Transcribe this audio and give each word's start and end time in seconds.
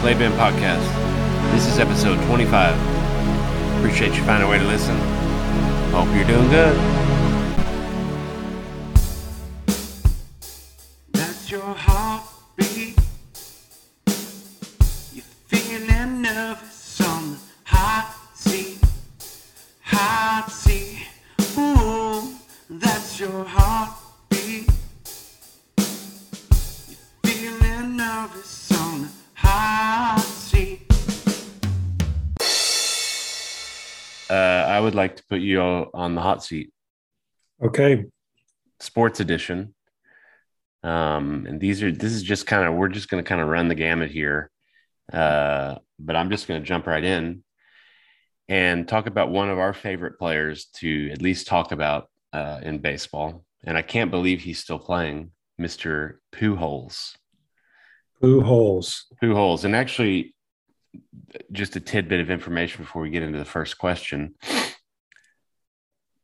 Clay 0.00 0.14
Podcast. 0.14 1.52
This 1.52 1.66
is 1.66 1.78
episode 1.78 2.16
25. 2.24 2.74
Appreciate 3.76 4.14
you 4.14 4.22
finding 4.24 4.48
a 4.48 4.50
way 4.50 4.56
to 4.56 4.64
listen. 4.64 4.96
Hope 5.92 6.08
you're 6.16 6.24
doing 6.24 6.48
good. 6.48 6.99
Put 35.30 35.40
you 35.40 35.60
on 35.60 36.14
the 36.14 36.20
hot 36.20 36.42
seat, 36.42 36.72
Okay. 37.62 38.04
sports 38.80 39.20
edition. 39.20 39.74
Um, 40.82 41.46
and 41.46 41.60
these 41.60 41.82
are 41.82 41.92
this 41.92 42.12
is 42.12 42.22
just 42.22 42.46
kind 42.46 42.66
of 42.66 42.74
we're 42.74 42.88
just 42.88 43.08
going 43.08 43.22
to 43.22 43.28
kind 43.28 43.40
of 43.40 43.48
run 43.48 43.68
the 43.68 43.74
gamut 43.74 44.10
here, 44.10 44.50
uh, 45.12 45.76
but 45.98 46.16
I'm 46.16 46.30
just 46.30 46.48
going 46.48 46.60
to 46.60 46.66
jump 46.66 46.86
right 46.86 47.04
in 47.04 47.44
and 48.48 48.88
talk 48.88 49.06
about 49.06 49.30
one 49.30 49.50
of 49.50 49.58
our 49.58 49.72
favorite 49.74 50.18
players 50.18 50.66
to 50.76 51.10
at 51.12 51.22
least 51.22 51.46
talk 51.46 51.70
about 51.72 52.08
uh, 52.32 52.60
in 52.62 52.78
baseball. 52.78 53.44
And 53.62 53.76
I 53.76 53.82
can't 53.82 54.10
believe 54.10 54.40
he's 54.40 54.58
still 54.58 54.78
playing, 54.78 55.30
Mr. 55.60 56.14
Pujols. 56.32 57.14
Holes. 58.22 59.06
Pujols. 59.22 59.64
And 59.64 59.76
actually, 59.76 60.34
just 61.52 61.76
a 61.76 61.80
tidbit 61.80 62.20
of 62.20 62.30
information 62.30 62.84
before 62.84 63.02
we 63.02 63.10
get 63.10 63.22
into 63.22 63.38
the 63.38 63.44
first 63.44 63.76
question. 63.78 64.34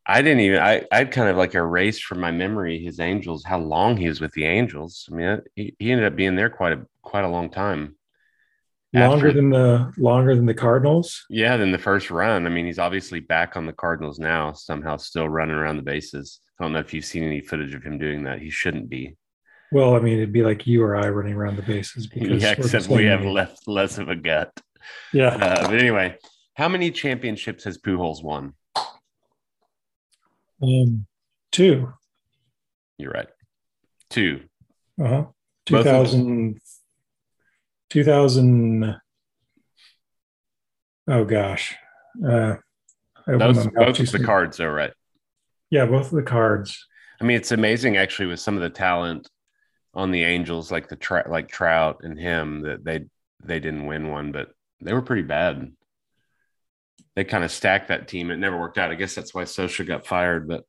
I 0.08 0.22
didn't 0.22 0.40
even, 0.40 0.60
I, 0.60 0.84
I'd 0.92 1.10
kind 1.10 1.28
of 1.28 1.36
like 1.36 1.54
erased 1.54 2.04
from 2.04 2.20
my 2.20 2.30
memory 2.30 2.78
his 2.78 3.00
Angels, 3.00 3.44
how 3.44 3.58
long 3.58 3.96
he 3.96 4.08
was 4.08 4.20
with 4.20 4.32
the 4.32 4.44
Angels. 4.44 5.08
I 5.10 5.14
mean, 5.14 5.40
he, 5.56 5.74
he 5.78 5.90
ended 5.90 6.06
up 6.06 6.14
being 6.16 6.36
there 6.36 6.50
quite 6.50 6.72
a, 6.74 6.86
quite 7.02 7.24
a 7.24 7.28
long 7.28 7.50
time. 7.50 7.96
Longer 8.94 9.28
After- 9.28 9.32
than 9.32 9.50
the 9.50 9.92
longer 9.98 10.34
than 10.36 10.46
the 10.46 10.54
Cardinals. 10.54 11.26
Yeah, 11.28 11.56
than 11.56 11.72
the 11.72 11.76
first 11.78 12.10
run. 12.10 12.46
I 12.46 12.50
mean, 12.50 12.64
he's 12.66 12.78
obviously 12.78 13.20
back 13.20 13.56
on 13.56 13.66
the 13.66 13.72
Cardinals 13.72 14.18
now, 14.18 14.52
somehow 14.52 14.96
still 14.96 15.28
running 15.28 15.56
around 15.56 15.76
the 15.76 15.82
bases. 15.82 16.40
I 16.58 16.64
don't 16.64 16.72
know 16.72 16.78
if 16.78 16.94
you've 16.94 17.04
seen 17.04 17.24
any 17.24 17.40
footage 17.40 17.74
of 17.74 17.82
him 17.82 17.98
doing 17.98 18.22
that. 18.24 18.38
He 18.38 18.48
shouldn't 18.48 18.88
be. 18.88 19.16
Well, 19.72 19.96
I 19.96 19.98
mean, 19.98 20.14
it'd 20.18 20.32
be 20.32 20.44
like 20.44 20.66
you 20.66 20.82
or 20.82 20.96
I 20.96 21.08
running 21.08 21.34
around 21.34 21.56
the 21.56 21.62
bases 21.62 22.06
because 22.14 22.42
Yeah, 22.42 22.54
except 22.56 22.88
we 22.88 23.06
have 23.06 23.24
left 23.24 23.66
less 23.66 23.98
of 23.98 24.08
a 24.08 24.16
gut. 24.16 24.52
Yeah. 25.12 25.34
Uh, 25.34 25.68
but 25.68 25.78
anyway, 25.78 26.16
how 26.54 26.68
many 26.68 26.90
championships 26.92 27.64
has 27.64 27.76
Pujols 27.76 28.22
won? 28.22 28.54
Um, 30.62 31.06
two. 31.52 31.92
You're 32.98 33.12
right. 33.12 33.28
Two. 34.10 34.42
Uh 35.00 35.08
huh. 35.08 35.24
Both 35.68 35.84
2000, 35.84 36.58
2000. 37.90 38.96
Oh 41.08 41.24
gosh. 41.24 41.74
Uh, 42.24 42.56
Those 43.26 43.66
both 43.68 44.00
of 44.00 44.12
the 44.12 44.24
cards, 44.24 44.56
though, 44.56 44.68
right? 44.68 44.92
Yeah, 45.70 45.86
both 45.86 46.06
of 46.06 46.12
the 46.12 46.22
cards. 46.22 46.86
I 47.20 47.24
mean, 47.24 47.36
it's 47.36 47.52
amazing 47.52 47.96
actually 47.96 48.26
with 48.26 48.40
some 48.40 48.56
of 48.56 48.62
the 48.62 48.70
talent 48.70 49.28
on 49.94 50.10
the 50.10 50.22
Angels, 50.22 50.70
like 50.70 50.88
the 50.88 50.96
tra- 50.96 51.28
like 51.28 51.48
Trout 51.48 52.00
and 52.02 52.18
him, 52.18 52.62
that 52.62 52.84
they 52.84 53.06
they 53.44 53.60
didn't 53.60 53.86
win 53.86 54.08
one, 54.08 54.32
but 54.32 54.50
they 54.80 54.92
were 54.92 55.02
pretty 55.02 55.22
bad. 55.22 55.72
They 57.16 57.24
kind 57.24 57.42
of 57.42 57.50
stacked 57.50 57.88
that 57.88 58.06
team. 58.08 58.30
It 58.30 58.36
never 58.36 58.58
worked 58.60 58.76
out. 58.78 58.90
I 58.90 58.94
guess 58.94 59.14
that's 59.14 59.34
why 59.34 59.44
Scioscia 59.44 59.86
got 59.86 60.06
fired. 60.06 60.46
But 60.46 60.64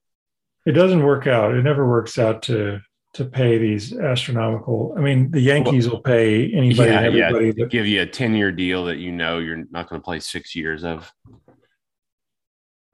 It 0.65 0.71
doesn't 0.71 1.03
work 1.03 1.27
out. 1.27 1.53
It 1.53 1.61
never 1.63 1.87
works 1.87 2.17
out 2.17 2.41
to 2.43 2.79
to 3.13 3.25
pay 3.25 3.57
these 3.57 3.97
astronomical. 3.97 4.93
I 4.97 5.01
mean, 5.01 5.31
the 5.31 5.41
Yankees 5.41 5.89
will 5.89 6.01
pay 6.01 6.51
anybody 6.53 6.91
yeah, 6.91 6.99
and 7.01 7.15
yeah, 7.15 7.31
that- 7.31 7.69
give 7.69 7.85
you 7.87 8.01
a 8.01 8.05
ten 8.05 8.33
year 8.33 8.51
deal 8.51 8.85
that 8.85 8.97
you 8.97 9.11
know 9.11 9.39
you're 9.39 9.65
not 9.71 9.89
going 9.89 9.99
to 10.01 10.05
play 10.05 10.19
six 10.19 10.55
years 10.55 10.83
of. 10.83 11.11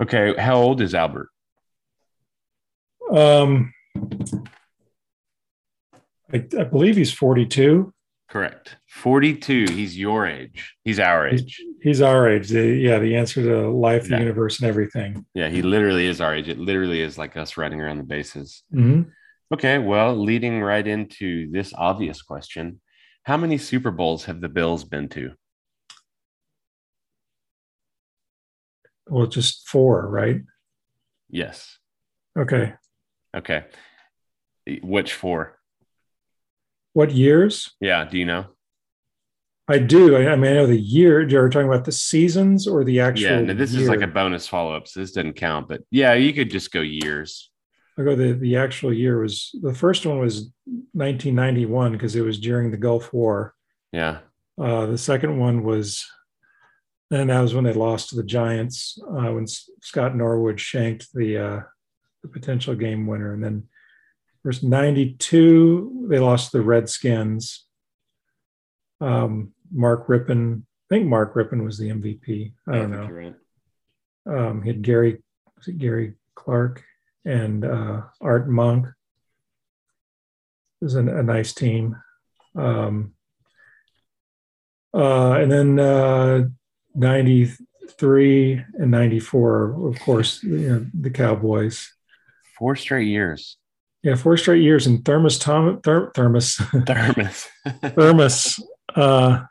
Okay, 0.02 0.34
how 0.38 0.56
old 0.56 0.82
is 0.82 0.96
Albert? 0.96 1.30
Um, 3.12 3.74
I, 6.34 6.38
I 6.60 6.64
believe 6.64 6.96
he's 6.96 7.14
42. 7.14 7.94
Correct. 8.30 8.78
42. 8.90 9.66
He's 9.70 9.98
your 9.98 10.26
age. 10.26 10.76
He's 10.84 11.00
our 11.00 11.28
age. 11.28 11.56
he's 11.58 11.73
our 12.02 12.30
age. 12.30 12.50
The, 12.50 12.66
yeah, 12.66 13.00
the 13.00 13.16
answer 13.16 13.44
to 13.44 13.70
life, 13.70 14.10
Yeah. 14.10 14.18
the 14.18 14.24
universe, 14.24 14.60
and 14.60 14.70
everything. 14.70 15.26
Yeah, 15.34 15.50
he 15.50 15.62
literally 15.62 16.08
is 16.08 16.22
our 16.22 16.34
age. 16.36 16.48
It 16.48 16.58
literally 16.60 17.02
is 17.02 17.18
like 17.18 17.36
us 17.38 17.58
running 17.58 17.82
around 17.82 17.98
the 17.98 18.04
bases. 18.04 18.64
Mhm. 18.74 19.12
Okay, 19.54 19.78
well, 19.78 20.16
leading 20.16 20.62
right 20.62 20.86
into 20.88 21.52
this 21.52 21.74
obvious 21.76 22.22
question 22.22 22.80
How 23.26 23.38
many 23.38 23.58
Super 23.58 23.92
Bowls 23.92 24.26
have 24.26 24.42
the 24.42 24.50
Bills 24.50 24.84
been 24.84 25.08
to? 25.10 25.32
Well, 29.08 29.28
just 29.28 29.68
four, 29.68 30.08
right? 30.10 30.42
Yes. 31.30 31.78
Okay. 32.38 32.74
Okay. 33.36 33.66
Which 34.82 35.14
four? 35.14 35.60
What 36.94 37.12
years? 37.12 37.72
Yeah, 37.82 38.06
do 38.06 38.18
you 38.18 38.26
know? 38.26 38.48
I 39.68 39.78
do. 39.78 40.16
I, 40.16 40.32
I 40.32 40.36
mean, 40.36 40.52
I 40.52 40.56
know 40.56 40.68
the 40.68 40.78
year. 40.78 41.28
You're 41.28 41.50
talking 41.50 41.68
about 41.68 41.86
the 41.86 41.92
seasons 41.92 42.68
or 42.68 42.84
the 42.84 43.00
actual. 43.00 43.30
Yeah, 43.30 43.42
no, 43.42 43.54
this 43.54 43.74
is 43.74 43.88
like 43.88 44.02
a 44.02 44.08
bonus 44.08 44.48
follow 44.48 44.76
up, 44.76 44.88
so 44.88 45.00
this 45.00 45.14
doesn't 45.14 45.34
count. 45.34 45.70
But 45.70 45.82
yeah, 45.90 46.14
you 46.14 46.34
could 46.34 46.52
just 46.52 46.72
go 46.72 46.82
years. 46.82 47.50
I'll 47.98 48.04
go. 48.04 48.16
The 48.16 48.34
the 48.34 48.58
actual 48.58 48.94
year 48.94 49.22
was 49.22 49.52
the 49.62 49.74
first 49.74 50.06
one 50.06 50.20
was 50.20 50.52
1991 50.94 51.94
because 51.94 52.16
it 52.16 52.22
was 52.22 52.40
during 52.40 52.72
the 52.72 52.78
Gulf 52.78 53.14
War. 53.14 53.54
Yeah. 53.94 54.20
Uh, 54.60 54.88
the 54.88 54.98
second 54.98 55.40
one 55.40 55.64
was, 55.64 56.06
and 57.10 57.30
that 57.30 57.40
was 57.40 57.54
when 57.54 57.64
they 57.64 57.74
lost 57.74 58.10
to 58.10 58.16
the 58.16 58.24
Giants 58.24 59.00
uh, 59.02 59.32
when 59.32 59.44
S- 59.44 59.70
Scott 59.82 60.16
Norwood 60.16 60.60
shanked 60.60 61.08
the 61.14 61.38
uh, 61.38 61.60
the 62.22 62.28
potential 62.28 62.76
game 62.76 63.08
winner, 63.08 63.34
and 63.34 63.44
then 63.44 63.64
first 64.44 64.64
'92 64.64 66.08
they 66.10 66.20
lost 66.20 66.52
to 66.52 66.58
the 66.58 66.64
Redskins. 66.64 67.66
Um, 69.02 69.54
Mark 69.72 70.08
Rypien, 70.08 70.62
I 70.62 70.96
think 70.96 71.08
Mark 71.08 71.34
Rypien 71.34 71.64
was 71.64 71.78
the 71.78 71.90
MVP. 71.90 72.54
I 72.68 72.72
don't 72.72 72.92
think 72.92 73.10
know. 73.10 73.16
right. 73.16 73.36
Um, 74.26 74.62
he 74.62 74.70
had 74.70 74.82
Gary, 74.82 75.22
was 75.58 75.68
it 75.68 75.78
Gary 75.78 76.14
Clark 76.36 76.84
and 77.26 77.66
uh, 77.66 78.02
Art 78.22 78.50
Monk. 78.50 78.88
It 80.82 80.86
was 80.86 80.96
a, 80.96 81.00
a 81.00 81.24
nice 81.24 81.54
team. 81.54 81.98
Um, 82.56 83.14
uh, 84.94 85.34
and 85.34 85.52
then 85.52 85.80
uh, 85.80 86.44
93 86.96 88.66
and 88.76 88.92
94, 88.92 89.90
of 89.90 90.00
course, 90.02 90.44
you 90.44 90.58
know, 90.58 90.86
the 90.94 91.10
Cowboys. 91.10 91.92
Four 92.58 92.76
straight 92.76 93.08
years. 93.08 93.58
Yeah, 94.04 94.16
four 94.16 94.38
straight 94.38 94.62
years. 94.62 94.86
And 94.86 95.04
Thermos, 95.04 95.40
Tom, 95.40 95.82
Ther, 95.82 96.12
Thermos, 96.14 96.58
Thermos. 96.86 97.48
Thermos, 97.96 98.60
uh, 98.96 99.44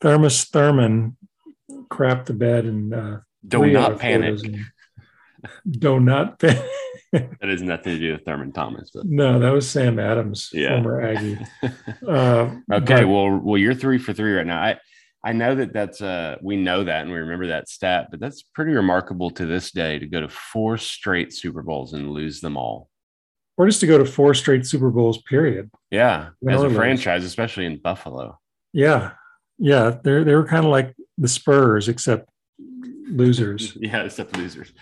Thermos 0.00 0.44
Thurman 0.44 1.16
crapped 1.90 2.26
the 2.26 2.32
bed 2.34 2.64
and 2.64 2.94
uh, 2.94 3.16
Do 3.46 3.66
not 3.66 3.98
panic. 3.98 4.38
Do 5.68 6.00
not 6.00 6.38
panic. 6.38 6.62
That 7.12 7.36
has 7.48 7.62
nothing 7.62 7.94
to 7.94 7.98
do 7.98 8.12
with 8.12 8.24
Thurman 8.24 8.52
Thomas. 8.52 8.90
But 8.94 9.06
No, 9.06 9.38
that 9.40 9.50
was 9.52 9.68
Sam 9.68 9.98
Adams, 9.98 10.50
Yeah. 10.52 10.80
former 10.82 11.00
Aggie. 11.02 11.38
Uh, 12.06 12.56
Okay, 12.72 13.00
but- 13.02 13.08
well, 13.08 13.38
well, 13.42 13.58
you're 13.58 13.74
three 13.74 13.98
for 13.98 14.12
three 14.12 14.32
right 14.34 14.46
now. 14.46 14.62
I, 14.62 14.78
I 15.22 15.32
know 15.32 15.54
that 15.54 15.72
that's 15.74 16.00
uh, 16.00 16.36
we 16.42 16.56
know 16.56 16.84
that 16.84 17.02
and 17.02 17.10
we 17.10 17.18
remember 17.18 17.48
that 17.48 17.68
stat, 17.68 18.08
but 18.10 18.20
that's 18.20 18.42
pretty 18.42 18.72
remarkable 18.72 19.30
to 19.32 19.44
this 19.44 19.70
day 19.70 19.98
to 19.98 20.06
go 20.06 20.20
to 20.22 20.28
four 20.30 20.78
straight 20.78 21.32
Super 21.34 21.62
Bowls 21.62 21.92
and 21.92 22.10
lose 22.10 22.40
them 22.40 22.56
all. 22.56 22.88
or 23.58 23.66
just 23.66 23.80
to 23.80 23.86
go 23.86 23.98
to 23.98 24.06
four 24.06 24.32
straight 24.32 24.64
Super 24.64 24.88
Bowls, 24.90 25.20
period. 25.22 25.70
Yeah, 25.90 26.30
as 26.48 26.62
a 26.62 26.70
franchise, 26.70 27.24
especially 27.24 27.66
in 27.66 27.78
Buffalo. 27.82 28.38
Yeah, 28.72 29.12
yeah, 29.58 29.98
they're 30.02 30.24
they 30.24 30.34
were 30.34 30.46
kind 30.46 30.64
of 30.64 30.70
like 30.70 30.94
the 31.18 31.28
Spurs, 31.28 31.88
except 31.88 32.28
losers. 33.08 33.76
Yeah, 33.80 34.02
except 34.02 34.36
losers. 34.36 34.72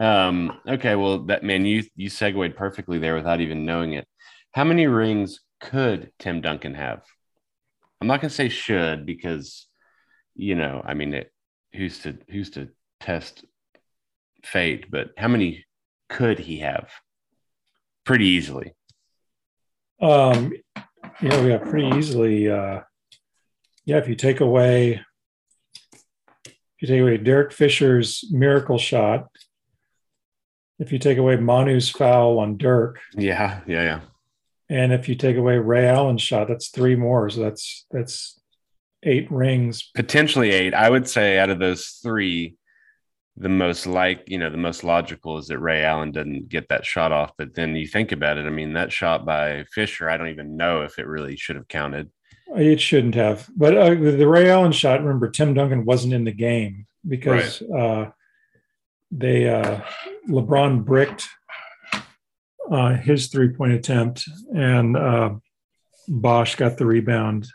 Um, 0.00 0.58
okay, 0.66 0.96
well, 0.96 1.20
that 1.26 1.42
man, 1.44 1.64
you 1.66 1.84
you 1.96 2.08
segued 2.08 2.56
perfectly 2.56 2.98
there 2.98 3.14
without 3.14 3.40
even 3.40 3.64
knowing 3.64 3.92
it. 3.92 4.06
How 4.52 4.64
many 4.64 4.86
rings 4.86 5.40
could 5.60 6.10
Tim 6.18 6.40
Duncan 6.40 6.74
have? 6.74 7.02
I'm 8.00 8.08
not 8.08 8.20
gonna 8.20 8.30
say 8.30 8.48
should 8.48 9.06
because, 9.06 9.66
you 10.34 10.54
know, 10.54 10.82
I 10.84 10.94
mean, 10.94 11.14
it, 11.14 11.32
who's 11.74 12.00
to 12.00 12.18
who's 12.30 12.50
to 12.50 12.68
test 13.00 13.44
fate? 14.44 14.90
But 14.90 15.10
how 15.16 15.28
many 15.28 15.64
could 16.08 16.38
he 16.38 16.58
have? 16.60 16.90
Pretty 18.04 18.26
easily. 18.26 18.74
Um, 20.00 20.52
Yeah, 21.22 21.42
we 21.42 21.48
got 21.50 21.62
pretty 21.64 21.96
easily. 21.96 22.50
Uh, 22.50 22.80
yeah, 23.84 23.98
if 23.98 24.08
you 24.08 24.14
take 24.14 24.40
away, 24.40 25.00
if 26.44 26.54
you 26.80 26.88
take 26.88 27.00
away 27.00 27.16
Derek 27.18 27.52
Fisher's 27.52 28.24
miracle 28.30 28.78
shot, 28.78 29.26
if 30.78 30.92
you 30.92 30.98
take 30.98 31.18
away 31.18 31.36
Manu's 31.36 31.88
foul 31.90 32.38
on 32.38 32.56
Dirk, 32.56 33.00
Yeah, 33.16 33.60
yeah, 33.66 33.82
yeah. 33.82 34.00
and 34.68 34.92
if 34.92 35.08
you 35.08 35.14
take 35.14 35.36
away 35.36 35.56
Ray 35.58 35.86
Allen's 35.86 36.22
shot, 36.22 36.48
that's 36.48 36.68
three 36.68 36.96
more. 36.96 37.30
So 37.30 37.40
that's 37.42 37.86
that's 37.90 38.40
eight 39.02 39.30
rings. 39.30 39.90
Potentially 39.94 40.50
eight. 40.50 40.74
I 40.74 40.90
would 40.90 41.08
say 41.08 41.38
out 41.38 41.50
of 41.50 41.58
those 41.58 41.98
three, 42.02 42.56
the 43.36 43.48
most 43.48 43.86
like, 43.86 44.24
you 44.26 44.38
know, 44.38 44.48
the 44.50 44.56
most 44.56 44.82
logical 44.84 45.38
is 45.38 45.46
that 45.48 45.58
Ray 45.58 45.84
Allen 45.84 46.10
didn't 46.10 46.48
get 46.48 46.68
that 46.70 46.86
shot 46.86 47.12
off. 47.12 47.32
But 47.36 47.54
then 47.54 47.76
you 47.76 47.86
think 47.86 48.12
about 48.12 48.38
it, 48.38 48.46
I 48.46 48.50
mean, 48.50 48.72
that 48.74 48.92
shot 48.92 49.24
by 49.26 49.64
Fisher, 49.72 50.08
I 50.08 50.16
don't 50.16 50.28
even 50.28 50.56
know 50.56 50.82
if 50.82 50.98
it 50.98 51.06
really 51.06 51.36
should 51.36 51.56
have 51.56 51.68
counted. 51.68 52.10
It 52.48 52.80
shouldn't 52.80 53.14
have, 53.14 53.48
but 53.56 53.76
uh, 53.76 53.94
the 53.94 54.28
Ray 54.28 54.50
Allen 54.50 54.72
shot. 54.72 55.00
Remember, 55.00 55.28
Tim 55.28 55.54
Duncan 55.54 55.84
wasn't 55.84 56.14
in 56.14 56.24
the 56.24 56.32
game 56.32 56.86
because 57.06 57.62
uh, 57.62 58.10
they 59.10 59.48
uh, 59.48 59.80
LeBron 60.28 60.84
bricked 60.84 61.26
uh, 62.70 62.94
his 62.94 63.28
three 63.28 63.48
point 63.48 63.72
attempt, 63.72 64.28
and 64.54 64.96
uh, 64.96 65.30
Bosh 66.06 66.56
got 66.56 66.76
the 66.76 66.86
rebound. 66.86 67.48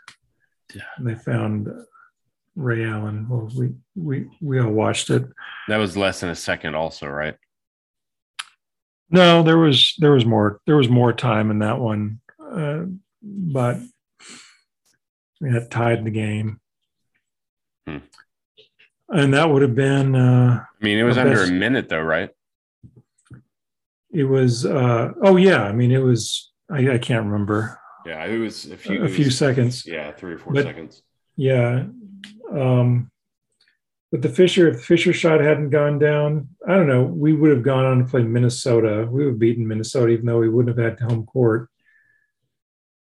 Yeah. 0.74 0.82
And 0.98 1.06
they 1.06 1.14
found 1.14 1.68
Ray 2.56 2.84
Allen. 2.84 3.26
Well, 3.28 3.50
we 3.56 3.70
we 3.94 4.28
we 4.40 4.60
all 4.60 4.70
watched 4.70 5.10
it. 5.10 5.24
That 5.68 5.78
was 5.78 5.96
less 5.96 6.20
than 6.20 6.30
a 6.30 6.36
second, 6.36 6.74
also, 6.74 7.06
right? 7.06 7.36
No, 9.10 9.42
there 9.42 9.58
was 9.58 9.94
there 9.98 10.12
was 10.12 10.24
more 10.24 10.60
there 10.66 10.76
was 10.76 10.88
more 10.88 11.12
time 11.12 11.50
in 11.50 11.60
that 11.60 11.78
one, 11.78 12.20
uh, 12.40 12.82
but 13.22 13.78
we 15.40 15.50
had 15.52 15.70
tied 15.70 16.04
the 16.04 16.10
game, 16.10 16.60
Hmm. 17.86 17.98
and 19.08 19.34
that 19.34 19.48
would 19.50 19.62
have 19.62 19.74
been. 19.74 20.14
Uh, 20.14 20.64
I 20.80 20.84
mean, 20.84 20.98
it 20.98 21.02
was 21.04 21.18
under 21.18 21.34
best- 21.36 21.50
a 21.50 21.52
minute, 21.54 21.88
though, 21.88 22.02
right? 22.02 22.30
it 24.12 24.24
was. 24.24 24.66
Uh, 24.66 25.12
oh 25.22 25.36
yeah, 25.36 25.62
I 25.64 25.72
mean 25.72 25.92
it 25.92 25.98
was. 26.02 26.50
I, 26.68 26.92
I 26.94 26.98
can't 26.98 27.26
remember 27.26 27.78
Yeah, 28.06 28.24
it 28.26 28.38
was 28.38 28.70
a 28.70 28.76
few. 28.76 29.02
a 29.04 29.08
few 29.08 29.26
was- 29.26 29.38
seconds. 29.38 29.86
Yeah, 29.86 30.12
three 30.12 30.34
or 30.34 30.38
four 30.38 30.52
But- 30.52 30.64
seconds. 30.64 31.02
Yeah. 31.36 31.86
Um, 32.52 33.10
but 34.12 34.22
the 34.22 34.28
Fisher, 34.28 34.68
if 34.68 34.76
the 34.78 34.82
Fisher 34.82 35.12
shot 35.12 35.40
hadn't 35.40 35.70
gone 35.70 35.98
down, 36.00 36.48
I 36.66 36.74
don't 36.74 36.88
know, 36.88 37.04
we 37.04 37.32
would 37.32 37.50
have 37.52 37.62
gone 37.62 37.84
on 37.84 37.98
to 38.00 38.04
play 38.04 38.22
Minnesota. 38.24 39.06
We 39.10 39.24
would 39.24 39.32
have 39.34 39.38
beaten 39.38 39.66
Minnesota, 39.66 40.08
even 40.12 40.26
though 40.26 40.38
we 40.40 40.48
wouldn't 40.48 40.76
have 40.76 40.84
had 40.98 41.00
home 41.00 41.24
court. 41.26 41.68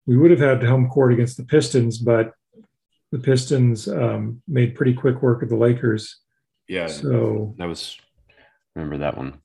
We 0.06 0.17
would 0.17 0.31
have 0.31 0.41
had 0.41 0.62
home 0.62 0.89
court 0.89 1.12
against 1.12 1.37
the 1.37 1.45
Pistons, 1.45 1.99
but 1.99 2.33
the 3.12 3.19
Pistons 3.19 3.89
um, 3.89 4.43
made 4.49 4.75
pretty 4.75 4.93
quick 4.93 5.23
work 5.23 5.43
of 5.43 5.49
the 5.49 5.56
Lakers. 5.56 6.19
Yeah, 6.69 6.89
So 6.89 7.55
that 7.59 7.69
was. 7.69 7.97
Remember 8.75 8.99
that 8.99 9.17
one? 9.17 9.41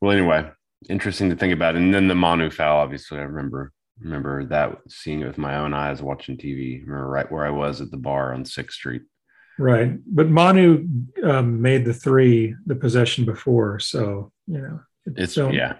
Well, 0.00 0.10
anyway, 0.10 0.50
interesting 0.88 1.30
to 1.30 1.36
think 1.36 1.52
about. 1.52 1.76
And 1.76 1.94
then 1.94 2.08
the 2.08 2.14
Manu 2.14 2.50
foul, 2.50 2.78
obviously, 2.78 3.18
I 3.18 3.22
remember 3.22 3.72
remember 4.00 4.44
that 4.44 4.76
seeing 4.88 5.20
it 5.20 5.26
with 5.26 5.38
my 5.38 5.56
own 5.56 5.72
eyes 5.72 6.02
watching 6.02 6.36
TV. 6.36 6.80
remember 6.82 7.08
right 7.08 7.30
where 7.30 7.46
I 7.46 7.50
was 7.50 7.80
at 7.80 7.90
the 7.90 7.96
bar 7.96 8.34
on 8.34 8.44
Sixth 8.44 8.76
Street. 8.76 9.02
right, 9.58 9.98
but 10.06 10.28
Manu 10.28 10.86
um, 11.24 11.62
made 11.62 11.84
the 11.84 11.94
three 11.94 12.54
the 12.66 12.74
possession 12.74 13.24
before, 13.24 13.78
so 13.78 14.32
you 14.46 14.58
know 14.58 14.80
It's 15.16 15.36
yeah. 15.36 15.76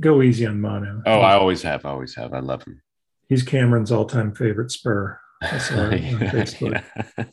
go 0.00 0.22
easy 0.22 0.46
on 0.46 0.60
Manu. 0.60 1.02
Oh, 1.06 1.20
I 1.20 1.34
always 1.34 1.62
have, 1.62 1.86
I 1.86 1.90
always 1.90 2.14
have. 2.14 2.34
I 2.34 2.40
love 2.40 2.64
him. 2.64 2.82
He's 3.30 3.42
Cameron's 3.42 3.90
all-time 3.90 4.34
favorite 4.34 4.70
Spur. 4.70 5.18
I 5.40 5.56
saw 5.56 5.88
it 5.88 6.14
on 6.14 6.20
Facebook. 6.28 6.84
Yeah. 7.16 7.24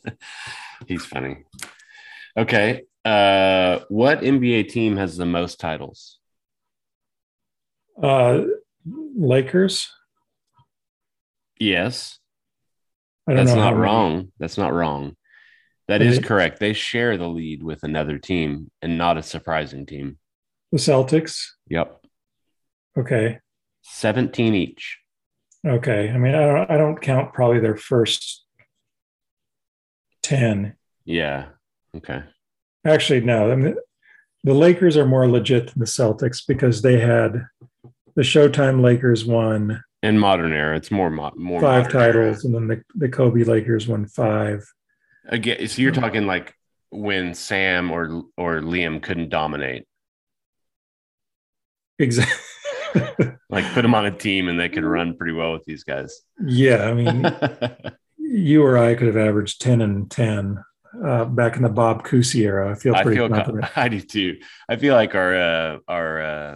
He's 0.88 1.05
funny. 1.05 1.44
Okay. 2.38 2.83
Uh, 3.03 3.79
what 3.89 4.21
NBA 4.21 4.69
team 4.69 4.95
has 4.95 5.17
the 5.17 5.25
most 5.25 5.59
titles? 5.59 6.19
Uh, 8.01 8.44
Lakers. 8.85 9.91
Yes, 11.59 12.19
I 13.27 13.33
don't 13.33 13.45
that's 13.45 13.55
not 13.57 13.71
many. 13.71 13.81
wrong. 13.81 14.31
That's 14.39 14.57
not 14.57 14.71
wrong. 14.71 15.17
That 15.88 16.01
is 16.01 16.19
correct. 16.19 16.59
They 16.59 16.73
share 16.73 17.17
the 17.17 17.27
lead 17.27 17.63
with 17.63 17.83
another 17.83 18.19
team 18.19 18.69
and 18.81 18.97
not 18.97 19.17
a 19.17 19.23
surprising 19.23 19.85
team. 19.85 20.19
The 20.71 20.77
Celtics. 20.77 21.45
Yep. 21.69 22.05
Okay. 22.99 23.39
17 23.83 24.53
each. 24.53 24.99
Okay. 25.65 26.09
I 26.09 26.18
mean, 26.18 26.36
I 26.36 26.45
don't. 26.45 26.71
I 26.71 26.77
don't 26.77 27.01
count 27.01 27.33
probably 27.33 27.59
their 27.59 27.75
first 27.77 28.45
ten. 30.24 30.75
Yeah. 31.06 31.45
Okay. 31.95 32.24
Actually, 32.86 33.21
no. 33.21 33.51
I 33.51 33.56
mean, 33.56 33.75
the 34.44 34.54
Lakers 34.54 34.98
are 34.98 35.06
more 35.06 35.27
legit 35.27 35.68
than 35.71 35.80
the 35.80 35.86
Celtics 35.86 36.42
because 36.48 36.81
they 36.81 37.00
had 37.00 37.45
the 38.15 38.21
Showtime 38.21 38.81
Lakers 38.81 39.25
won 39.25 39.83
In 40.04 40.18
modern 40.18 40.54
era, 40.54 40.75
it's 40.77 40.92
more 40.92 41.09
mo- 41.09 41.33
more 41.36 41.59
five 41.62 41.86
modern 41.86 42.01
era. 42.01 42.13
titles, 42.13 42.45
and 42.45 42.54
then 42.56 42.68
the, 42.68 42.83
the 42.95 43.09
Kobe 43.09 43.44
Lakers 43.44 43.88
won 43.88 44.06
five. 44.06 44.65
Again, 45.27 45.68
so 45.68 45.81
you're 45.81 45.92
talking 45.92 46.25
like 46.27 46.54
when 46.92 47.33
Sam 47.33 47.92
or 47.92 48.24
or 48.38 48.62
Liam 48.62 49.01
couldn't 49.01 49.30
dominate, 49.30 49.86
Exactly. 52.00 52.33
like 53.50 53.66
put 53.74 53.81
them 53.81 53.95
on 53.95 54.06
a 54.06 54.12
team 54.12 54.48
and 54.48 54.60
they 54.60 54.69
could 54.69 54.84
run 54.84 55.16
pretty 55.18 55.34
well 55.34 55.54
with 55.54 55.63
these 55.66 55.84
guys. 55.84 56.22
yeah. 56.45 56.84
I 56.89 56.94
mean, 56.94 57.25
you 58.18 58.63
or 58.63 58.78
I 58.78 58.95
could 58.95 59.07
have 59.07 59.18
averaged 59.18 59.62
10 59.62 59.81
and 59.81 60.10
10 60.12 60.63
uh, 61.06 61.25
back 61.25 61.56
in 61.56 61.62
the 61.63 61.69
Bob 61.69 62.06
Cousy 62.06 62.42
era. 62.42 62.72
I 62.72 62.75
feel 62.75 62.95
I 62.95 63.04
pretty 63.04 63.18
feel 63.18 63.30
confident. 63.30 63.66
I 63.78 63.88
do 63.89 64.00
too. 64.01 64.38
I 64.69 64.76
feel 64.78 64.95
like 64.95 65.16
our 65.16 65.35
uh, 65.35 65.78
our 65.88 66.21
uh, 66.21 66.56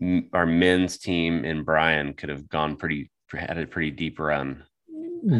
m- 0.00 0.28
our 0.32 0.46
men's 0.46 0.98
team 0.98 1.44
and 1.44 1.64
Brian 1.64 2.12
could 2.14 2.28
have 2.28 2.48
gone 2.48 2.76
pretty 2.76 3.10
had 3.32 3.58
a 3.58 3.66
pretty 3.66 3.90
deep 3.90 4.18
run. 4.18 4.64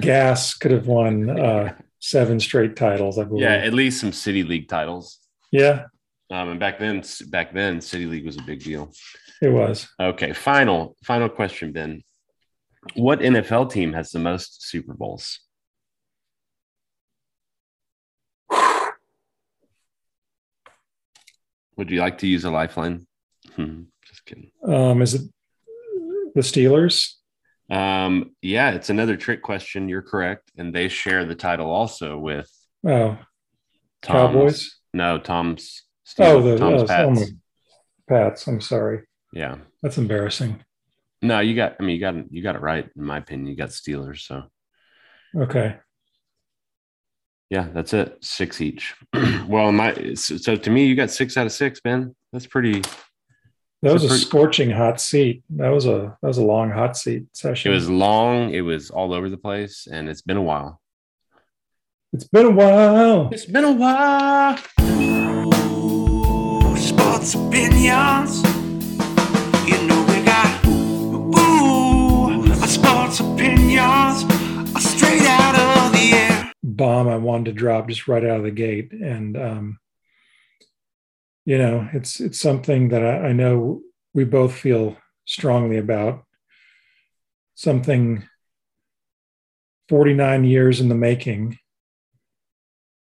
Gas 0.01 0.55
could 0.55 0.71
have 0.73 0.87
won 0.87 1.29
uh, 1.39 1.75
seven 2.01 2.41
straight 2.41 2.75
titles, 2.77 3.19
I 3.19 3.25
believe. 3.25 3.43
Yeah, 3.43 3.55
at 3.55 3.75
least 3.75 4.01
some 4.01 4.13
city 4.13 4.43
league 4.43 4.69
titles. 4.69 5.19
Yeah, 5.53 5.85
Um, 6.31 6.49
and 6.51 6.61
back 6.61 6.79
then, 6.79 7.03
back 7.29 7.53
then, 7.53 7.81
city 7.81 8.07
league 8.07 8.27
was 8.27 8.37
a 8.37 8.43
big 8.43 8.63
deal. 8.65 8.93
It 9.43 9.49
was. 9.51 9.89
Okay, 10.01 10.33
final 10.33 10.97
final 11.05 11.29
question, 11.29 11.73
Ben. 11.73 12.03
What 12.95 13.21
NFL 13.21 13.71
team 13.73 13.93
has 13.95 14.11
the 14.11 14.19
most 14.19 14.63
Super 14.69 14.95
Bowls? 14.95 15.41
Would 21.77 21.91
you 21.91 22.01
like 22.01 22.19
to 22.19 22.27
use 22.27 22.45
a 22.45 22.51
lifeline? 22.51 23.07
Hmm, 23.55 23.83
Just 24.07 24.25
kidding. 24.25 24.51
Um, 24.67 25.03
is 25.03 25.15
it 25.15 25.23
the 26.35 26.41
Steelers? 26.43 27.13
Um, 27.69 28.35
yeah, 28.43 28.71
it's 28.73 28.91
another 28.91 29.17
trick 29.17 29.43
question. 29.43 29.89
You're 29.89 30.03
correct, 30.03 30.51
and 30.57 30.75
they 30.75 30.89
share 30.89 31.25
the 31.25 31.35
title 31.35 31.71
also 31.71 32.17
with 32.19 32.51
Oh, 32.87 33.19
Tom's, 34.03 34.33
Cowboys? 34.35 34.77
No, 34.95 35.19
Tom's. 35.19 35.83
Oh, 36.19 36.41
the 36.41 36.57
Tom's 36.57 36.83
oh, 36.83 36.87
Pats. 36.87 37.21
oh 37.21 37.27
Pats. 38.09 38.47
I'm 38.47 38.61
sorry. 38.61 39.03
Yeah. 39.37 39.57
That's 39.83 39.99
embarrassing. 39.99 40.65
No, 41.21 41.41
you 41.41 41.55
got. 41.55 41.77
I 41.79 41.83
mean, 41.83 41.95
you 41.97 42.01
got. 42.01 42.17
it- 42.17 42.27
You 42.31 42.43
got 42.43 42.57
it 42.57 42.63
right. 42.63 42.89
In 42.97 43.05
my 43.05 43.19
opinion, 43.19 43.49
you 43.49 43.57
got 43.57 43.69
Steelers. 43.71 44.21
So 44.21 44.45
Okay. 45.37 45.77
yeah, 47.51 47.69
that's 47.75 47.93
it. 47.93 48.17
Six 48.25 48.61
each. 48.63 48.95
well, 49.47 49.73
my 49.73 50.15
so, 50.15 50.37
so 50.39 50.57
to 50.57 50.71
me, 50.71 50.87
you 50.87 50.95
got 50.97 51.11
six 51.11 51.37
out 51.37 51.45
of 51.47 51.53
six, 51.53 51.81
Ben. 51.81 52.15
That's 52.33 52.47
pretty. 52.47 52.81
That 53.83 53.93
was 53.93 54.05
a 54.05 54.09
pretty- 54.09 54.23
scorching 54.25 54.71
hot 54.71 55.01
seat. 55.01 55.43
That 55.51 55.69
was 55.69 55.85
a 55.87 56.17
that 56.23 56.29
was 56.29 56.39
a 56.39 56.45
long 56.45 56.71
hot 56.71 56.97
seat 56.97 57.27
session. 57.35 57.71
It 57.71 57.75
was 57.75 57.91
long. 57.91 58.51
It 58.55 58.63
was 58.63 58.91
all 58.91 59.13
over 59.13 59.29
the 59.29 59.37
place, 59.37 59.87
and 59.91 60.09
it's 60.09 60.23
been 60.23 60.39
a 60.39 60.43
while. 60.43 60.81
it's 62.15 62.25
been 62.29 62.47
a 62.47 62.51
while. 62.51 63.29
It's 63.33 63.45
been 63.45 63.65
a 63.65 63.73
while. 63.73 64.59
Ooh, 64.81 66.77
sports 66.79 67.35
opinions. 67.35 68.43
Bomb 76.77 77.09
I 77.09 77.17
wanted 77.17 77.47
to 77.47 77.53
drop 77.53 77.89
just 77.89 78.09
right 78.09 78.25
out 78.25 78.39
of 78.39 78.43
the 78.45 78.51
gate. 78.51 78.93
And 78.93 79.37
um, 79.37 79.79
you 81.45 81.59
know, 81.59 81.89
it's 81.93 82.21
it's 82.21 82.41
something 82.41 82.89
that 82.89 83.05
I, 83.05 83.29
I 83.29 83.33
know 83.33 83.83
we 84.15 84.25
both 84.25 84.55
feel 84.55 84.97
strongly 85.25 85.79
about. 85.79 86.25
Something 87.55 88.29
49 89.89 90.45
years 90.45 90.81
in 90.81 90.89
the 90.89 90.95
making. 90.95 91.59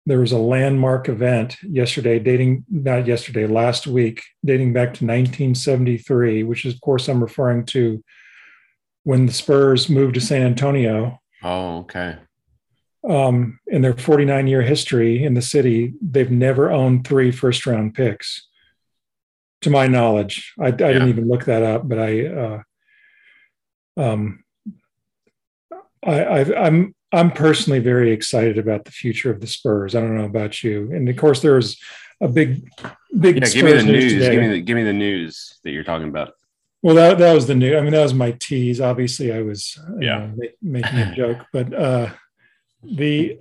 There 0.05 0.19
was 0.19 0.31
a 0.31 0.37
landmark 0.37 1.09
event 1.09 1.57
yesterday, 1.63 2.19
dating 2.19 2.65
not 2.69 3.07
yesterday, 3.07 3.45
last 3.45 3.87
week, 3.87 4.23
dating 4.45 4.73
back 4.73 4.93
to 4.95 5.05
1973, 5.05 6.43
which 6.43 6.65
is, 6.65 6.73
of 6.73 6.81
course, 6.81 7.07
I'm 7.07 7.21
referring 7.21 7.65
to 7.67 8.03
when 9.03 9.25
the 9.25 9.33
Spurs 9.33 9.89
moved 9.89 10.15
to 10.15 10.21
San 10.21 10.43
Antonio. 10.43 11.19
Oh, 11.43 11.79
okay. 11.79 12.17
Um, 13.07 13.59
in 13.67 13.81
their 13.83 13.95
49 13.95 14.47
year 14.47 14.61
history 14.61 15.23
in 15.23 15.33
the 15.33 15.41
city, 15.41 15.93
they've 16.01 16.31
never 16.31 16.71
owned 16.71 17.07
three 17.07 17.31
first 17.31 17.65
round 17.65 17.93
picks, 17.93 18.47
to 19.61 19.69
my 19.69 19.87
knowledge. 19.87 20.53
I, 20.59 20.67
I 20.67 20.71
didn't 20.71 21.09
even 21.09 21.27
look 21.27 21.45
that 21.45 21.63
up, 21.63 21.87
but 21.87 21.99
I, 21.99 22.25
uh, 22.25 22.61
um, 23.97 24.43
I, 26.05 26.21
I, 26.21 26.65
I'm 26.65 26.95
I'm 27.11 27.31
personally 27.31 27.79
very 27.79 28.11
excited 28.11 28.57
about 28.57 28.85
the 28.85 28.91
future 28.91 29.31
of 29.31 29.39
the 29.39 29.47
Spurs. 29.47 29.95
I 29.95 30.01
don't 30.01 30.17
know 30.17 30.25
about 30.25 30.63
you, 30.63 30.91
and 30.91 31.07
of 31.07 31.15
course, 31.15 31.41
there's 31.41 31.79
a 32.21 32.27
big, 32.27 32.69
big. 33.17 33.35
Yeah, 33.35 33.49
give 33.49 33.65
me 33.65 33.73
the 33.73 33.83
news. 33.83 34.13
Give 34.13 34.41
me 34.41 34.47
the 34.49 34.61
give 34.61 34.75
me 34.75 34.83
the 34.83 34.93
news 34.93 35.59
that 35.63 35.71
you're 35.71 35.83
talking 35.83 36.09
about. 36.09 36.33
Well, 36.81 36.95
that 36.95 37.17
that 37.17 37.33
was 37.33 37.47
the 37.47 37.55
new. 37.55 37.77
I 37.77 37.81
mean, 37.81 37.91
that 37.91 38.03
was 38.03 38.13
my 38.13 38.31
tease. 38.39 38.81
Obviously, 38.81 39.31
I 39.31 39.41
was 39.41 39.79
yeah 39.99 40.27
know, 40.27 40.35
making 40.61 40.99
a 40.99 41.15
joke, 41.15 41.45
but 41.53 41.73
uh, 41.73 42.09
the 42.83 43.39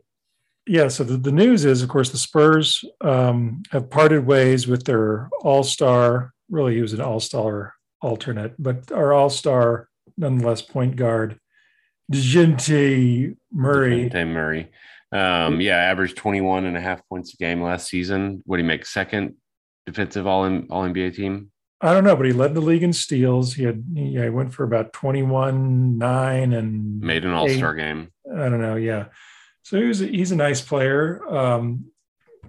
yeah. 0.67 0.89
So 0.89 1.05
the, 1.05 1.17
the 1.17 1.33
news 1.33 1.65
is, 1.65 1.83
of 1.83 1.89
course, 1.89 2.11
the 2.11 2.19
Spurs 2.19 2.85
um, 3.01 3.63
have 3.71 3.91
parted 3.91 4.27
ways 4.27 4.67
with 4.67 4.85
their 4.85 5.29
All 5.43 5.63
Star. 5.63 6.33
Really, 6.51 6.75
he 6.75 6.83
was 6.83 6.93
an 6.93 7.01
All 7.01 7.21
Star 7.21 7.75
alternate, 8.01 8.55
but 8.59 8.91
our 8.93 9.13
All 9.13 9.31
Star, 9.31 9.89
nonetheless, 10.17 10.63
point 10.63 10.97
guard, 10.97 11.39
Dejounte 12.13 13.37
Murray. 13.53 14.11
Dejounte 14.11 14.29
Murray. 14.29 14.71
Um, 15.13 15.61
yeah, 15.61 15.77
averaged 15.77 16.17
21 16.17 16.67
and 16.67 16.77
a 16.77 16.81
half 16.81 17.01
points 17.09 17.33
a 17.35 17.37
game 17.37 17.63
last 17.63 17.89
season. 17.89 18.43
What 18.45 18.57
do 18.57 18.63
he 18.63 18.67
make? 18.67 18.85
Second 18.85 19.35
defensive 19.87 20.27
all 20.27 20.45
in 20.45 20.67
all 20.69 20.83
NBA 20.83 21.15
team? 21.15 21.51
I 21.81 21.93
don't 21.93 22.05
know, 22.05 22.17
but 22.17 22.27
he 22.27 22.33
led 22.33 22.55
the 22.55 22.61
league 22.61 22.83
in 22.83 22.93
steals. 22.93 23.55
He 23.55 23.65
had 23.65 23.85
yeah, 23.93 24.25
he 24.25 24.31
went 24.31 24.53
for 24.53 24.65
about 24.65 24.93
21, 24.93 25.99
nine, 25.99 26.53
and 26.53 27.01
made 27.01 27.25
an 27.25 27.33
all-star 27.33 27.75
game. 27.75 28.09
I 28.33 28.49
don't 28.49 28.61
know. 28.61 28.77
Yeah. 28.77 29.07
So 29.63 29.81
he's 29.81 30.01
a, 30.01 30.07
he's 30.07 30.33
a 30.33 30.37
nice 30.37 30.61
player. 30.61 31.27
Um, 31.29 31.87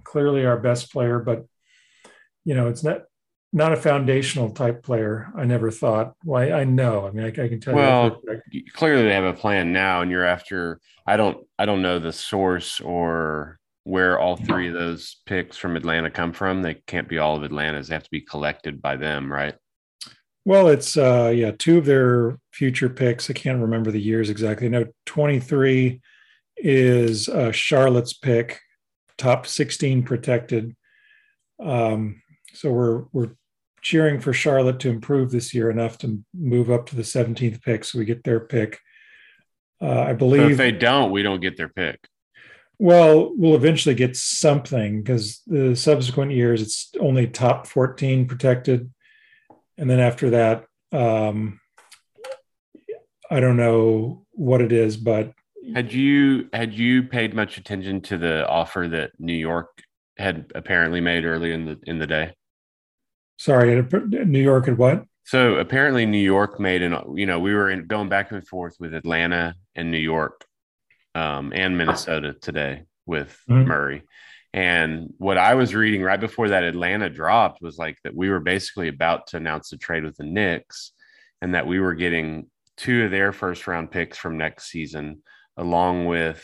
clearly 0.03 0.45
our 0.45 0.57
best 0.57 0.91
player, 0.91 1.19
but 1.19 1.45
you 2.45 2.55
know, 2.55 2.67
it's 2.67 2.83
not 2.83 3.01
not 3.53 3.73
a 3.73 3.77
foundational 3.77 4.51
type 4.51 4.83
player. 4.83 5.29
I 5.35 5.45
never 5.45 5.71
thought. 5.71 6.13
Why? 6.23 6.47
Well, 6.47 6.57
I, 6.57 6.61
I, 6.61 6.63
know. 6.63 7.07
I 7.07 7.11
mean, 7.11 7.25
I, 7.25 7.27
I 7.29 7.47
can 7.47 7.59
tell 7.59 7.75
well, 7.75 8.05
you. 8.05 8.21
Well, 8.23 8.61
clearly 8.73 9.03
they 9.03 9.13
have 9.13 9.23
a 9.23 9.33
plan 9.33 9.73
now, 9.73 10.01
and 10.01 10.11
you're 10.11 10.25
after. 10.25 10.79
I 11.05 11.17
don't. 11.17 11.45
I 11.57 11.65
don't 11.65 11.81
know 11.81 11.99
the 11.99 12.13
source 12.13 12.79
or 12.79 13.59
where 13.83 14.19
all 14.19 14.35
three 14.35 14.67
of 14.67 14.73
those 14.73 15.17
picks 15.25 15.55
from 15.55 15.77
Atlanta 15.77 16.11
come 16.11 16.33
from. 16.33 16.61
They 16.61 16.75
can't 16.87 17.07
be 17.07 17.19
all 17.19 17.37
of 17.37 17.43
Atlanta's. 17.43 17.87
They 17.87 17.95
have 17.95 18.03
to 18.03 18.11
be 18.11 18.21
collected 18.21 18.81
by 18.81 18.97
them, 18.97 19.31
right? 19.31 19.55
Well, 20.47 20.69
it's 20.69 20.95
uh 20.95 21.33
yeah, 21.35 21.51
two 21.51 21.77
of 21.77 21.83
their 21.83 22.39
future 22.53 22.87
picks. 22.87 23.29
I 23.29 23.33
can't 23.33 23.59
remember 23.59 23.91
the 23.91 23.99
years 23.99 24.29
exactly. 24.29 24.69
No, 24.69 24.85
23 25.05 25.99
is 26.55 27.27
uh, 27.27 27.51
Charlotte's 27.51 28.13
pick, 28.13 28.61
top 29.17 29.45
16 29.45 30.03
protected. 30.03 30.73
Um, 31.61 32.21
so 32.53 32.71
we're 32.71 33.03
we're 33.11 33.31
cheering 33.81 34.21
for 34.21 34.31
Charlotte 34.31 34.79
to 34.79 34.89
improve 34.89 35.31
this 35.31 35.53
year 35.53 35.69
enough 35.69 35.97
to 35.97 36.23
move 36.33 36.71
up 36.71 36.85
to 36.85 36.95
the 36.95 37.01
17th 37.01 37.61
pick, 37.61 37.83
so 37.83 37.99
we 37.99 38.05
get 38.05 38.23
their 38.23 38.39
pick. 38.39 38.79
Uh, 39.81 39.99
I 39.99 40.13
believe 40.13 40.43
so 40.43 40.47
if 40.51 40.57
they 40.57 40.71
don't, 40.71 41.11
we 41.11 41.23
don't 41.23 41.41
get 41.41 41.57
their 41.57 41.67
pick. 41.67 41.99
Well, 42.79 43.33
we'll 43.35 43.55
eventually 43.55 43.95
get 43.95 44.15
something 44.15 45.03
because 45.03 45.41
the 45.45 45.75
subsequent 45.75 46.31
years 46.31 46.61
it's 46.61 46.89
only 47.01 47.27
top 47.27 47.67
14 47.67 48.29
protected. 48.29 48.89
And 49.77 49.89
then 49.89 49.99
after 49.99 50.31
that, 50.31 50.65
um, 50.91 51.59
I 53.29 53.39
don't 53.39 53.57
know 53.57 54.25
what 54.31 54.61
it 54.61 54.71
is, 54.71 54.97
but 54.97 55.33
had 55.73 55.91
you 55.91 56.49
had 56.53 56.73
you 56.73 57.03
paid 57.03 57.33
much 57.33 57.57
attention 57.57 58.01
to 58.01 58.17
the 58.17 58.47
offer 58.47 58.87
that 58.87 59.11
New 59.19 59.33
York 59.33 59.81
had 60.17 60.51
apparently 60.55 61.01
made 61.01 61.25
early 61.25 61.51
in 61.51 61.65
the 61.65 61.79
in 61.83 61.99
the 61.99 62.07
day? 62.07 62.33
Sorry, 63.37 63.81
New 64.25 64.41
York 64.41 64.65
had 64.65 64.77
what? 64.77 65.05
So 65.25 65.55
apparently 65.55 66.05
New 66.05 66.17
York 66.17 66.59
made 66.59 66.81
an 66.81 67.17
you 67.17 67.25
know 67.25 67.39
we 67.39 67.53
were 67.53 67.69
in, 67.69 67.85
going 67.85 68.09
back 68.09 68.31
and 68.31 68.47
forth 68.47 68.77
with 68.79 68.93
Atlanta 68.93 69.55
and 69.75 69.91
New 69.91 69.97
York 69.97 70.45
um, 71.15 71.51
and 71.53 71.77
Minnesota 71.77 72.33
today 72.33 72.83
with 73.05 73.37
mm-hmm. 73.49 73.67
Murray. 73.67 74.03
And 74.57 75.13
what 75.19 75.37
I 75.37 75.53
was 75.53 75.75
reading 75.75 76.01
right 76.01 76.19
before 76.19 76.49
that 76.49 76.63
Atlanta 76.63 77.11
dropped 77.11 77.61
was 77.61 77.77
like 77.77 77.99
that 78.03 78.15
we 78.15 78.31
were 78.31 78.39
basically 78.39 78.87
about 78.87 79.27
to 79.27 79.37
announce 79.37 79.69
the 79.69 79.77
trade 79.77 80.03
with 80.03 80.17
the 80.17 80.23
Knicks 80.23 80.93
and 81.43 81.53
that 81.53 81.67
we 81.67 81.79
were 81.79 81.93
getting 81.93 82.49
two 82.75 83.05
of 83.05 83.11
their 83.11 83.31
first 83.31 83.67
round 83.67 83.91
picks 83.91 84.17
from 84.17 84.35
next 84.35 84.71
season, 84.71 85.21
along 85.57 86.07
with 86.07 86.43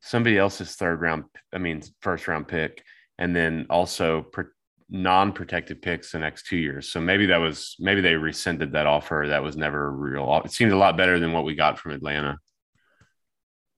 somebody 0.00 0.36
else's 0.36 0.74
third 0.74 1.00
round, 1.00 1.26
I 1.52 1.58
mean, 1.58 1.80
first 2.00 2.26
round 2.26 2.48
pick, 2.48 2.82
and 3.18 3.36
then 3.36 3.68
also 3.70 4.22
per, 4.22 4.52
non 4.90 5.30
protected 5.30 5.80
picks 5.80 6.10
the 6.10 6.18
next 6.18 6.48
two 6.48 6.56
years. 6.56 6.90
So 6.90 7.00
maybe 7.00 7.26
that 7.26 7.36
was, 7.38 7.76
maybe 7.78 8.00
they 8.00 8.16
rescinded 8.16 8.72
that 8.72 8.88
offer. 8.88 9.26
That 9.28 9.44
was 9.44 9.56
never 9.56 9.92
real. 9.92 10.42
It 10.44 10.50
seemed 10.50 10.72
a 10.72 10.76
lot 10.76 10.96
better 10.96 11.20
than 11.20 11.32
what 11.32 11.44
we 11.44 11.54
got 11.54 11.78
from 11.78 11.92
Atlanta. 11.92 12.36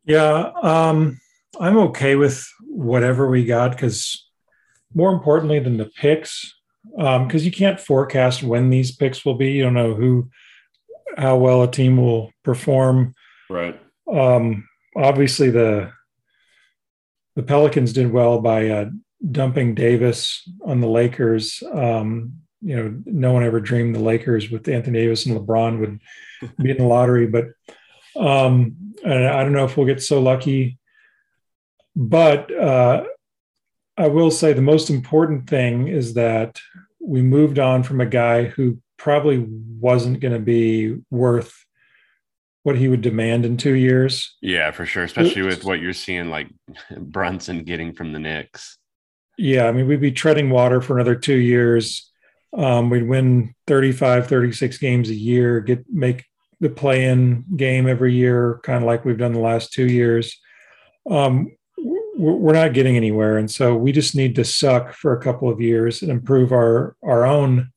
Yeah, 0.06 0.50
um, 0.62 1.18
I'm 1.60 1.78
okay 1.78 2.16
with 2.16 2.46
whatever 2.62 3.28
we 3.28 3.44
got 3.44 3.72
because 3.72 4.28
more 4.94 5.12
importantly 5.12 5.58
than 5.58 5.76
the 5.76 5.90
picks, 5.96 6.54
because 6.90 7.42
um, 7.42 7.44
you 7.44 7.50
can't 7.50 7.80
forecast 7.80 8.42
when 8.42 8.70
these 8.70 8.94
picks 8.94 9.24
will 9.24 9.34
be. 9.34 9.52
You 9.52 9.64
don't 9.64 9.74
know 9.74 9.94
who, 9.94 10.30
how 11.16 11.36
well 11.36 11.62
a 11.62 11.70
team 11.70 11.96
will 11.96 12.30
perform. 12.44 13.14
Right. 13.50 13.80
Um, 14.12 14.68
obviously, 14.96 15.50
the 15.50 15.92
the 17.34 17.42
Pelicans 17.42 17.92
did 17.92 18.10
well 18.10 18.40
by 18.40 18.68
uh, 18.68 18.86
dumping 19.30 19.74
Davis 19.74 20.42
on 20.64 20.80
the 20.80 20.88
Lakers. 20.88 21.62
Um, 21.70 22.32
you 22.62 22.76
know, 22.76 23.02
no 23.04 23.32
one 23.32 23.44
ever 23.44 23.60
dreamed 23.60 23.94
the 23.94 24.00
Lakers 24.00 24.50
with 24.50 24.66
Anthony 24.68 25.00
Davis 25.00 25.26
and 25.26 25.38
LeBron 25.38 25.78
would 25.78 26.00
be 26.62 26.70
in 26.70 26.78
the 26.78 26.84
lottery, 26.84 27.26
but 27.26 27.48
um, 28.16 28.74
and 29.04 29.26
I 29.26 29.42
don't 29.42 29.52
know 29.52 29.64
if 29.64 29.76
we'll 29.76 29.86
get 29.86 30.02
so 30.02 30.20
lucky, 30.20 30.78
but 31.96 32.54
uh, 32.54 33.04
I 33.96 34.08
will 34.08 34.30
say 34.30 34.52
the 34.52 34.60
most 34.60 34.90
important 34.90 35.48
thing 35.48 35.88
is 35.88 36.14
that 36.14 36.60
we 37.00 37.22
moved 37.22 37.58
on 37.58 37.82
from 37.82 38.00
a 38.00 38.06
guy 38.06 38.44
who 38.44 38.78
probably 38.98 39.46
wasn't 39.48 40.20
going 40.20 40.34
to 40.34 40.38
be 40.38 40.98
worth 41.10 41.64
what 42.62 42.76
he 42.76 42.88
would 42.88 43.00
demand 43.00 43.46
in 43.46 43.56
two 43.56 43.74
years. 43.74 44.36
Yeah, 44.42 44.70
for 44.72 44.84
sure. 44.84 45.04
Especially 45.04 45.42
with 45.42 45.64
what 45.64 45.80
you're 45.80 45.92
seeing, 45.92 46.28
like 46.28 46.48
Brunson 46.98 47.64
getting 47.64 47.94
from 47.94 48.12
the 48.12 48.18
Knicks. 48.18 48.78
Yeah, 49.38 49.66
I 49.66 49.72
mean, 49.72 49.86
we'd 49.86 50.00
be 50.00 50.12
treading 50.12 50.50
water 50.50 50.80
for 50.80 50.96
another 50.96 51.14
two 51.14 51.36
years. 51.36 52.10
Um, 52.56 52.90
we'd 52.90 53.06
win 53.06 53.54
35, 53.66 54.26
36 54.26 54.78
games 54.78 55.10
a 55.10 55.14
year, 55.14 55.60
get 55.60 55.84
make 55.90 56.24
the 56.58 56.70
play-in 56.70 57.44
game 57.54 57.86
every 57.86 58.14
year, 58.14 58.60
kind 58.62 58.82
of 58.82 58.86
like 58.86 59.04
we've 59.04 59.18
done 59.18 59.32
the 59.32 59.40
last 59.40 59.72
two 59.72 59.86
years. 59.86 60.40
Um, 61.08 61.52
we're 62.18 62.54
not 62.54 62.72
getting 62.72 62.96
anywhere, 62.96 63.36
and 63.36 63.50
so 63.50 63.76
we 63.76 63.92
just 63.92 64.16
need 64.16 64.34
to 64.36 64.44
suck 64.44 64.94
for 64.94 65.12
a 65.12 65.20
couple 65.20 65.50
of 65.50 65.60
years 65.60 66.02
and 66.02 66.10
improve 66.10 66.52
our 66.52 66.96
our 67.02 67.26
own 67.26 67.72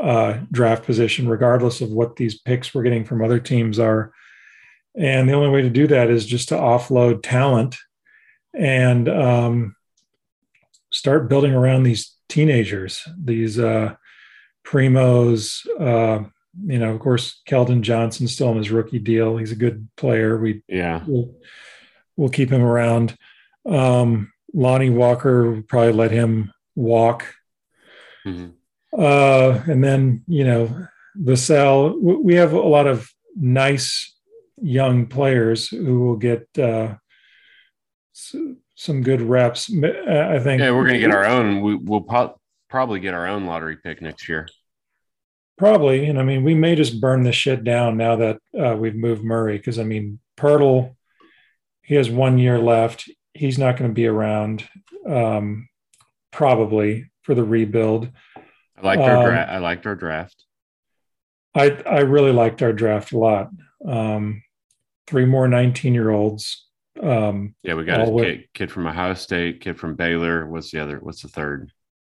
uh, 0.00 0.38
draft 0.50 0.84
position, 0.84 1.28
regardless 1.28 1.80
of 1.80 1.90
what 1.90 2.16
these 2.16 2.38
picks 2.40 2.74
we're 2.74 2.82
getting 2.82 3.04
from 3.04 3.22
other 3.22 3.38
teams 3.38 3.78
are. 3.78 4.12
And 4.96 5.28
the 5.28 5.34
only 5.34 5.50
way 5.50 5.62
to 5.62 5.70
do 5.70 5.86
that 5.86 6.10
is 6.10 6.26
just 6.26 6.48
to 6.48 6.56
offload 6.56 7.22
talent 7.22 7.76
and 8.54 9.08
um, 9.08 9.76
start 10.90 11.28
building 11.28 11.52
around 11.52 11.84
these 11.84 12.16
teenagers, 12.28 13.06
these 13.22 13.58
uh, 13.58 13.94
primos. 14.64 15.66
Uh, 15.78 16.28
you 16.66 16.78
know, 16.78 16.92
of 16.92 16.98
course, 16.98 17.40
Keldon 17.48 17.82
Johnson's 17.82 18.32
still 18.32 18.48
on 18.48 18.56
his 18.56 18.70
rookie 18.70 18.98
deal. 18.98 19.36
He's 19.36 19.52
a 19.52 19.56
good 19.56 19.88
player. 19.96 20.38
We 20.38 20.62
yeah, 20.66 21.04
we'll, 21.06 21.32
we'll 22.16 22.30
keep 22.30 22.50
him 22.50 22.62
around. 22.62 23.16
Um, 23.70 24.32
Lonnie 24.52 24.90
Walker 24.90 25.62
probably 25.68 25.92
let 25.92 26.10
him 26.10 26.52
walk. 26.74 27.32
Mm-hmm. 28.26 28.50
Uh, 28.92 29.62
and 29.70 29.82
then 29.84 30.24
you 30.26 30.44
know, 30.44 30.88
Vassell. 31.16 31.98
We 32.00 32.34
have 32.34 32.52
a 32.52 32.60
lot 32.60 32.86
of 32.86 33.08
nice 33.36 34.16
young 34.60 35.06
players 35.06 35.68
who 35.68 36.00
will 36.00 36.16
get 36.16 36.46
uh, 36.58 36.94
some 38.12 39.02
good 39.02 39.22
reps. 39.22 39.70
I 39.70 40.38
think. 40.40 40.60
Yeah, 40.60 40.72
we're 40.72 40.84
going 40.84 40.94
to 40.94 41.00
get 41.00 41.14
our 41.14 41.26
own. 41.26 41.60
We, 41.60 41.76
will 41.76 42.02
po- 42.02 42.40
probably 42.68 43.00
get 43.00 43.14
our 43.14 43.26
own 43.26 43.46
lottery 43.46 43.76
pick 43.76 44.02
next 44.02 44.28
year. 44.28 44.48
Probably, 45.58 46.06
and 46.06 46.18
I 46.18 46.22
mean, 46.22 46.42
we 46.42 46.54
may 46.54 46.74
just 46.74 47.00
burn 47.00 47.22
this 47.22 47.36
shit 47.36 47.64
down 47.64 47.98
now 47.98 48.16
that 48.16 48.38
uh, 48.58 48.74
we've 48.76 48.94
moved 48.94 49.22
Murray 49.22 49.58
because 49.58 49.78
I 49.78 49.84
mean, 49.84 50.18
Poeltl, 50.38 50.96
he 51.82 51.96
has 51.96 52.08
one 52.08 52.38
year 52.38 52.58
left. 52.58 53.10
He's 53.40 53.58
not 53.58 53.78
going 53.78 53.88
to 53.90 53.94
be 53.94 54.06
around, 54.06 54.68
um, 55.08 55.66
probably 56.30 57.10
for 57.22 57.34
the 57.34 57.42
rebuild. 57.42 58.10
I 58.76 58.82
liked 58.82 59.00
our 59.00 59.16
um, 59.16 59.24
draft. 59.24 59.50
I 59.50 59.56
liked 59.58 59.86
our 59.86 59.94
draft. 59.94 60.44
I 61.54 61.70
I 61.70 62.00
really 62.00 62.32
liked 62.32 62.60
our 62.60 62.74
draft 62.74 63.12
a 63.12 63.18
lot. 63.18 63.48
Um, 63.82 64.42
three 65.06 65.24
more 65.24 65.48
19 65.48 65.94
year 65.94 66.10
olds. 66.10 66.66
Um, 67.02 67.54
Yeah, 67.62 67.74
we 67.76 67.84
got 67.86 68.06
a 68.06 68.10
with- 68.10 68.24
kid, 68.26 68.48
kid 68.52 68.70
from 68.70 68.86
Ohio 68.86 69.14
State, 69.14 69.62
kid 69.62 69.78
from 69.80 69.94
Baylor. 69.94 70.46
What's 70.46 70.70
the 70.70 70.80
other? 70.80 70.98
What's 70.98 71.22
the 71.22 71.28
third? 71.28 71.72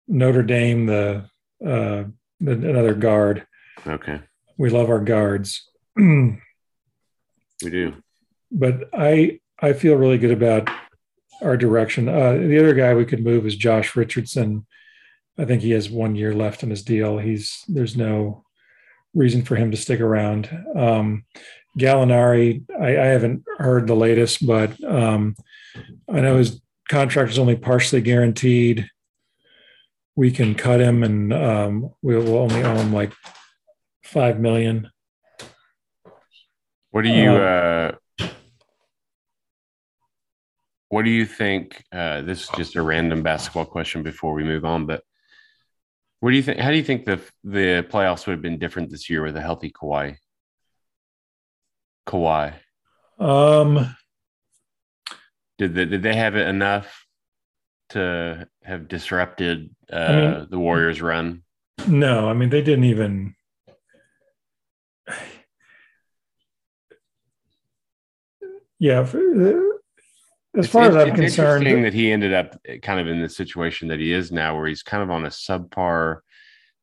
Notre 0.10 0.44
Dame, 0.44 0.86
the, 0.88 1.30
uh, 1.66 2.04
the 2.42 2.52
another 2.52 2.94
guard. 2.96 3.48
Okay, 3.88 4.20
We 4.58 4.70
love 4.70 4.90
our 4.90 5.00
guards. 5.00 5.70
we 5.96 6.36
do. 7.62 7.94
but 8.52 8.90
I 8.94 9.40
I 9.58 9.72
feel 9.72 9.96
really 9.96 10.18
good 10.18 10.32
about 10.32 10.70
our 11.44 11.58
direction. 11.58 12.08
Uh, 12.10 12.34
the 12.34 12.60
other 12.60 12.74
guy 12.74 12.94
we 12.94 13.06
could 13.06 13.24
move 13.24 13.46
is 13.46 13.56
Josh 13.56 13.96
Richardson. 13.96 14.66
I 15.38 15.46
think 15.46 15.62
he 15.62 15.72
has 15.72 15.90
one 15.90 16.16
year 16.16 16.34
left 16.34 16.64
in 16.64 16.70
his 16.70 16.84
deal. 16.84 17.18
He's 17.18 17.64
there's 17.68 17.98
no 17.98 18.46
reason 19.14 19.44
for 19.44 19.56
him 19.56 19.72
to 19.72 19.78
stick 19.78 20.00
around. 20.00 20.50
Um, 20.76 21.26
Gallinari, 21.78 22.64
I, 22.80 22.98
I 22.98 23.06
haven't 23.06 23.44
heard 23.58 23.88
the 23.88 23.96
latest, 23.96 24.46
but 24.46 24.82
um, 24.84 25.36
I 26.10 26.22
know 26.22 26.38
his 26.38 26.62
contract 26.90 27.32
is 27.32 27.40
only 27.40 27.56
partially 27.56 28.02
guaranteed. 28.02 28.90
We 30.16 30.30
can 30.32 30.54
cut 30.54 30.80
him, 30.80 31.04
and 31.04 31.34
um, 31.34 31.94
we 32.04 32.16
will 32.16 32.38
only 32.38 32.64
owe 32.64 32.76
him 32.76 32.94
like 32.94 33.14
five 34.04 34.40
million. 34.40 34.92
What 36.92 37.04
do 37.04 37.10
you? 37.10 37.32
Uh, 37.32 37.94
what 40.94 41.06
do 41.06 41.10
you 41.10 41.26
think? 41.26 41.84
Uh, 41.92 42.22
this 42.22 42.44
is 42.44 42.50
just 42.56 42.76
a 42.76 42.82
random 42.84 43.24
basketball 43.24 43.66
question 43.66 44.04
before 44.04 44.32
we 44.36 44.44
move 44.44 44.64
on, 44.64 44.86
but 44.86 45.02
what 46.20 46.30
do 46.30 46.36
you 46.36 46.44
think? 46.44 46.60
How 46.60 46.70
do 46.70 46.78
you 46.78 46.84
think 46.84 47.04
the 47.06 47.20
the 47.44 47.84
playoffs 47.90 48.28
would 48.28 48.34
have 48.34 48.44
been 48.44 48.60
different 48.60 48.92
this 48.92 49.10
year 49.10 49.24
with 49.24 49.36
a 49.36 49.42
healthy 49.42 49.72
Kawhi? 49.72 50.18
Kawhi, 52.06 52.54
Um, 53.18 53.96
did 55.58 55.74
they, 55.74 55.86
did 55.86 56.04
they 56.04 56.16
have 56.16 56.36
it 56.36 56.48
enough 56.48 57.08
to 57.90 58.48
have 58.64 58.88
disrupted 58.88 59.76
uh, 59.92 59.96
I 59.96 60.16
mean- 60.16 60.48
the 60.52 60.60
Warriors' 60.60 61.02
run? 61.02 61.42
No, 61.88 62.30
I 62.30 62.34
mean 62.34 62.50
they 62.50 62.62
didn't 62.62 62.86
even. 62.86 63.34
Yeah, 68.80 69.06
for- 69.06 69.20
uh, 69.20 69.73
as 70.58 70.66
It's 70.66 70.74
far 70.74 70.90
as 70.90 70.96
I'm 70.96 71.10
it's 71.10 71.16
concerned, 71.16 71.68
interesting 71.68 71.82
that 71.84 71.94
he 71.94 72.12
ended 72.12 72.34
up 72.34 72.56
kind 72.82 73.00
of 73.00 73.08
in 73.08 73.22
the 73.22 73.30
situation 73.30 73.88
that 73.90 74.00
he 74.00 74.12
is 74.14 74.32
now, 74.32 74.56
where 74.58 74.68
he's 74.68 74.84
kind 74.84 75.04
of 75.04 75.10
on 75.10 75.26
a 75.26 75.30
subpar 75.30 76.20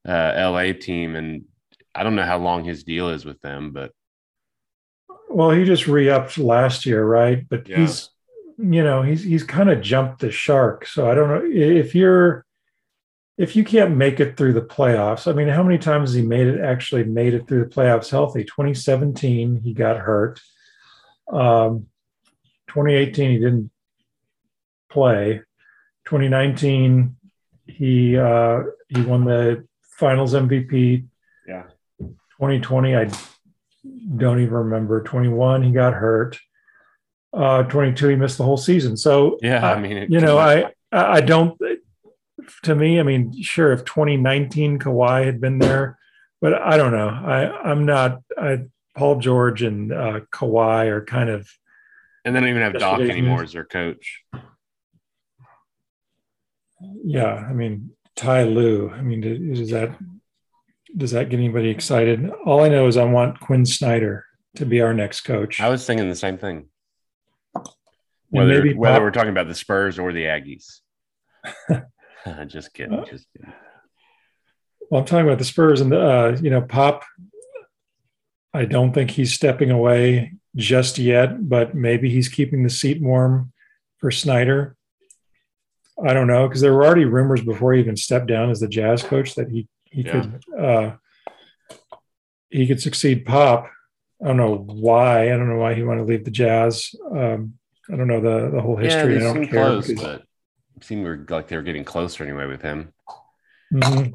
uh, 0.06 0.32
LA 0.36 0.72
team, 0.72 1.14
and 1.16 1.44
I 1.94 2.02
don't 2.02 2.16
know 2.16 2.24
how 2.24 2.38
long 2.38 2.64
his 2.64 2.84
deal 2.84 3.08
is 3.10 3.24
with 3.24 3.40
them, 3.42 3.72
but 3.72 3.92
well, 5.28 5.50
he 5.50 5.64
just 5.64 5.86
re-upped 5.86 6.38
last 6.38 6.84
year, 6.86 7.04
right? 7.04 7.46
But 7.48 7.68
Yeah. 7.68 7.78
he's, 7.80 8.10
you 8.58 8.82
know, 8.82 9.02
he's 9.02 9.22
he's 9.22 9.44
kind 9.44 9.70
of 9.70 9.80
jumped 9.80 10.20
the 10.20 10.30
shark. 10.30 10.86
So 10.86 11.08
I 11.10 11.14
don't 11.14 11.28
know 11.28 11.42
if 11.48 11.94
you're, 11.94 12.44
if 13.38 13.54
you 13.56 13.64
can't 13.64 13.96
make 13.96 14.20
it 14.20 14.36
through 14.36 14.54
the 14.54 14.60
playoffs. 14.62 15.30
I 15.30 15.34
mean, 15.34 15.48
how 15.48 15.62
many 15.62 15.78
times 15.78 16.10
has 16.10 16.14
he 16.16 16.22
made 16.22 16.48
it? 16.48 16.60
Actually, 16.60 17.04
made 17.04 17.34
it 17.34 17.46
through 17.46 17.64
the 17.64 17.70
playoffs 17.70 18.10
healthy. 18.10 18.44
2017, 18.44 19.60
he 19.62 19.72
got 19.72 19.98
hurt. 19.98 20.40
Um, 21.32 21.86
2018, 22.70 23.30
he 23.30 23.38
didn't 23.38 23.70
play. 24.90 25.42
2019, 26.06 27.16
he 27.66 28.16
uh, 28.16 28.60
he 28.88 29.02
won 29.02 29.24
the 29.24 29.66
Finals 29.82 30.34
MVP. 30.34 31.06
Yeah. 31.46 31.64
2020, 31.98 32.96
I 32.96 33.10
don't 34.16 34.40
even 34.40 34.54
remember. 34.54 35.02
21, 35.02 35.62
he 35.62 35.72
got 35.72 35.94
hurt. 35.94 36.38
Uh, 37.32 37.64
22, 37.64 38.08
he 38.08 38.16
missed 38.16 38.38
the 38.38 38.44
whole 38.44 38.56
season. 38.56 38.96
So 38.96 39.38
yeah, 39.42 39.68
uh, 39.68 39.74
I 39.74 39.80
mean, 39.80 39.96
it 39.96 40.10
you 40.10 40.20
know, 40.20 40.38
I 40.38 40.72
I 40.92 41.20
don't. 41.20 41.60
To 42.64 42.74
me, 42.74 42.98
I 42.98 43.02
mean, 43.02 43.42
sure, 43.42 43.72
if 43.72 43.84
2019 43.84 44.78
Kawhi 44.78 45.24
had 45.24 45.40
been 45.40 45.58
there, 45.58 45.98
but 46.40 46.54
I 46.54 46.76
don't 46.76 46.92
know. 46.92 47.08
I 47.08 47.50
I'm 47.70 47.84
not. 47.84 48.22
I 48.36 48.64
Paul 48.96 49.20
George 49.20 49.62
and 49.62 49.92
uh, 49.92 50.20
Kawhi 50.32 50.86
are 50.86 51.04
kind 51.04 51.30
of 51.30 51.48
and 52.24 52.34
they 52.34 52.40
don't 52.40 52.48
even 52.48 52.62
have 52.62 52.78
Doc 52.78 53.00
anymore 53.00 53.42
as 53.42 53.52
their 53.52 53.64
coach. 53.64 54.22
yeah. 57.04 57.34
I 57.34 57.52
mean, 57.52 57.90
Ty 58.16 58.44
Lue. 58.44 58.90
I 58.90 59.02
mean, 59.02 59.52
does 59.54 59.70
that 59.70 59.96
does 60.96 61.12
that 61.12 61.28
get 61.28 61.38
anybody 61.38 61.70
excited? 61.70 62.30
All 62.44 62.62
I 62.62 62.68
know 62.68 62.86
is 62.86 62.96
I 62.96 63.04
want 63.04 63.40
Quin 63.40 63.64
Snyder 63.64 64.26
to 64.56 64.66
be 64.66 64.80
our 64.80 64.92
next 64.92 65.22
coach. 65.22 65.60
I 65.60 65.68
was 65.68 65.86
thinking 65.86 66.08
the 66.08 66.14
same 66.14 66.38
thing. 66.38 66.66
Whether 68.30 68.62
maybe 68.62 68.74
whether 68.74 69.00
we're 69.00 69.10
talking 69.10 69.30
about 69.30 69.48
the 69.48 69.54
Spurs 69.54 69.98
or 69.98 70.12
the 70.12 70.24
Aggies. 70.24 70.80
just 72.46 72.72
kidding, 72.74 72.98
Uh, 72.98 73.04
just 73.04 73.26
kidding. 73.32 73.52
Well, 74.90 75.00
I'm 75.00 75.06
talking 75.06 75.26
about 75.26 75.38
the 75.38 75.44
Spurs 75.44 75.80
and 75.80 75.92
the, 75.92 76.00
uh, 76.00 76.38
you 76.40 76.50
know, 76.50 76.62
Pop. 76.62 77.04
I 78.52 78.64
don't 78.64 78.92
think 78.92 79.10
he's 79.12 79.32
stepping 79.32 79.70
away 79.70 80.34
just 80.56 80.98
yet, 80.98 81.48
but 81.48 81.74
maybe 81.74 82.10
he's 82.10 82.28
keeping 82.28 82.62
the 82.62 82.70
seat 82.70 83.00
warm 83.02 83.52
for 83.98 84.10
Snyder. 84.10 84.76
I 86.02 86.12
don't 86.14 86.26
know 86.26 86.48
because 86.48 86.60
there 86.62 86.72
were 86.74 86.84
already 86.84 87.04
rumors 87.04 87.42
before 87.42 87.72
he 87.74 87.80
even 87.80 87.96
stepped 87.96 88.26
down 88.26 88.50
as 88.50 88.60
the 88.60 88.68
Jazz 88.68 89.02
coach 89.02 89.34
that 89.34 89.50
he 89.50 89.68
he 89.84 90.02
Yeah. 90.02 90.12
could 90.12 90.58
uh, 90.58 90.96
he 92.48 92.66
could 92.66 92.80
succeed 92.80 93.24
Pop. 93.26 93.70
I 94.22 94.26
don't 94.28 94.36
know 94.36 94.56
why. 94.56 95.24
I 95.24 95.36
don't 95.36 95.48
know 95.48 95.56
why 95.58 95.74
he 95.74 95.82
wanted 95.82 96.00
to 96.02 96.06
leave 96.06 96.24
the 96.24 96.30
Jazz. 96.30 96.94
Um, 97.10 97.54
I 97.92 97.96
don't 97.96 98.06
know 98.08 98.20
the 98.20 98.50
the 98.50 98.60
whole 98.60 98.76
Yeah, 98.82 98.84
history. 99.04 99.18
they 99.18 99.26
I 99.26 99.32
don't 99.34 99.46
care. 99.46 99.64
close, 99.64 99.86
because- 99.88 100.02
but 100.04 100.22
it 100.76 100.84
seemed 100.84 101.30
like 101.30 101.48
they 101.48 101.56
were 101.56 101.62
getting 101.62 101.84
closer 101.84 102.24
anyway 102.24 102.46
with 102.46 102.62
him. 102.62 102.92
Mhm. 103.72 104.14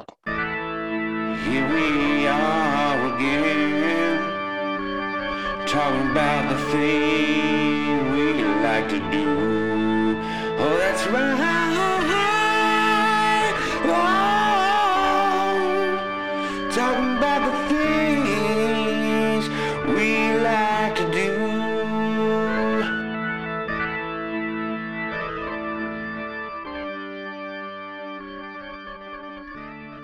Talking 5.76 6.10
about 6.10 6.44
the 6.50 6.58
thing 6.72 8.12
we 8.14 8.32
like 8.64 8.88
to 8.88 9.00
do. 9.12 9.28
Oh, 10.58 10.78
that's 10.80 11.06
right. 11.08 11.36
Oh, 13.84 13.98
talking 16.72 17.18
about 17.18 17.42
the 17.52 17.56
things 17.76 19.44
we 19.90 20.12
like 20.40 20.96
to 20.96 21.06
do. 21.12 21.30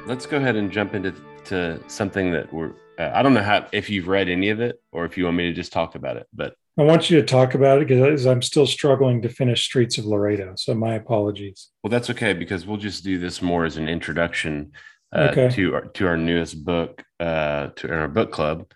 Let's 0.06 0.26
go 0.26 0.36
ahead 0.36 0.58
and 0.58 0.70
jump 0.70 0.96
into 0.96 1.14
to 1.46 1.80
something 1.88 2.34
that 2.34 2.52
we're. 2.52 2.74
Uh, 3.00 3.12
I 3.14 3.24
don't 3.24 3.34
know 3.34 3.42
how 3.44 3.68
if 3.72 3.90
you've 3.90 4.08
read 4.08 4.30
any 4.30 4.50
of 4.50 4.60
it 4.60 4.82
or 4.92 5.06
if 5.06 5.18
you 5.18 5.26
want 5.26 5.38
me 5.38 5.44
to 5.48 5.54
just 5.54 5.72
talk 5.72 5.96
about 5.96 6.18
it, 6.18 6.28
but 6.34 6.56
I 6.78 6.84
want 6.84 7.10
you 7.10 7.20
to 7.20 7.26
talk 7.26 7.54
about 7.54 7.82
it 7.82 7.88
because 7.88 8.26
I'm 8.26 8.42
still 8.42 8.66
struggling 8.66 9.22
to 9.24 9.30
finish 9.30 9.64
Streets 9.64 9.98
of 9.98 10.06
Laredo. 10.06 10.54
So 10.56 10.74
my 10.74 10.96
apologies. 10.96 11.70
well, 11.84 11.90
that's 11.92 12.10
okay 12.12 12.34
because 12.34 12.66
we'll 12.66 12.78
just 12.78 13.04
do 13.04 13.18
this 13.20 13.42
more 13.42 13.66
as 13.66 13.78
an 13.78 13.90
introduction 13.90 14.72
uh, 15.14 15.28
Okay. 15.32 15.50
to 15.56 15.74
our 15.76 15.82
to 15.88 16.08
our 16.08 16.18
newest 16.18 16.64
book, 16.64 17.04
uh, 17.20 17.68
to 17.76 17.92
our 17.94 18.08
book 18.08 18.32
club, 18.32 18.72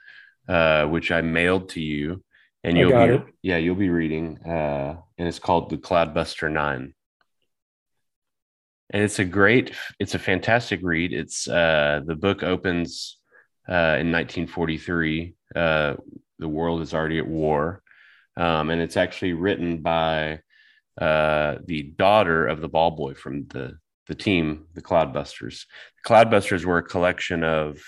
uh, 0.50 0.86
which 0.88 1.10
I 1.12 1.22
mailed 1.22 1.70
to 1.70 1.82
you, 1.82 2.24
and 2.64 2.78
you'll 2.78 2.90
got 2.92 3.08
be 3.08 3.14
it. 3.16 3.24
yeah 3.42 3.58
you'll 3.58 3.76
be 3.76 3.90
reading, 3.90 4.40
uh, 4.46 4.98
and 5.18 5.28
it's 5.28 5.40
called 5.40 5.70
the 5.70 5.78
Cloudbuster 5.78 6.52
Nine. 6.52 6.94
and 8.90 9.02
it's 9.04 9.20
a 9.20 9.26
great 9.26 9.72
it's 10.00 10.14
a 10.16 10.20
fantastic 10.20 10.80
read 10.84 11.12
it's 11.14 11.48
uh 11.48 12.02
the 12.06 12.16
book 12.16 12.44
opens 12.44 13.18
uh 13.68 13.98
in 14.00 14.12
1943 14.12 15.36
uh 15.56 15.96
the 16.40 16.48
world 16.48 16.82
is 16.82 16.94
already 16.94 17.18
at 17.18 17.28
war 17.28 17.82
um 18.38 18.70
and 18.70 18.82
it's 18.82 18.98
actually 18.98 19.34
written 19.34 19.82
by 19.82 20.40
uh 21.02 21.56
the 21.66 21.84
daughter 21.98 22.48
of 22.48 22.62
the 22.62 22.70
ball 22.70 22.92
boy 22.92 23.14
from 23.14 23.46
the 23.48 23.78
the 24.08 24.16
team 24.16 24.66
the 24.74 24.82
cloudbusters 24.82 25.66
the 26.04 26.10
cloudbusters 26.10 26.64
were 26.64 26.78
a 26.78 26.84
collection 26.84 27.44
of 27.44 27.80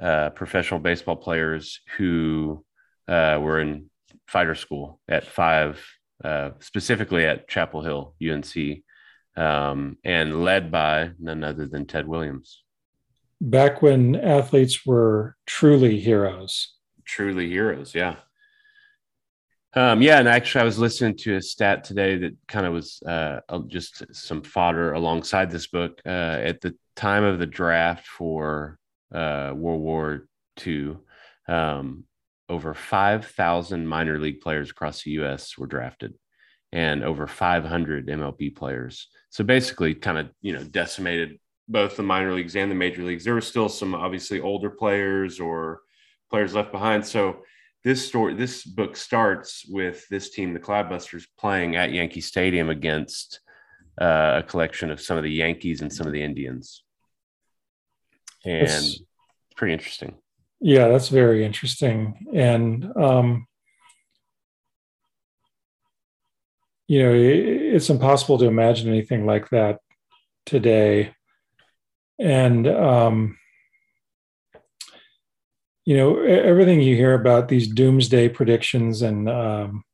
uh 0.00 0.30
professional 0.30 0.80
baseball 0.80 1.16
players 1.16 1.80
who 1.96 2.64
uh 3.08 3.38
were 3.40 3.60
in 3.60 3.90
fighter 4.26 4.54
school 4.54 5.00
at 5.08 5.26
five 5.26 5.84
specifically 6.60 7.24
at 7.24 7.48
chapel 7.48 7.82
hill 7.82 8.14
unc 8.22 8.82
um, 9.36 9.96
and 10.04 10.44
led 10.44 10.70
by 10.70 11.10
none 11.18 11.44
other 11.44 11.66
than 11.66 11.86
Ted 11.86 12.06
Williams. 12.06 12.62
Back 13.40 13.82
when 13.82 14.16
athletes 14.16 14.84
were 14.84 15.36
truly 15.46 15.98
heroes. 15.98 16.74
Truly 17.04 17.48
heroes, 17.48 17.94
yeah. 17.94 18.16
Um, 19.72 20.02
yeah, 20.02 20.18
and 20.18 20.28
actually, 20.28 20.62
I 20.62 20.64
was 20.64 20.78
listening 20.78 21.16
to 21.18 21.36
a 21.36 21.42
stat 21.42 21.84
today 21.84 22.18
that 22.18 22.36
kind 22.48 22.66
of 22.66 22.72
was 22.72 23.00
uh, 23.06 23.40
just 23.68 24.02
some 24.12 24.42
fodder 24.42 24.92
alongside 24.92 25.50
this 25.50 25.68
book. 25.68 26.00
Uh, 26.04 26.08
at 26.08 26.60
the 26.60 26.74
time 26.96 27.22
of 27.22 27.38
the 27.38 27.46
draft 27.46 28.06
for 28.06 28.78
uh, 29.14 29.52
World 29.54 29.80
War 29.80 30.26
II, 30.66 30.96
um, 31.46 32.04
over 32.48 32.74
5,000 32.74 33.86
minor 33.86 34.18
league 34.18 34.40
players 34.40 34.70
across 34.70 35.04
the 35.04 35.12
US 35.12 35.56
were 35.56 35.68
drafted 35.68 36.14
and 36.72 37.02
over 37.02 37.26
500 37.26 38.08
MLB 38.08 38.54
players. 38.54 39.08
So 39.30 39.44
basically, 39.44 39.94
kind 39.94 40.18
of, 40.18 40.30
you 40.40 40.52
know, 40.52 40.64
decimated 40.64 41.38
both 41.70 41.96
the 41.96 42.02
minor 42.02 42.32
leagues 42.34 42.56
and 42.56 42.70
the 42.70 42.74
major 42.74 43.02
leagues. 43.04 43.24
There 43.24 43.34
were 43.34 43.40
still 43.40 43.68
some 43.68 43.94
obviously 43.94 44.40
older 44.40 44.70
players 44.70 45.38
or 45.38 45.80
players 46.28 46.54
left 46.54 46.72
behind. 46.72 47.06
So 47.06 47.42
this 47.84 48.06
story, 48.06 48.34
this 48.34 48.64
book 48.64 48.96
starts 48.96 49.64
with 49.68 50.06
this 50.08 50.30
team, 50.30 50.52
the 50.52 50.60
Cloudbusters, 50.60 51.24
playing 51.38 51.76
at 51.76 51.92
Yankee 51.92 52.20
Stadium 52.20 52.68
against 52.68 53.40
uh, 54.00 54.40
a 54.40 54.42
collection 54.42 54.90
of 54.90 55.00
some 55.00 55.16
of 55.16 55.22
the 55.24 55.32
Yankees 55.32 55.80
and 55.80 55.92
some 55.92 56.06
of 56.06 56.12
the 56.12 56.22
Indians, 56.22 56.82
and 58.44 58.62
It's- 58.62 59.00
pretty 59.56 59.74
interesting. 59.74 60.14
Yeah, 60.62 60.88
that's 60.88 61.08
very 61.08 61.44
interesting. 61.44 62.26
And, 62.34 62.84
um, 62.96 63.46
you 66.86 67.02
know, 67.02 67.12
it's 67.14 67.88
impossible 67.90 68.38
to 68.38 68.46
imagine 68.46 68.88
anything 68.88 69.24
like 69.26 69.48
that 69.50 69.80
today. 70.46 71.14
And, 72.20 72.68
um, 72.68 73.38
you 75.84 75.96
know, 75.96 76.20
everything 76.22 76.80
you 76.80 76.94
hear 76.94 77.14
about 77.14 77.48
these 77.48 77.66
doomsday 77.66 78.28
predictions 78.28 79.02
and, 79.02 79.28
um, 79.28 79.84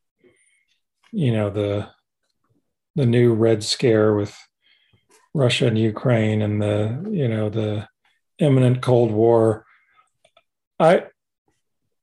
you 1.12 1.32
know, 1.32 1.50
the, 1.50 1.88
the 2.96 3.06
new 3.06 3.32
Red 3.32 3.62
Scare 3.62 4.14
with 4.14 4.36
Russia 5.32 5.68
and 5.68 5.78
Ukraine 5.78 6.42
and 6.42 6.60
the, 6.60 7.08
you 7.10 7.28
know, 7.28 7.48
the 7.48 7.88
imminent 8.38 8.82
Cold 8.82 9.12
War. 9.12 9.64
I, 10.80 11.04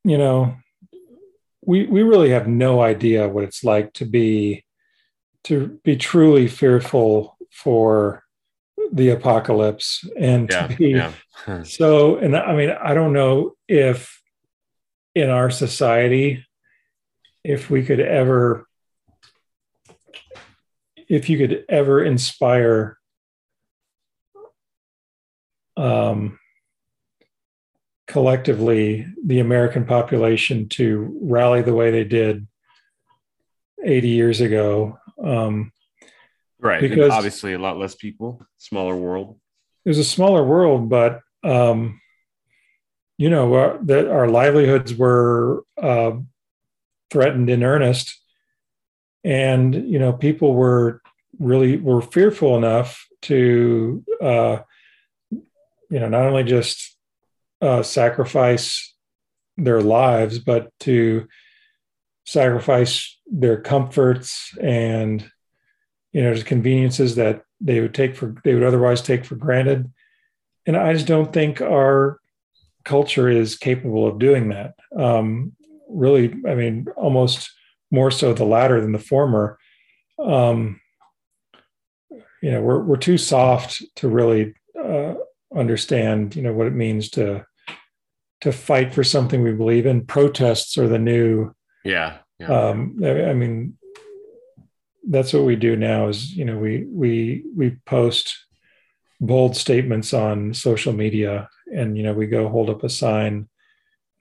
you 0.04 0.18
know, 0.18 0.56
we 1.66 1.86
we 1.86 2.04
really 2.04 2.30
have 2.30 2.48
no 2.48 2.82
idea 2.82 3.28
what 3.28 3.44
it's 3.44 3.64
like 3.64 3.94
to 3.94 4.06
be 4.06 4.66
to 5.46 5.80
be 5.84 5.96
truly 5.96 6.48
fearful 6.48 7.38
for 7.52 8.23
the 8.94 9.10
apocalypse 9.10 10.08
and 10.18 10.50
Yeah, 10.50 10.68
to 10.68 10.76
be 10.76 10.90
yeah, 10.90 11.14
so. 11.64 12.18
And 12.18 12.38
I 12.38 12.56
mean, 12.56 12.70
I 12.70 12.94
don't 12.94 13.12
know 13.12 13.56
if 13.68 14.22
in 15.16 15.30
our 15.30 15.50
society, 15.50 16.46
if 17.44 17.70
we 17.70 17.84
could 17.84 18.00
ever, 18.00 18.68
if 21.10 21.30
you 21.30 21.38
could 21.38 21.66
ever 21.68 22.04
inspire 22.04 22.98
um, 25.76 26.40
collectively 28.06 29.08
the 29.26 29.40
American 29.40 29.86
population 29.86 30.70
to 30.70 31.18
rally 31.20 31.64
the 31.64 31.74
way 31.74 31.90
they 31.90 32.04
did 32.04 32.48
80 33.84 34.08
years 34.08 34.40
ago. 34.40 35.00
Um, 35.22 35.73
right. 36.64 36.82
and 36.84 36.90
Because- 36.96 37.12
obviously, 37.12 37.54
a 37.54 37.60
lot 37.60 37.78
less 37.78 37.96
people, 37.96 38.42
smaller 38.58 38.96
world. 38.96 39.40
it 39.86 39.90
was 39.90 40.00
a 40.00 40.04
smaller 40.04 40.44
world, 40.44 40.90
but 40.90 41.22
um, 41.44 42.00
you 43.18 43.30
know 43.30 43.54
uh, 43.54 43.78
that 43.84 44.08
our 44.08 44.28
livelihoods 44.28 44.96
were 44.96 45.64
uh, 45.82 46.14
threatened 47.12 47.50
in 47.50 47.64
earnest, 47.64 48.18
and 49.24 49.74
you 49.76 50.00
know 50.00 50.14
people 50.14 50.54
were 50.56 51.02
really 51.40 51.78
were 51.78 52.02
fearful 52.02 52.58
enough 52.58 53.06
to 53.24 54.04
uh, 54.22 54.58
you 55.32 56.00
know 56.00 56.08
not 56.10 56.26
only 56.26 56.44
just 56.44 56.98
uh, 57.62 57.84
sacrifice 57.84 58.94
their 59.58 59.82
lives, 59.82 60.40
but 60.40 60.72
to 60.80 61.28
sacrifice 62.26 63.20
their 63.28 63.60
comforts 63.62 64.58
and 64.62 65.30
you 66.14 66.22
know 66.22 66.34
just 66.34 66.46
conveniences 66.46 67.16
that 67.16 67.44
they 67.60 67.82
would 67.82 67.94
take 67.94 68.16
for 68.16 68.36
they 68.44 68.54
would 68.54 68.64
otherwise 68.64 69.02
take 69.02 69.26
for 69.26 69.36
granted 69.36 69.92
and 70.66 70.78
i 70.78 70.94
just 70.94 71.08
don't 71.08 71.34
think 71.34 71.60
our 71.62 72.20
culture 72.86 73.30
is 73.30 73.58
capable 73.58 74.08
of 74.08 74.20
doing 74.20 74.50
that 74.50 74.74
um, 74.98 75.54
really 75.90 76.34
i 76.48 76.56
mean 76.56 76.86
almost 76.96 77.52
more 77.92 78.12
so 78.12 78.34
the 78.34 78.46
latter 78.46 78.80
than 78.80 78.92
the 78.92 79.00
former 79.00 79.58
um, 80.24 80.80
you 82.42 82.52
know 82.52 82.62
we're, 82.62 82.80
we're 82.80 82.98
too 82.98 83.18
soft 83.18 83.84
to 83.96 84.08
really 84.08 84.54
uh, 84.82 85.16
understand 85.56 86.36
you 86.36 86.42
know 86.42 86.54
what 86.54 86.68
it 86.68 86.74
means 86.74 87.10
to 87.10 87.46
to 88.42 88.52
fight 88.52 88.94
for 88.94 89.04
something 89.04 89.42
we 89.42 89.54
believe 89.54 89.86
in 89.86 90.06
protests 90.06 90.78
are 90.78 90.88
the 90.88 91.00
new 91.00 91.54
Yeah. 91.84 92.18
Yeah. 92.40 92.70
um 92.70 92.98
I, 93.04 93.30
I 93.30 93.34
mean 93.34 93.78
that's 95.10 95.34
what 95.34 95.44
we 95.44 95.56
do 95.56 95.76
now 95.76 96.08
is 96.08 96.34
you 96.34 96.46
know 96.46 96.58
we 96.58 96.86
we 96.90 97.44
we 97.56 97.72
post 97.86 98.46
bold 99.20 99.56
statements 99.56 100.14
on 100.14 100.54
social 100.54 100.94
media 100.94 101.50
and 101.74 101.98
you 101.98 102.04
know 102.04 102.14
we 102.14 102.28
go 102.28 102.50
hold 102.50 102.70
up 102.70 102.84
a 102.84 102.90
sign 102.90 103.48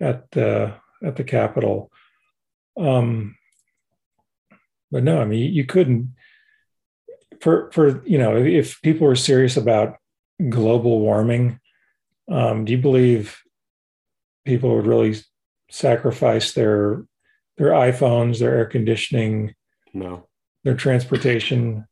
at 0.00 0.30
the 0.32 0.74
at 1.04 1.16
the 1.16 1.24
capitol 1.24 1.90
um 2.78 3.36
but 4.90 5.02
no 5.02 5.20
i 5.20 5.24
mean 5.24 5.52
you 5.52 5.64
couldn't 5.64 6.14
for 7.40 7.70
for 7.72 8.04
you 8.06 8.18
know 8.18 8.36
if 8.36 8.80
people 8.82 9.06
were 9.06 9.16
serious 9.16 9.56
about 9.56 9.96
global 10.48 11.00
warming 11.00 11.58
um 12.30 12.64
do 12.64 12.72
you 12.72 12.78
believe 12.78 13.42
people 14.44 14.74
would 14.74 14.86
really 14.86 15.14
sacrifice 15.70 16.52
their 16.52 17.04
their 17.56 17.70
iPhones, 17.70 18.38
their 18.38 18.54
air 18.56 18.66
conditioning, 18.66 19.54
no. 19.92 20.28
Their 20.64 20.74
transportation. 20.74 21.86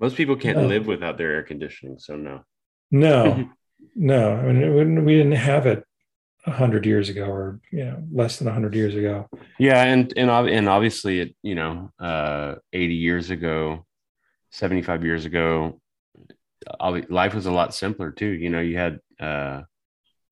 Most 0.00 0.16
people 0.16 0.36
can't 0.36 0.58
No. 0.58 0.66
live 0.66 0.86
without 0.86 1.16
their 1.18 1.32
air 1.32 1.42
conditioning. 1.42 1.98
So, 1.98 2.16
no. 2.16 2.42
No, 2.90 3.48
no. 3.94 4.32
I 4.36 4.52
mean, 4.52 5.04
we 5.04 5.16
didn't 5.16 5.32
have 5.32 5.66
it 5.66 5.84
a 6.46 6.50
hundred 6.52 6.86
years 6.86 7.08
ago, 7.08 7.24
or 7.26 7.60
you 7.72 7.84
know, 7.84 8.04
less 8.12 8.38
than 8.38 8.46
a 8.48 8.52
hundred 8.52 8.74
years 8.74 8.94
ago. 8.94 9.28
Yeah, 9.58 9.82
and 9.82 10.12
and 10.16 10.30
and 10.30 10.68
obviously, 10.68 11.20
it 11.20 11.36
you 11.42 11.54
know, 11.56 11.90
uh, 11.98 12.56
eighty 12.72 12.94
years 12.94 13.30
ago, 13.30 13.84
seventy 14.50 14.82
five 14.82 15.04
years 15.04 15.24
ago, 15.24 15.80
life 17.08 17.34
was 17.34 17.46
a 17.46 17.52
lot 17.52 17.74
simpler 17.74 18.12
too. 18.12 18.26
You 18.28 18.50
know, 18.50 18.60
you 18.60 18.76
had 18.76 19.00
uh, 19.20 19.62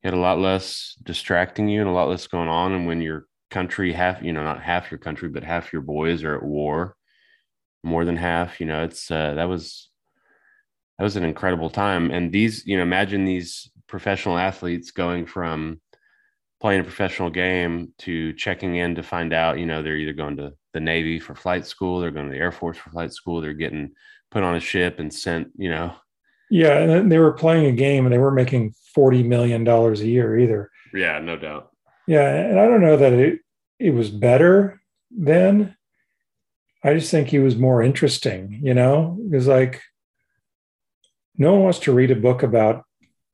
you 0.02 0.10
had 0.10 0.14
a 0.14 0.20
lot 0.20 0.38
less 0.38 0.96
distracting 1.02 1.68
you 1.68 1.80
and 1.80 1.90
a 1.90 1.92
lot 1.92 2.08
less 2.08 2.26
going 2.26 2.48
on. 2.48 2.72
And 2.72 2.86
when 2.86 3.00
your 3.00 3.26
country 3.50 3.92
half, 3.92 4.22
you 4.22 4.32
know, 4.32 4.44
not 4.44 4.62
half 4.62 4.90
your 4.90 4.98
country, 4.98 5.28
but 5.28 5.42
half 5.44 5.72
your 5.72 5.82
boys 5.82 6.22
are 6.22 6.36
at 6.36 6.42
war, 6.42 6.94
more 7.84 8.04
than 8.04 8.16
half. 8.16 8.60
You 8.60 8.66
know, 8.66 8.84
it's 8.84 9.10
uh, 9.10 9.34
that 9.34 9.44
was 9.48 9.90
that 10.98 11.04
was 11.04 11.16
an 11.16 11.24
incredible 11.24 11.70
time. 11.70 12.10
And 12.10 12.32
these, 12.32 12.66
you 12.66 12.76
know, 12.76 12.82
imagine 12.82 13.24
these 13.24 13.70
professional 13.86 14.38
athletes 14.38 14.90
going 14.90 15.26
from 15.26 15.80
playing 16.60 16.80
a 16.80 16.84
professional 16.84 17.30
game 17.30 17.92
to 17.98 18.32
checking 18.34 18.76
in 18.76 18.94
to 18.94 19.02
find 19.02 19.32
out, 19.32 19.58
you 19.58 19.66
know, 19.66 19.82
they're 19.82 19.96
either 19.96 20.12
going 20.12 20.36
to 20.36 20.52
the 20.72 20.80
Navy 20.80 21.18
for 21.20 21.34
flight 21.34 21.66
school, 21.66 22.00
they're 22.00 22.10
going 22.10 22.26
to 22.26 22.32
the 22.32 22.38
Air 22.40 22.52
Force 22.52 22.78
for 22.78 22.90
flight 22.90 23.12
school, 23.12 23.40
they're 23.40 23.52
getting 23.52 23.92
put 24.30 24.42
on 24.42 24.56
a 24.56 24.60
ship 24.60 24.98
and 24.98 25.12
sent, 25.12 25.48
you 25.56 25.68
know, 25.68 25.94
Yeah, 26.50 26.78
and 26.78 27.12
they 27.12 27.18
were 27.18 27.32
playing 27.32 27.66
a 27.66 27.72
game, 27.72 28.06
and 28.06 28.12
they 28.12 28.18
weren't 28.18 28.34
making 28.36 28.74
forty 28.94 29.22
million 29.22 29.64
dollars 29.64 30.00
a 30.00 30.06
year 30.08 30.38
either. 30.38 30.70
yeah, 30.94 31.18
no 31.18 31.36
doubt. 31.36 31.70
Yeah, 32.06 32.28
and 32.28 32.58
I 32.58 32.66
don't 32.66 32.80
know 32.82 32.96
that 32.96 33.12
it 33.12 33.40
it 33.78 33.90
was 33.90 34.10
better 34.10 34.80
then. 35.10 35.76
I 36.84 36.94
just 36.94 37.10
think 37.10 37.28
he 37.28 37.38
was 37.38 37.56
more 37.56 37.82
interesting, 37.82 38.60
you 38.62 38.74
know, 38.74 39.18
because 39.24 39.46
like 39.46 39.80
no 41.38 41.52
one 41.52 41.62
wants 41.62 41.78
to 41.80 41.92
read 41.92 42.10
a 42.10 42.16
book 42.16 42.42
about 42.42 42.84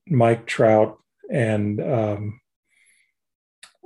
Mike 0.06 0.46
Trout 0.46 0.98
and 1.30 1.80
um, 1.80 2.40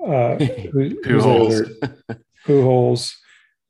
uh, 0.07 0.37
who, 0.37 0.91
who's 1.03 1.25
the 1.25 1.31
other- 1.31 1.65
Pujols. 1.77 2.21
Pujols. 2.47 3.15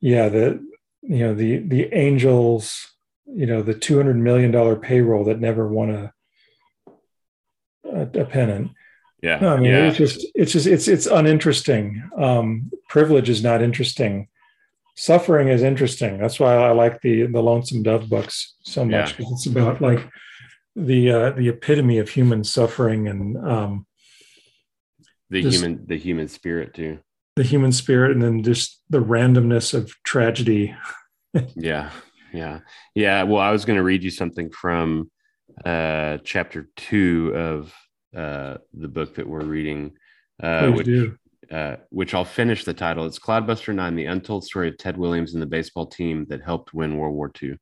Yeah, 0.01 0.29
the 0.29 0.67
you 1.03 1.19
know 1.19 1.35
the 1.35 1.59
the 1.59 1.95
Angels, 1.95 2.93
you 3.27 3.47
know 3.47 3.63
the 3.63 3.75
two 3.75 3.97
hundred 3.97 4.17
million 4.17 4.51
dollar 4.51 4.77
payroll 4.77 5.25
that 5.25 5.41
never 5.41 5.67
won 5.69 5.91
a 5.91 6.13
a, 7.85 8.03
a 8.03 8.25
pennant. 8.25 8.73
yeah. 9.23 9.39
No, 9.39 9.55
I 9.55 9.57
mean 9.57 9.71
yeah. 9.71 9.87
it's 9.87 9.97
just 9.97 10.27
it's 10.35 10.53
just 10.53 10.67
it's 10.67 10.89
it's 10.89 11.07
uninteresting. 11.07 12.03
Um, 12.19 12.71
privilege 12.89 13.31
is 13.31 13.43
not 13.43 13.63
interesting. 13.63 14.29
Suffering 14.97 15.49
is 15.49 15.63
interesting. 15.63 16.19
That's 16.19 16.39
why 16.39 16.55
I 16.55 16.71
like 16.73 17.01
the 17.01 17.27
the 17.27 17.43
Lonesome 17.43 17.83
Dove 17.83 18.09
books 18.09 18.55
so 18.63 18.85
much 18.85 18.93
Yeah. 19.11 19.17
because 19.17 19.33
it's 19.33 19.47
about 19.47 19.81
like 19.81 20.09
the 20.77 21.11
uh, 21.11 21.31
the 21.31 21.49
epitome 21.49 21.99
of 21.99 22.09
human 22.09 22.45
suffering 22.45 23.09
and 23.09 23.37
um, 23.37 23.87
the 25.31 25.43
just- 25.43 25.57
human 25.61 25.85
the 25.87 25.97
human 25.99 26.29
spirit 26.29 26.75
too. 26.75 26.99
the 27.37 27.43
human 27.43 27.73
spirit, 27.73 28.13
and 28.13 28.23
then 28.23 28.43
just 28.45 28.83
the 28.91 29.01
randomness 29.03 29.75
of 29.75 29.93
tragedy. 30.05 30.75
Yeah. 31.57 31.91
Yeah. 32.33 32.61
Yeah. 32.95 33.25
Well, 33.25 33.41
I 33.41 33.51
was 33.51 33.65
going 33.65 33.77
to 33.77 33.83
read 33.83 34.05
you 34.05 34.11
something 34.11 34.51
from 34.53 35.11
uh 35.65 36.19
chapter 36.23 36.69
two 36.77 37.33
of 37.35 37.75
uh 38.17 38.59
the 38.73 38.87
book 38.89 39.17
that 39.17 39.27
we're 39.29 39.43
reading. 39.45 39.97
Uh 40.41 40.67
Please 40.67 40.77
which 40.77 40.87
do. 40.87 41.17
Uh, 41.51 41.77
which 41.91 42.15
I'll 42.15 42.25
finish 42.25 42.65
the 42.65 42.75
title. 42.75 43.07
It's 43.07 43.19
Cloudbuster 43.19 43.75
Nine: 43.75 43.97
The 43.97 44.07
Untold 44.07 44.45
Story 44.45 44.69
of 44.69 44.79
Ted 44.79 44.97
Williams 44.97 45.35
and 45.35 45.43
the 45.43 45.47
baseball 45.47 45.87
team 45.87 46.27
that 46.29 46.43
helped 46.43 46.75
win 46.75 46.97
World 46.97 47.15
War 47.15 47.31
II. 47.43 47.57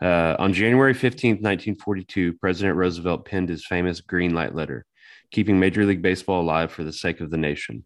Uh, 0.00 0.36
on 0.38 0.52
January 0.52 0.94
15, 0.94 1.32
1942, 1.32 2.34
President 2.34 2.76
Roosevelt 2.76 3.24
penned 3.24 3.48
his 3.48 3.66
famous 3.66 4.00
green 4.00 4.34
light 4.34 4.54
letter, 4.54 4.86
keeping 5.32 5.58
Major 5.58 5.84
League 5.84 6.02
Baseball 6.02 6.42
alive 6.42 6.70
for 6.70 6.84
the 6.84 6.92
sake 6.92 7.20
of 7.20 7.30
the 7.30 7.36
nation. 7.36 7.84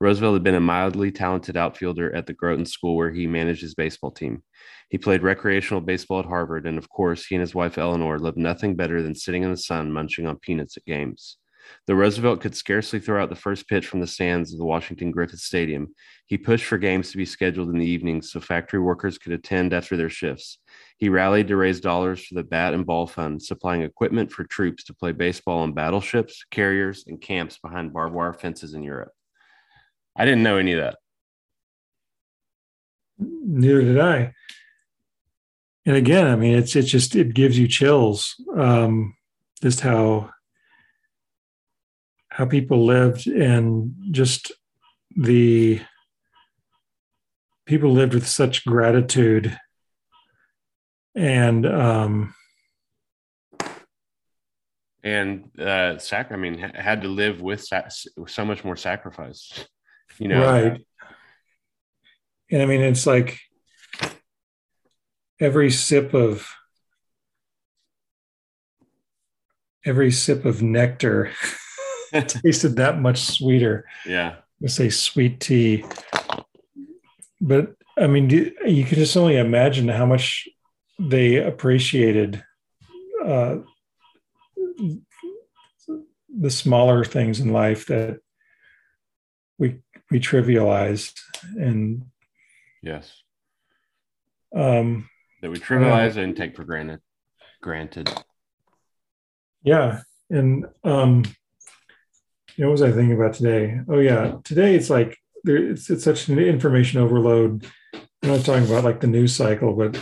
Roosevelt 0.00 0.34
had 0.34 0.42
been 0.42 0.56
a 0.56 0.60
mildly 0.60 1.12
talented 1.12 1.56
outfielder 1.56 2.12
at 2.14 2.26
the 2.26 2.32
Groton 2.32 2.66
School 2.66 2.96
where 2.96 3.12
he 3.12 3.26
managed 3.26 3.60
his 3.60 3.74
baseball 3.74 4.10
team. 4.10 4.42
He 4.88 4.98
played 4.98 5.22
recreational 5.22 5.80
baseball 5.80 6.18
at 6.20 6.26
Harvard, 6.26 6.66
and 6.66 6.76
of 6.76 6.88
course, 6.88 7.24
he 7.26 7.36
and 7.36 7.40
his 7.40 7.54
wife 7.54 7.78
Eleanor 7.78 8.18
loved 8.18 8.36
nothing 8.36 8.74
better 8.74 9.00
than 9.00 9.14
sitting 9.14 9.42
in 9.42 9.50
the 9.50 9.56
sun 9.56 9.92
munching 9.92 10.26
on 10.26 10.38
peanuts 10.38 10.76
at 10.76 10.84
games. 10.84 11.36
Though 11.86 11.94
Roosevelt 11.94 12.40
could 12.40 12.54
scarcely 12.54 13.00
throw 13.00 13.22
out 13.22 13.28
the 13.28 13.36
first 13.36 13.68
pitch 13.68 13.86
from 13.86 14.00
the 14.00 14.06
stands 14.06 14.52
of 14.52 14.58
the 14.58 14.64
Washington 14.64 15.10
Griffith 15.10 15.40
Stadium, 15.40 15.94
he 16.26 16.38
pushed 16.38 16.64
for 16.64 16.78
games 16.78 17.10
to 17.10 17.16
be 17.16 17.24
scheduled 17.24 17.70
in 17.70 17.78
the 17.78 17.86
evenings 17.86 18.30
so 18.30 18.40
factory 18.40 18.80
workers 18.80 19.18
could 19.18 19.32
attend 19.32 19.72
after 19.72 19.96
their 19.96 20.08
shifts. 20.08 20.58
He 20.98 21.08
rallied 21.08 21.48
to 21.48 21.56
raise 21.56 21.80
dollars 21.80 22.24
for 22.24 22.34
the 22.34 22.44
Bat 22.44 22.74
and 22.74 22.86
Ball 22.86 23.06
Fund, 23.06 23.42
supplying 23.42 23.82
equipment 23.82 24.30
for 24.32 24.44
troops 24.44 24.84
to 24.84 24.94
play 24.94 25.12
baseball 25.12 25.60
on 25.60 25.72
battleships, 25.72 26.44
carriers, 26.50 27.04
and 27.06 27.20
camps 27.20 27.58
behind 27.58 27.92
barbed 27.92 28.14
wire 28.14 28.32
fences 28.32 28.74
in 28.74 28.82
Europe. 28.82 29.12
I 30.16 30.24
didn't 30.24 30.42
know 30.42 30.58
any 30.58 30.72
of 30.72 30.80
that. 30.80 30.98
Neither 33.18 33.82
did 33.82 34.00
I. 34.00 34.32
And 35.84 35.96
again, 35.96 36.28
I 36.28 36.36
mean, 36.36 36.56
it's 36.56 36.76
it's 36.76 36.90
just 36.90 37.16
it 37.16 37.34
gives 37.34 37.58
you 37.58 37.66
chills. 37.66 38.36
Um, 38.56 39.16
just 39.60 39.80
how 39.80 40.30
how 42.32 42.46
people 42.46 42.86
lived 42.86 43.26
and 43.26 43.94
just 44.10 44.52
the 45.14 45.80
people 47.66 47.92
lived 47.92 48.14
with 48.14 48.26
such 48.26 48.64
gratitude 48.64 49.56
and 51.14 51.66
um 51.66 52.34
And 55.04 55.50
uh, 55.58 55.98
sac- 55.98 56.32
I 56.32 56.36
mean, 56.36 56.58
ha- 56.58 56.70
had 56.74 57.02
to 57.02 57.08
live 57.08 57.42
with 57.42 57.60
sa- 57.62 57.88
so 58.26 58.44
much 58.44 58.64
more 58.64 58.76
sacrifice. 58.76 59.66
You 60.18 60.28
know, 60.28 60.40
right 60.40 60.86
and 62.50 62.62
i 62.62 62.66
mean 62.66 62.82
it's 62.82 63.06
like 63.06 63.40
every 65.40 65.70
sip 65.70 66.14
of 66.14 66.46
every 69.84 70.10
sip 70.12 70.44
of 70.44 70.62
nectar 70.62 71.32
tasted 72.26 72.76
that 72.76 73.00
much 73.00 73.20
sweeter. 73.20 73.86
Yeah, 74.06 74.36
let's 74.60 74.74
say 74.74 74.90
sweet 74.90 75.40
tea. 75.40 75.84
But 77.40 77.74
i 77.98 78.06
mean 78.06 78.30
you 78.30 78.84
can 78.84 78.96
just 78.96 79.16
only 79.16 79.36
imagine 79.36 79.86
how 79.86 80.06
much 80.06 80.48
they 80.98 81.36
appreciated 81.36 82.42
uh, 83.22 83.56
the 86.34 86.50
smaller 86.50 87.04
things 87.04 87.40
in 87.40 87.52
life 87.52 87.86
that 87.86 88.18
we 89.58 89.78
we 90.10 90.20
trivialize 90.20 91.12
and 91.56 92.06
yes, 92.82 93.22
um 94.54 95.08
that 95.40 95.50
we 95.50 95.58
trivialize 95.58 96.16
and 96.16 96.36
take 96.36 96.56
for 96.56 96.64
granted. 96.64 97.00
Granted, 97.60 98.10
yeah. 99.62 100.00
And 100.30 100.66
um 100.84 101.24
you 102.56 102.64
know, 102.64 102.68
what 102.68 102.80
was 102.80 102.82
i 102.82 102.92
thinking 102.92 103.14
about 103.14 103.34
today? 103.34 103.80
Oh 103.88 103.98
yeah. 103.98 104.36
Today 104.44 104.74
it's 104.74 104.90
like 104.90 105.18
there 105.44 105.56
it's, 105.56 105.90
it's 105.90 106.04
such 106.04 106.28
an 106.28 106.38
information 106.38 107.00
overload. 107.00 107.66
I'm 107.94 108.30
not 108.30 108.44
talking 108.44 108.66
about 108.66 108.84
like 108.84 109.00
the 109.00 109.06
news 109.06 109.34
cycle 109.34 109.74
but 109.74 109.98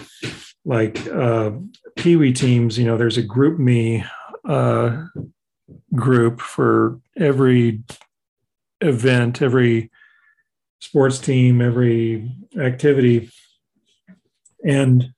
like 0.65 1.07
uh 1.09 1.53
Pee 1.97 2.17
Wee 2.17 2.33
teams 2.33 2.79
you 2.79 2.85
know 2.85 2.97
there's 2.97 3.19
a 3.19 3.23
GroupMe 3.23 4.07
uh 4.47 5.05
group 5.95 6.41
for 6.41 7.01
every 7.17 7.83
event 8.81 9.43
every 9.43 9.91
sports 10.81 11.19
team 11.19 11.61
every 11.61 12.31
activity. 12.59 13.31
And 14.65 15.13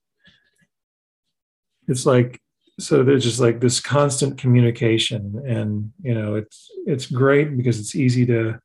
it's 1.89 2.07
like 2.07 2.42
so 2.81 3.03
there's 3.03 3.25
just 3.25 3.41
like 3.41 3.61
this 3.61 3.81
constant 3.81 4.39
communication 4.39 5.43
and 5.47 5.93
you 6.03 6.15
know 6.15 6.35
it's 6.35 6.71
it's 6.87 7.07
great 7.07 7.57
because 7.57 7.79
it's 7.79 7.95
easy 7.95 8.25
to 8.27 8.59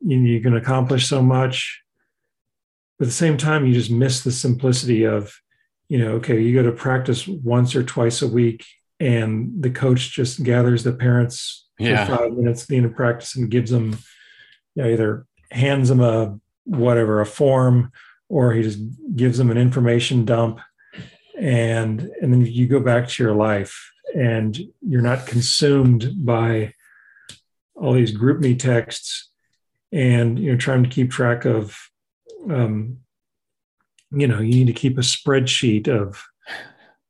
you, 0.00 0.18
you 0.18 0.40
can 0.40 0.56
accomplish 0.56 1.06
so 1.06 1.22
much 1.22 1.82
but 2.98 3.04
at 3.04 3.08
the 3.08 3.12
same 3.14 3.36
time 3.36 3.66
you 3.66 3.74
just 3.74 3.90
miss 3.90 4.22
the 4.22 4.32
simplicity 4.32 5.04
of 5.04 5.34
you 5.88 5.98
know 5.98 6.12
okay 6.12 6.40
you 6.40 6.54
go 6.54 6.62
to 6.62 6.72
practice 6.72 7.26
once 7.28 7.74
or 7.74 7.82
twice 7.82 8.22
a 8.22 8.28
week 8.28 8.64
and 9.00 9.62
the 9.62 9.70
coach 9.70 10.10
just 10.12 10.42
gathers 10.42 10.82
the 10.82 10.92
parents 10.92 11.66
Yeah. 11.78 12.06
for 12.06 12.16
five 12.16 12.32
minutes 12.32 12.62
at 12.62 12.68
the 12.68 12.76
end 12.78 12.86
of 12.86 12.94
practice 12.94 13.36
and 13.36 13.50
gives 13.50 13.70
them 13.70 13.98
you 14.74 14.82
know 14.82 14.88
either 14.88 15.26
hands 15.50 15.88
them 15.88 16.00
a 16.00 16.38
whatever 16.64 17.20
a 17.20 17.26
form 17.26 17.90
or 18.28 18.52
he 18.52 18.62
just 18.62 18.78
gives 19.16 19.38
them 19.38 19.50
an 19.50 19.56
information 19.58 20.24
dump 20.24 20.60
and 21.38 22.00
and 22.20 22.32
then 22.32 22.44
you 22.44 22.66
go 22.66 22.80
back 22.80 23.08
to 23.08 23.22
your 23.22 23.34
life 23.34 23.92
and 24.14 24.58
you're 24.80 25.02
not 25.02 25.26
consumed 25.26 26.12
by 26.24 26.72
all 27.74 27.92
these 27.92 28.16
GroupMe 28.16 28.58
texts 28.58 29.30
and 29.92 30.38
you're 30.38 30.56
trying 30.56 30.82
to 30.82 30.88
keep 30.88 31.10
track 31.10 31.44
of 31.44 31.78
um, 32.50 32.98
you 34.10 34.26
know 34.26 34.40
you 34.40 34.52
need 34.52 34.66
to 34.66 34.72
keep 34.72 34.98
a 34.98 35.02
spreadsheet 35.02 35.86
of 35.86 36.24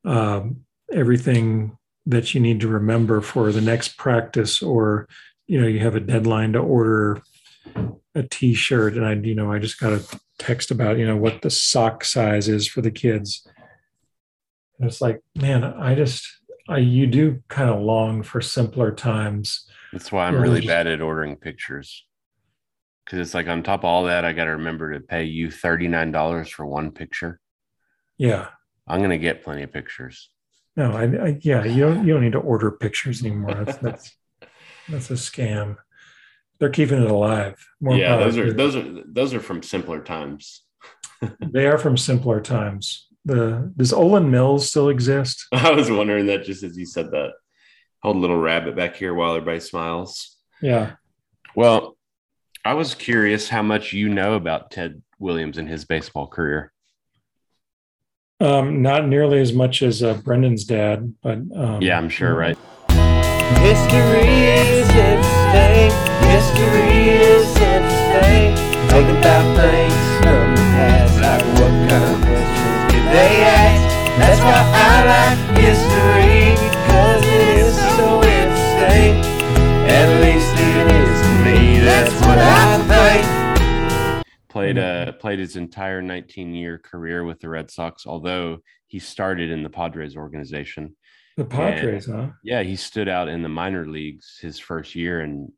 um, 0.04 0.64
everything 0.92 1.76
that 2.04 2.34
you 2.34 2.40
need 2.40 2.60
to 2.60 2.68
remember 2.68 3.20
for 3.20 3.50
the 3.50 3.60
next 3.60 3.96
practice 3.96 4.62
or 4.62 5.08
you 5.46 5.58
know 5.60 5.66
you 5.66 5.80
have 5.80 5.94
a 5.94 6.00
deadline 6.00 6.52
to 6.52 6.58
order 6.58 7.22
a 8.14 8.22
t-shirt. 8.22 8.94
And 8.94 9.06
i 9.06 9.14
you 9.14 9.34
know 9.34 9.50
i 9.50 9.58
just 9.58 9.80
got 9.80 9.92
a 9.92 10.20
text 10.38 10.70
about 10.70 10.98
you 10.98 11.06
know 11.06 11.16
what 11.16 11.40
the 11.40 11.50
sock 11.50 12.04
size 12.04 12.48
is 12.48 12.68
for 12.68 12.82
the 12.82 12.90
kids 12.90 13.46
and 14.78 14.88
it's 14.88 15.00
like 15.00 15.20
man 15.36 15.64
i 15.64 15.94
just 15.94 16.26
i 16.68 16.78
you 16.78 17.06
do 17.06 17.42
kind 17.48 17.70
of 17.70 17.80
long 17.80 18.22
for 18.22 18.40
simpler 18.40 18.92
times 18.92 19.66
that's 19.92 20.12
why 20.12 20.26
I'm 20.26 20.34
Yeah, 20.34 20.40
really 20.40 20.60
just- 20.60 20.68
bad 20.68 20.86
at 20.86 21.00
ordering 21.00 21.36
pictures. 21.36 22.04
Because 23.04 23.20
it's 23.20 23.32
like 23.32 23.48
on 23.48 23.62
top 23.62 23.80
of 23.80 23.84
all 23.86 24.04
that, 24.04 24.26
I 24.26 24.34
got 24.34 24.44
to 24.44 24.50
remember 24.50 24.92
to 24.92 25.00
pay 25.00 25.24
you 25.24 25.50
thirty 25.50 25.88
nine 25.88 26.12
dollars 26.12 26.50
for 26.50 26.66
one 26.66 26.90
picture. 26.90 27.40
yeah 28.18 28.48
I'm 28.86 29.00
gonna 29.00 29.16
get 29.16 29.42
plenty 29.42 29.62
of 29.62 29.72
pictures. 29.72 30.28
no 30.76 30.92
I, 30.92 31.04
I 31.28 31.38
yeah 31.40 31.64
you 31.64 31.80
don't 31.80 32.06
you 32.06 32.12
don't 32.12 32.22
need 32.22 32.32
to 32.32 32.38
order 32.38 32.70
pictures 32.70 33.24
anymore 33.24 33.54
that's 33.54 33.78
that's 33.78 34.16
that's 34.90 35.10
a 35.10 35.14
scam 35.14 35.76
they're 36.58 36.68
keeping 36.68 37.02
it 37.02 37.10
alive 37.10 37.56
More 37.80 37.96
yeah, 37.96 38.18
those 38.18 38.36
are 38.36 38.52
those 38.52 38.76
are 38.76 39.02
those 39.06 39.32
are 39.32 39.40
from 39.40 39.62
simpler 39.62 40.02
times. 40.02 40.64
they 41.40 41.66
are 41.66 41.78
from 41.78 41.96
simpler 41.96 42.42
times 42.42 43.07
the 43.28 43.72
does 43.76 43.92
Olan 43.92 44.30
Mills 44.30 44.68
still 44.68 44.88
exist 44.88 45.46
I 45.52 45.70
was 45.70 45.90
wondering 45.90 46.26
that 46.26 46.44
just 46.44 46.62
as 46.62 46.76
you 46.76 46.86
said 46.86 47.10
that. 47.12 47.32
Hold 48.02 48.16
a 48.16 48.20
little 48.20 48.38
rabbit 48.38 48.76
back 48.76 48.96
here 48.96 49.12
while 49.12 49.34
everybody 49.34 49.60
smiles. 49.60 50.36
yeah 50.62 50.92
Well, 51.54 51.96
I 52.64 52.74
was 52.74 52.94
curious 52.94 53.48
how 53.48 53.62
much 53.62 53.92
you 53.92 54.08
know 54.08 54.34
about 54.34 54.70
Ted 54.70 55.02
Williams 55.18 55.58
and 55.58 55.68
his 55.68 55.84
baseball 55.84 56.26
career. 56.26 56.72
Um, 58.40 58.82
not 58.82 59.08
nearly 59.08 59.40
as 59.40 59.52
much 59.52 59.82
as 59.82 60.02
uh, 60.02 60.14
Brendan's 60.14 60.64
dad, 60.64 61.12
but 61.22 61.38
um, 61.56 61.82
Yeah, 61.82 61.98
I'm 61.98 62.08
sure, 62.08 62.34
right? 62.34 62.56
History 63.58 64.28
is 64.62 64.88
interesting. 64.90 65.90
History 66.28 67.08
is 67.08 67.48
interesting. 67.56 68.54
Think 68.88 69.18
about 69.18 69.56
things 69.56 69.87
That's 74.18 74.40
why 74.40 74.60
I 74.74 75.04
like 75.12 75.58
history, 75.58 76.54
because 76.68 77.22
it 77.24 77.58
is 77.58 77.74
so 77.96 78.22
interesting. 78.22 79.14
At 79.88 80.08
least 80.22 80.54
it 80.58 80.86
is 80.92 81.20
to 81.22 81.32
me. 81.44 81.78
That's 81.80 82.14
what 82.26 82.38
I 82.38 82.78
think. 82.88 84.26
Played 84.48 84.78
uh 84.78 85.12
played 85.12 85.38
his 85.38 85.56
entire 85.56 86.02
19 86.02 86.54
year 86.54 86.78
career 86.78 87.24
with 87.24 87.40
the 87.40 87.48
Red 87.48 87.70
Sox, 87.70 88.06
although 88.06 88.58
he 88.86 88.98
started 88.98 89.50
in 89.50 89.62
the 89.62 89.70
Padres 89.70 90.16
organization. 90.16 90.96
the 91.36 91.44
Padres, 91.44 92.06
huh? 92.06 92.28
Yeah, 92.42 92.62
he 92.62 92.74
stood 92.76 93.08
out 93.08 93.28
in 93.28 93.42
the 93.42 93.48
minor 93.48 93.86
leagues 93.86 94.38
his 94.40 94.58
first 94.58 94.94
year, 94.94 95.20
and 95.20 95.52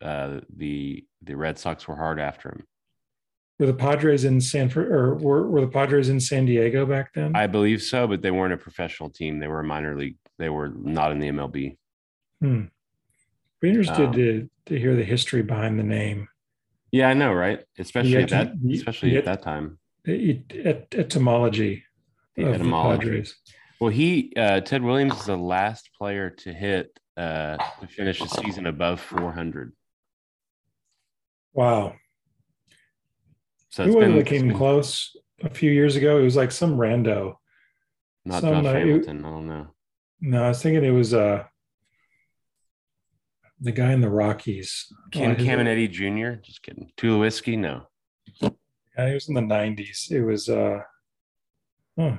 uh, 0.00 0.40
the 0.56 1.04
the 1.22 1.34
Red 1.36 1.58
Sox 1.58 1.88
were 1.88 1.96
hard 1.96 2.20
after 2.20 2.50
him. 2.50 2.64
Were 3.62 3.66
the 3.66 3.74
Padres 3.74 4.24
in 4.24 4.40
San 4.40 4.72
or 4.76 5.14
were, 5.14 5.46
were 5.48 5.60
the 5.60 5.68
Padres 5.68 6.08
in 6.08 6.18
San 6.18 6.46
Diego 6.46 6.84
back 6.84 7.12
then? 7.14 7.30
I 7.36 7.46
believe 7.46 7.80
so, 7.80 8.08
but 8.08 8.20
they 8.20 8.32
weren't 8.32 8.52
a 8.52 8.56
professional 8.56 9.08
team. 9.08 9.38
They 9.38 9.46
were 9.46 9.60
a 9.60 9.64
minor 9.64 9.96
league. 9.96 10.16
They 10.36 10.48
were 10.48 10.70
not 10.70 11.12
in 11.12 11.20
the 11.20 11.28
MLB. 11.28 11.76
Hmm. 12.40 12.62
Be 13.60 13.68
interested 13.68 14.06
Um, 14.06 14.12
to 14.14 14.50
to 14.66 14.76
hear 14.80 14.96
the 14.96 15.04
history 15.04 15.42
behind 15.42 15.78
the 15.78 15.84
name, 15.84 16.26
Yeah, 16.90 17.08
I 17.08 17.14
know, 17.14 17.32
right? 17.32 17.62
Especially 17.78 18.16
at 18.16 18.30
that, 18.30 18.54
especially 18.72 19.12
you- 19.12 19.18
at 19.18 19.26
that 19.26 19.42
time. 19.42 19.78
the 20.02 20.30
et- 20.50 20.56
et- 20.66 20.94
etymology 20.98 21.84
The 22.34 22.46
of 22.48 22.54
etymology. 22.54 22.98
the 22.98 23.10
Padres. 23.10 23.36
Well, 23.80 23.90
he 23.90 24.32
uh, 24.36 24.60
Ted 24.62 24.82
Williams 24.82 25.20
is 25.20 25.26
the 25.26 25.36
last 25.38 25.90
player 25.96 26.30
to 26.30 26.52
hit 26.52 26.98
uh, 27.16 27.58
to 27.80 27.86
finish 27.86 28.20
a 28.20 28.26
season 28.26 28.66
above 28.66 29.00
400. 29.00 29.72
Wow, 31.52 31.94
So 33.72 33.84
it's 33.84 33.94
was 33.96 34.04
been, 34.04 34.16
that 34.16 34.26
came 34.26 34.48
been 34.48 34.56
close 34.56 35.16
a 35.42 35.48
few 35.50 35.70
years 35.70 35.96
ago? 35.96 36.18
It 36.18 36.22
was 36.22 36.36
like 36.36 36.52
some 36.52 36.76
rando. 36.76 37.36
not 38.24 38.42
some, 38.42 38.62
Josh 38.64 38.74
uh, 38.74 38.78
it- 38.78 39.08
I 39.08 39.12
don't 39.12 39.46
know. 39.48 39.66
No, 40.20 40.44
I 40.44 40.48
was 40.48 40.62
thinking 40.62 40.84
it 40.84 40.90
was 40.90 41.14
uh 41.14 41.44
the 43.60 43.72
guy 43.72 43.92
in 43.92 44.00
the 44.00 44.10
Rockies. 44.10 44.92
Ken 45.10 45.32
Oh, 45.32 45.34
Caminiti 45.34 45.90
Jr. 45.90 46.40
Just 46.40 46.62
kidding. 46.62 46.90
Tulowitzki? 46.96 47.58
No. 47.58 47.82
Yeah, 48.40 49.08
he 49.08 49.14
was 49.14 49.28
in 49.28 49.34
the 49.34 49.40
'90s. 49.40 50.10
It 50.10 50.22
was 50.22 50.48
uh, 50.48 50.80
oh, 51.98 52.18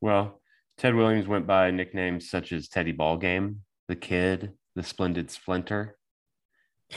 Well, 0.00 0.40
Ted 0.78 0.94
Williams 0.94 1.26
went 1.26 1.46
by 1.46 1.70
nicknames 1.70 2.30
such 2.30 2.52
as 2.52 2.68
Teddy 2.68 2.92
Ballgame, 2.92 3.56
the 3.88 3.96
Kid, 3.96 4.52
the 4.74 4.82
Splendid 4.82 5.30
Splinter, 5.30 5.96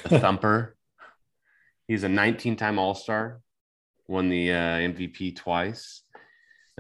the 0.04 0.20
Thumper. 0.22 0.78
He's 1.88 2.04
a 2.04 2.08
19-time 2.08 2.78
All-Star, 2.80 3.42
won 4.10 4.28
the 4.30 4.52
uh, 4.52 4.56
MVP 4.56 5.36
twice, 5.36 6.02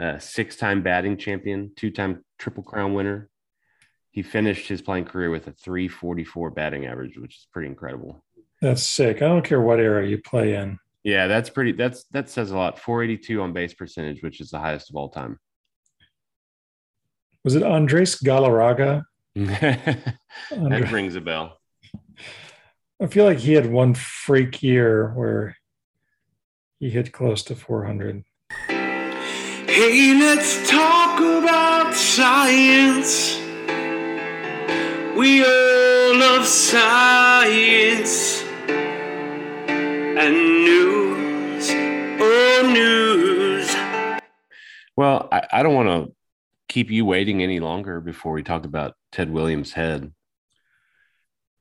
uh, 0.01 0.17
six-time 0.17 0.81
batting 0.81 1.17
champion, 1.17 1.71
two-time 1.75 2.25
Triple 2.37 2.63
Crown 2.63 2.93
winner. 2.93 3.29
He 4.11 4.23
finished 4.23 4.67
his 4.67 4.81
playing 4.81 5.05
career 5.05 5.29
with 5.29 5.47
a 5.47 5.51
344 5.51 6.49
batting 6.49 6.87
average, 6.87 7.17
which 7.17 7.35
is 7.35 7.47
pretty 7.53 7.69
incredible. 7.69 8.23
that's 8.61 8.83
sick. 8.83 9.17
I 9.17 9.27
don't 9.27 9.45
care 9.45 9.61
what 9.61 9.79
era 9.79 10.05
you 10.05 10.17
play 10.17 10.55
in. 10.55 10.79
Yeah, 11.03 11.27
that's 11.27 11.49
pretty. 11.49 11.71
That's 11.71 12.03
that 12.11 12.29
says 12.29 12.51
a 12.51 12.57
lot. 12.57 12.77
482 12.79 13.41
on 13.41 13.53
base 13.53 13.73
percentage, 13.73 14.21
which 14.21 14.41
is 14.41 14.49
the 14.49 14.59
highest 14.59 14.89
of 14.89 14.97
all 14.97 15.09
time. 15.09 15.39
Was 17.45 17.55
it 17.55 17.63
Andres 17.63 18.19
Galarraga? 18.19 19.03
that 19.35 20.15
Andre- 20.51 20.91
rings 20.91 21.15
a 21.15 21.21
bell. 21.21 21.57
I 23.01 23.07
feel 23.07 23.23
like 23.23 23.37
he 23.37 23.53
had 23.53 23.71
one 23.71 23.93
freak 23.93 24.61
year 24.61 25.13
where 25.13 25.55
he 26.79 26.89
hit 26.89 27.11
close 27.11 27.43
to 27.43 27.55
400. 27.55 28.23
Hey, 28.67 30.13
let's 30.17 30.69
talk 30.69 31.19
about 31.19 31.93
science. 31.93 33.37
We 35.17 35.43
all 35.43 36.17
love 36.17 36.45
science 36.45 38.41
and 38.69 40.33
news. 40.33 41.69
Oh, 42.21 42.71
news. 42.73 43.75
Well, 44.95 45.27
I, 45.31 45.47
I 45.51 45.63
don't 45.63 45.75
want 45.75 45.89
to 45.89 46.15
keep 46.69 46.89
you 46.89 47.05
waiting 47.05 47.43
any 47.43 47.59
longer 47.59 47.99
before 47.99 48.31
we 48.31 48.43
talk 48.43 48.63
about 48.63 48.95
Ted 49.11 49.29
Williams' 49.31 49.73
head. 49.73 50.13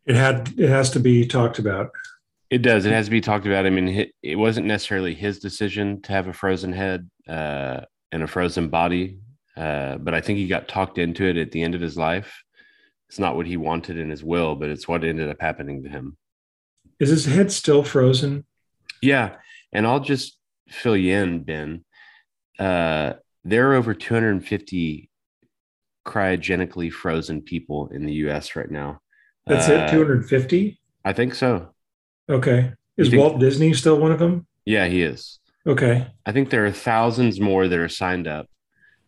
It 0.06 0.14
had 0.14 0.54
it 0.56 0.68
has 0.68 0.90
to 0.92 1.00
be 1.00 1.26
talked 1.26 1.58
about. 1.58 1.90
It 2.50 2.62
does. 2.62 2.86
It 2.86 2.92
has 2.92 3.06
to 3.06 3.10
be 3.10 3.20
talked 3.20 3.46
about. 3.46 3.66
I 3.66 3.70
mean, 3.70 4.10
it, 4.22 4.36
wasn't 4.36 4.66
necessarily 4.66 5.14
his 5.14 5.38
decision 5.38 6.00
to 6.02 6.12
have 6.12 6.28
a 6.28 6.32
frozen 6.32 6.72
head 6.72 7.10
uh, 7.28 7.82
and 8.10 8.22
a 8.22 8.26
frozen 8.26 8.68
body, 8.70 9.18
uh, 9.56 9.98
but 9.98 10.14
I 10.14 10.22
think 10.22 10.38
he 10.38 10.46
got 10.46 10.66
talked 10.66 10.96
into 10.96 11.24
it 11.24 11.36
at 11.36 11.50
the 11.50 11.62
end 11.62 11.74
of 11.74 11.80
his 11.82 11.98
life. 11.98 12.42
It's 13.10 13.18
not 13.18 13.36
what 13.36 13.46
he 13.46 13.56
wanted 13.56 13.98
in 13.98 14.08
his 14.08 14.24
will, 14.24 14.54
but 14.54 14.70
it's 14.70 14.88
what 14.88 15.04
ended 15.04 15.28
up 15.28 15.40
happening 15.40 15.82
to 15.82 15.90
him. 15.90 16.16
Is 17.00 17.10
his 17.10 17.26
head 17.26 17.52
still 17.52 17.82
frozen? 17.82 18.44
Yeah. 19.02 19.36
And 19.72 19.86
I'll 19.86 20.00
just 20.00 20.38
fill 20.68 20.96
you 20.96 21.14
in, 21.16 21.42
Ben. 21.44 21.84
Uh, 22.58 23.14
there 23.44 23.70
are 23.70 23.74
over 23.74 23.94
250 23.94 25.10
cryogenically 26.06 26.90
frozen 26.90 27.42
people 27.42 27.88
in 27.88 28.04
the 28.06 28.12
US 28.14 28.56
right 28.56 28.70
now. 28.70 29.00
That's 29.46 29.68
Uh, 29.68 29.86
it, 29.88 29.90
250? 29.92 30.80
I 31.04 31.12
think 31.12 31.34
so. 31.34 31.74
Okay. 32.28 32.72
Is 32.96 33.10
think- 33.10 33.20
Walt 33.20 33.40
Disney 33.40 33.72
still 33.74 33.98
one 33.98 34.12
of 34.12 34.18
them? 34.18 34.46
Yeah, 34.64 34.86
he 34.86 35.02
is. 35.02 35.38
Okay. 35.66 36.06
I 36.26 36.32
think 36.32 36.50
there 36.50 36.66
are 36.66 36.72
thousands 36.72 37.40
more 37.40 37.68
that 37.68 37.78
are 37.78 37.88
signed 37.88 38.26
up. 38.26 38.46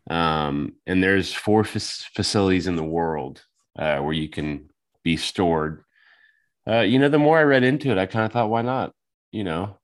Um, 0.09 0.75
and 0.87 1.03
there's 1.03 1.33
four 1.33 1.65
fac- 1.65 2.09
facilities 2.15 2.67
in 2.67 2.77
the 2.77 2.85
world 2.85 3.43
uh, 3.79 3.99
where 3.99 4.13
you 4.13 4.29
can 4.29 4.71
be 5.03 5.17
stored. 5.17 5.85
Uh, 6.67 6.81
you 6.81 6.99
know, 6.99 7.09
the 7.09 7.19
more 7.19 7.39
I 7.39 7.43
read 7.43 7.65
into 7.65 7.91
it, 7.91 7.99
I 7.99 8.07
kind 8.07 8.25
of 8.25 8.33
thought, 8.33 8.51
why 8.51 8.63
not? 8.63 8.93
You 9.33 9.45
know, 9.45 9.79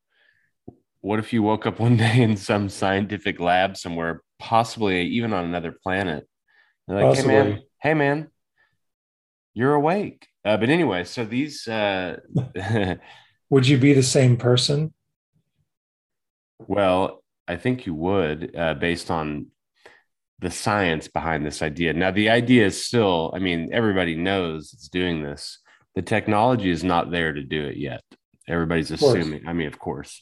what 1.00 1.18
if 1.18 1.32
you 1.32 1.42
woke 1.42 1.66
up 1.66 1.78
one 1.78 1.96
day 2.06 2.22
in 2.22 2.36
some 2.36 2.68
scientific 2.68 3.38
lab 3.40 3.76
somewhere, 3.76 4.22
possibly 4.38 5.02
even 5.06 5.32
on 5.32 5.44
another 5.44 5.72
planet? 5.72 6.26
Like, 6.88 7.16
hey 7.16 7.26
man, 7.26 7.62
hey 7.80 7.94
man, 7.94 8.28
you're 9.54 9.74
awake. 9.74 10.26
Uh, 10.44 10.56
but 10.56 10.68
anyway, 10.68 11.04
so 11.04 11.24
these 11.24 11.66
uh, 11.66 12.18
Would 13.50 13.68
you 13.68 13.78
be 13.78 13.92
the 13.92 14.02
same 14.02 14.36
person? 14.36 14.92
Well, 16.58 17.22
I 17.46 17.56
think 17.56 17.86
you 17.86 17.94
would, 17.94 18.56
uh, 18.56 18.74
based 18.74 19.10
on 19.10 19.46
the 20.40 20.50
science 20.50 21.08
behind 21.08 21.46
this 21.46 21.62
idea. 21.62 21.92
Now, 21.92 22.10
the 22.10 22.30
idea 22.30 22.66
is 22.66 22.84
still, 22.84 23.32
I 23.34 23.38
mean, 23.38 23.70
everybody 23.72 24.16
knows 24.16 24.72
it's 24.72 24.88
doing 24.88 25.22
this. 25.22 25.58
The 25.94 26.02
technology 26.02 26.70
is 26.70 26.84
not 26.84 27.10
there 27.10 27.32
to 27.32 27.42
do 27.42 27.64
it 27.64 27.76
yet. 27.76 28.02
Everybody's 28.48 28.90
assuming, 28.90 29.46
I 29.46 29.54
mean, 29.54 29.66
of 29.66 29.78
course. 29.78 30.20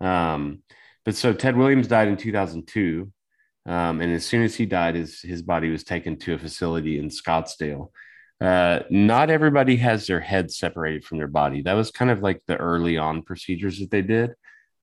Um, 0.00 0.62
but 1.04 1.16
so 1.16 1.32
Ted 1.32 1.56
Williams 1.56 1.88
died 1.88 2.08
in 2.08 2.16
2002. 2.16 3.10
Um, 3.66 4.00
and 4.00 4.12
as 4.12 4.24
soon 4.24 4.42
as 4.42 4.54
he 4.54 4.66
died, 4.66 4.94
his, 4.94 5.20
his 5.20 5.42
body 5.42 5.68
was 5.68 5.82
taken 5.82 6.16
to 6.20 6.34
a 6.34 6.38
facility 6.38 6.98
in 6.98 7.08
Scottsdale. 7.08 7.90
Uh, 8.40 8.80
not 8.90 9.30
everybody 9.30 9.76
has 9.76 10.06
their 10.06 10.20
head 10.20 10.50
separated 10.50 11.04
from 11.04 11.18
their 11.18 11.26
body. 11.26 11.62
That 11.62 11.72
was 11.74 11.90
kind 11.90 12.10
of 12.10 12.20
like 12.20 12.42
the 12.46 12.56
early 12.56 12.98
on 12.98 13.22
procedures 13.22 13.78
that 13.78 13.90
they 13.90 14.02
did. 14.02 14.30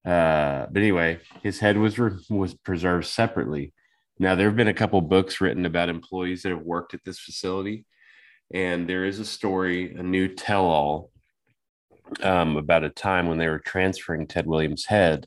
Uh, 0.06 0.66
but 0.72 0.82
anyway, 0.82 1.20
his 1.44 1.60
head 1.60 1.78
was 1.78 1.98
re- 2.00 2.18
was 2.30 2.56
preserved 2.56 3.06
separately. 3.06 3.74
Now 4.20 4.36
there 4.36 4.48
have 4.48 4.58
been 4.58 4.68
a 4.68 4.74
couple 4.74 5.00
books 5.02 5.40
written 5.40 5.66
about 5.66 5.90
employees 5.90 6.44
that 6.44 6.50
have 6.50 6.62
worked 6.62 6.94
at 6.94 7.04
this 7.06 7.20
facility, 7.20 7.86
and 8.54 8.88
there 8.88 9.06
is 9.06 9.20
a 9.20 9.26
story, 9.26 9.94
a 9.96 10.04
new 10.04 10.28
tell-all, 10.28 11.12
um, 12.22 12.58
about 12.58 12.84
a 12.84 12.90
time 12.90 13.28
when 13.28 13.38
they 13.38 13.48
were 13.48 13.60
transferring 13.60 14.28
Ted 14.28 14.46
Williams' 14.46 14.86
head. 14.86 15.26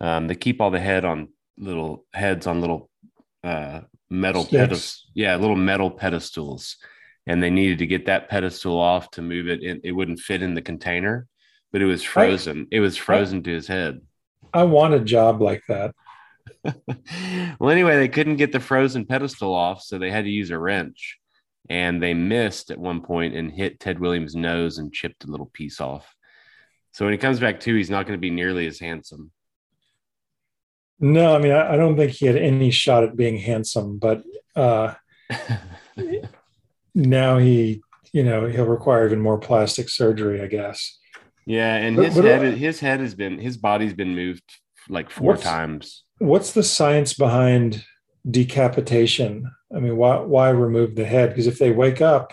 Um, 0.00 0.26
they 0.26 0.34
keep 0.34 0.60
all 0.60 0.70
the 0.70 0.80
head 0.80 1.04
on 1.04 1.28
little 1.56 2.04
heads 2.12 2.46
on 2.46 2.60
little 2.60 2.90
uh, 3.44 3.80
metal 4.10 4.44
pedestals. 4.44 5.06
Yeah, 5.14 5.36
little 5.36 5.56
metal 5.56 5.90
pedestals, 5.90 6.76
and 7.26 7.42
they 7.42 7.50
needed 7.50 7.78
to 7.78 7.86
get 7.86 8.06
that 8.06 8.28
pedestal 8.28 8.78
off 8.78 9.10
to 9.12 9.22
move 9.22 9.48
it. 9.48 9.62
In, 9.62 9.80
it 9.84 9.92
wouldn't 9.92 10.20
fit 10.20 10.42
in 10.42 10.54
the 10.54 10.62
container, 10.62 11.26
but 11.72 11.82
it 11.82 11.86
was 11.86 12.02
frozen. 12.02 12.66
it 12.70 12.80
was 12.80 12.96
frozen 12.96 13.42
to 13.42 13.50
his 13.50 13.66
head. 13.66 14.00
I 14.52 14.64
want 14.64 14.94
a 14.94 15.00
job 15.00 15.40
like 15.40 15.62
that. 15.68 15.94
well, 17.58 17.70
anyway, 17.70 17.96
they 17.96 18.08
couldn't 18.08 18.36
get 18.36 18.52
the 18.52 18.60
frozen 18.60 19.06
pedestal 19.06 19.54
off, 19.54 19.82
so 19.82 19.98
they 19.98 20.10
had 20.10 20.24
to 20.24 20.30
use 20.30 20.50
a 20.50 20.58
wrench. 20.58 21.18
And 21.70 22.02
they 22.02 22.12
missed 22.12 22.70
at 22.70 22.78
one 22.78 23.02
point 23.02 23.34
and 23.34 23.50
hit 23.50 23.80
Ted 23.80 24.00
Williams' 24.00 24.34
nose 24.34 24.78
and 24.78 24.92
chipped 24.92 25.24
a 25.24 25.28
little 25.28 25.50
piece 25.52 25.80
off. 25.80 26.14
So 26.90 27.04
when 27.04 27.12
he 27.12 27.18
comes 27.18 27.40
back 27.40 27.60
to, 27.60 27.74
he's 27.74 27.88
not 27.88 28.06
going 28.06 28.18
to 28.18 28.20
be 28.20 28.30
nearly 28.30 28.66
as 28.66 28.78
handsome. 28.78 29.30
No, 30.98 31.34
I 31.34 31.38
mean, 31.38 31.52
I, 31.52 31.72
I 31.72 31.76
don't 31.76 31.96
think 31.96 32.12
he 32.12 32.26
had 32.26 32.36
any 32.36 32.70
shot 32.70 33.04
at 33.04 33.16
being 33.16 33.38
handsome, 33.38 33.98
but 33.98 34.22
uh, 34.54 34.94
now 36.94 37.38
he, 37.38 37.82
you 38.12 38.22
know, 38.22 38.46
he'll 38.46 38.66
require 38.66 39.06
even 39.06 39.20
more 39.20 39.38
plastic 39.38 39.88
surgery, 39.88 40.40
I 40.42 40.46
guess. 40.46 40.98
yeah, 41.46 41.74
and 41.76 41.96
But- 41.96 42.04
his 42.06 42.14
but, 42.14 42.24
head, 42.24 42.44
uh, 42.44 42.50
his 42.56 42.80
head 42.80 43.00
has 43.00 43.14
been, 43.14 43.38
his 43.38 43.56
body's 43.56 43.94
been 43.94 44.14
moved 44.14 44.44
like 44.88 45.10
four 45.10 45.32
What's- 45.32 45.42
times. 45.42 46.04
What's 46.18 46.52
the 46.52 46.62
science 46.62 47.14
behind 47.14 47.84
decapitation? 48.30 49.50
I 49.74 49.80
mean, 49.80 49.96
why 49.96 50.16
why 50.20 50.50
remove 50.50 50.94
the 50.94 51.04
head? 51.04 51.30
Because 51.30 51.46
if 51.46 51.58
they 51.58 51.70
wake 51.72 52.00
up, 52.00 52.32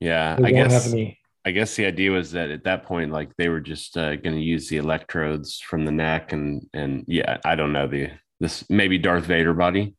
Yeah, 0.00 0.36
they 0.36 0.48
I 0.48 0.52
won't 0.52 0.70
guess. 0.70 0.84
have 0.84 0.92
any. 0.92 1.18
I 1.44 1.50
guess 1.52 1.74
the 1.76 1.86
idea 1.86 2.10
was 2.12 2.32
that 2.32 2.50
at 2.50 2.64
that 2.64 2.84
point, 2.84 3.10
like 3.12 3.30
they 3.36 3.48
were 3.48 3.60
just 3.60 3.96
uh, 3.96 4.16
going 4.16 4.36
to 4.36 4.42
use 4.42 4.68
the 4.68 4.76
electrodes 4.76 5.60
from 5.60 5.84
the 5.84 5.92
neck, 5.92 6.32
and 6.32 6.66
and 6.74 7.04
yeah, 7.06 7.38
I 7.44 7.54
don't 7.54 7.72
know 7.72 7.86
the 7.88 8.10
this 8.40 8.68
maybe 8.68 8.98
Darth 8.98 9.24
Vader 9.24 9.54
body. 9.54 9.94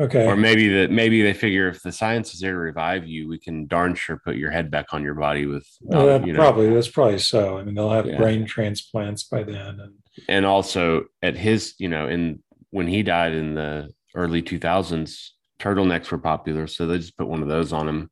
Okay, 0.00 0.26
or 0.26 0.34
maybe 0.36 0.68
that 0.70 0.90
maybe 0.90 1.22
they 1.22 1.32
figure 1.34 1.68
if 1.68 1.80
the 1.82 1.92
science 1.92 2.34
is 2.34 2.40
there 2.40 2.52
to 2.52 2.58
revive 2.58 3.06
you, 3.06 3.28
we 3.28 3.38
can 3.38 3.66
darn 3.68 3.94
sure 3.94 4.20
put 4.24 4.34
your 4.36 4.50
head 4.50 4.68
back 4.70 4.86
on 4.92 5.04
your 5.04 5.14
body 5.14 5.46
with, 5.46 5.66
Well, 5.82 6.06
that 6.06 6.26
you 6.26 6.32
know, 6.32 6.40
probably 6.40 6.68
that's 6.74 6.88
probably 6.88 7.18
so. 7.18 7.58
I 7.58 7.62
mean, 7.62 7.76
they'll 7.76 7.90
have 7.90 8.06
Yeah. 8.06 8.18
brain 8.18 8.44
transplants 8.44 9.22
by 9.22 9.44
then, 9.44 9.78
and 9.80 9.94
and 10.28 10.44
also 10.46 11.04
at 11.22 11.36
his, 11.36 11.74
you 11.78 11.88
know, 11.88 12.08
in 12.08 12.42
when 12.70 12.88
he 12.88 13.04
died 13.04 13.32
in 13.34 13.54
the 13.54 13.90
early 14.16 14.42
two 14.42 14.58
thousands, 14.58 15.34
turtlenecks 15.60 16.10
were 16.10 16.18
popular, 16.18 16.66
so 16.66 16.86
they 16.88 16.98
just 16.98 17.16
put 17.16 17.28
one 17.28 17.42
of 17.42 17.48
those 17.48 17.72
on 17.72 17.88
him. 17.88 18.10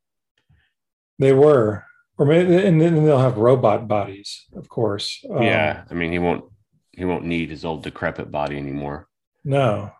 they 1.19 1.33
were. 1.33 1.83
or 2.17 2.25
maybe 2.25 2.55
and 2.65 2.79
then 2.79 3.03
they'll 3.03 3.17
have 3.19 3.37
robot 3.37 3.87
bodies, 3.89 4.45
of 4.55 4.69
course. 4.69 5.23
Um, 5.29 5.43
yeah, 5.43 5.83
I 5.91 5.93
mean 5.95 6.13
he 6.13 6.19
won't 6.19 6.45
he 6.93 7.03
won't 7.03 7.25
need 7.25 7.49
his 7.49 7.65
old 7.65 7.83
decrepit 7.83 8.31
body 8.31 8.55
anymore. 8.57 9.07
No. 9.43 9.91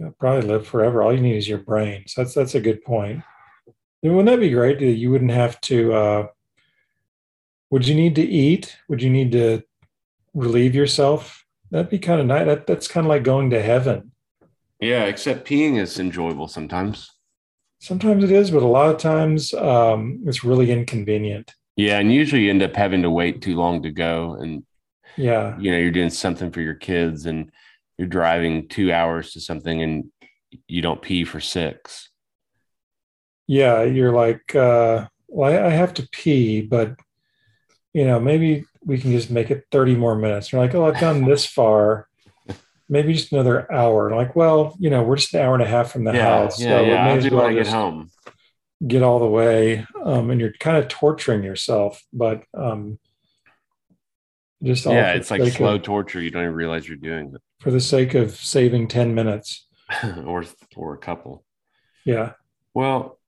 You'll 0.00 0.12
probably 0.18 0.48
live 0.48 0.66
forever. 0.66 1.02
All 1.02 1.12
you 1.14 1.20
need 1.20 1.36
is 1.36 1.46
your 1.46 1.58
brain. 1.58 2.04
So 2.06 2.22
that's 2.22 2.32
that's 2.34 2.54
a 2.54 2.60
good 2.60 2.82
point. 2.82 3.22
And 4.02 4.16
wouldn't 4.16 4.34
that 4.34 4.40
be 4.40 4.50
great? 4.50 4.78
that 4.78 4.86
You 4.92 5.10
wouldn't 5.10 5.30
have 5.30 5.60
to. 5.62 5.92
Uh, 5.92 6.26
would 7.70 7.86
you 7.86 7.94
need 7.94 8.14
to 8.14 8.22
eat? 8.22 8.76
Would 8.88 9.02
you 9.02 9.10
need 9.10 9.30
to 9.32 9.62
relieve 10.32 10.74
yourself? 10.74 11.44
That'd 11.70 11.90
be 11.90 11.98
kind 11.98 12.18
of 12.20 12.26
nice. 12.26 12.46
That, 12.46 12.66
that's 12.66 12.88
kind 12.88 13.04
of 13.06 13.08
like 13.10 13.22
going 13.24 13.50
to 13.50 13.60
heaven. 13.62 14.12
Yeah, 14.80 15.04
except 15.04 15.46
peeing 15.46 15.78
is 15.78 16.00
enjoyable 16.00 16.48
sometimes. 16.48 17.10
Sometimes 17.78 18.24
it 18.24 18.32
is, 18.32 18.50
but 18.50 18.62
a 18.62 18.66
lot 18.66 18.90
of 18.90 18.96
times 18.98 19.52
um, 19.54 20.22
it's 20.26 20.42
really 20.44 20.70
inconvenient. 20.70 21.52
Yeah, 21.76 21.98
and 21.98 22.12
usually 22.12 22.42
you 22.44 22.50
end 22.50 22.62
up 22.62 22.74
having 22.74 23.02
to 23.02 23.10
wait 23.10 23.42
too 23.42 23.54
long 23.56 23.82
to 23.82 23.90
go, 23.90 24.34
and 24.40 24.64
Yeah. 25.16 25.56
you 25.58 25.70
know 25.70 25.78
you're 25.78 25.90
doing 25.90 26.10
something 26.10 26.50
for 26.50 26.60
your 26.62 26.74
kids, 26.74 27.26
and 27.26 27.50
you're 28.00 28.08
driving 28.08 28.66
two 28.66 28.90
hours 28.90 29.32
to 29.34 29.40
something, 29.42 29.82
and 29.82 30.10
you 30.66 30.80
don't 30.80 31.02
pee 31.02 31.24
for 31.26 31.38
six. 31.38 32.08
Yeah. 33.46 33.82
You're 33.82 34.12
like, 34.12 34.54
uh, 34.54 35.06
well, 35.28 35.52
I, 35.52 35.66
I 35.66 35.70
have 35.70 35.92
to 35.94 36.08
pee, 36.10 36.62
but, 36.62 36.94
you 37.92 38.06
know, 38.06 38.18
maybe 38.18 38.64
we 38.82 38.96
can 38.96 39.12
just 39.12 39.30
make 39.30 39.50
it 39.50 39.64
30 39.70 39.96
more 39.96 40.16
minutes. 40.16 40.50
You're 40.50 40.62
like, 40.62 40.74
oh, 40.74 40.86
I've 40.86 40.98
gone 40.98 41.26
this 41.26 41.44
far. 41.58 42.08
Maybe 42.88 43.12
just 43.12 43.32
another 43.32 43.70
hour. 43.70 44.08
And 44.08 44.16
like, 44.16 44.34
well, 44.34 44.74
you 44.80 44.88
know, 44.88 45.02
we're 45.02 45.16
just 45.16 45.34
an 45.34 45.42
hour 45.42 45.52
and 45.52 45.62
a 45.62 45.66
half 45.68 45.92
from 45.92 46.04
the 46.04 46.14
yeah, 46.14 46.22
house. 46.24 46.58
yeah, 46.58 46.80
we 46.80 46.88
yeah. 46.88 47.06
I'll 47.06 47.20
do 47.20 47.30
well 47.36 47.44
when 47.44 47.52
I 47.52 47.62
get 47.62 47.66
home. 47.66 48.10
get 48.86 49.02
all 49.02 49.18
the 49.18 49.26
way. 49.26 49.86
Um, 50.02 50.30
and 50.30 50.40
you're 50.40 50.54
kind 50.58 50.78
of 50.78 50.88
torturing 50.88 51.44
yourself, 51.44 52.02
but 52.14 52.44
um, 52.54 52.98
just 54.62 54.86
all 54.86 54.94
Yeah, 54.94 55.12
it's 55.12 55.30
like 55.30 55.52
slow 55.52 55.74
of- 55.74 55.82
torture. 55.82 56.20
You 56.22 56.30
don't 56.30 56.44
even 56.44 56.54
realize 56.54 56.88
you're 56.88 56.96
doing 56.96 57.34
for 57.60 57.70
the 57.70 57.80
sake 57.80 58.14
of 58.14 58.34
saving 58.34 58.88
10 58.88 59.14
minutes. 59.14 59.66
or 60.24 60.44
or 60.76 60.94
a 60.94 60.98
couple. 60.98 61.44
Yeah. 62.04 62.32
Well, 62.74 63.18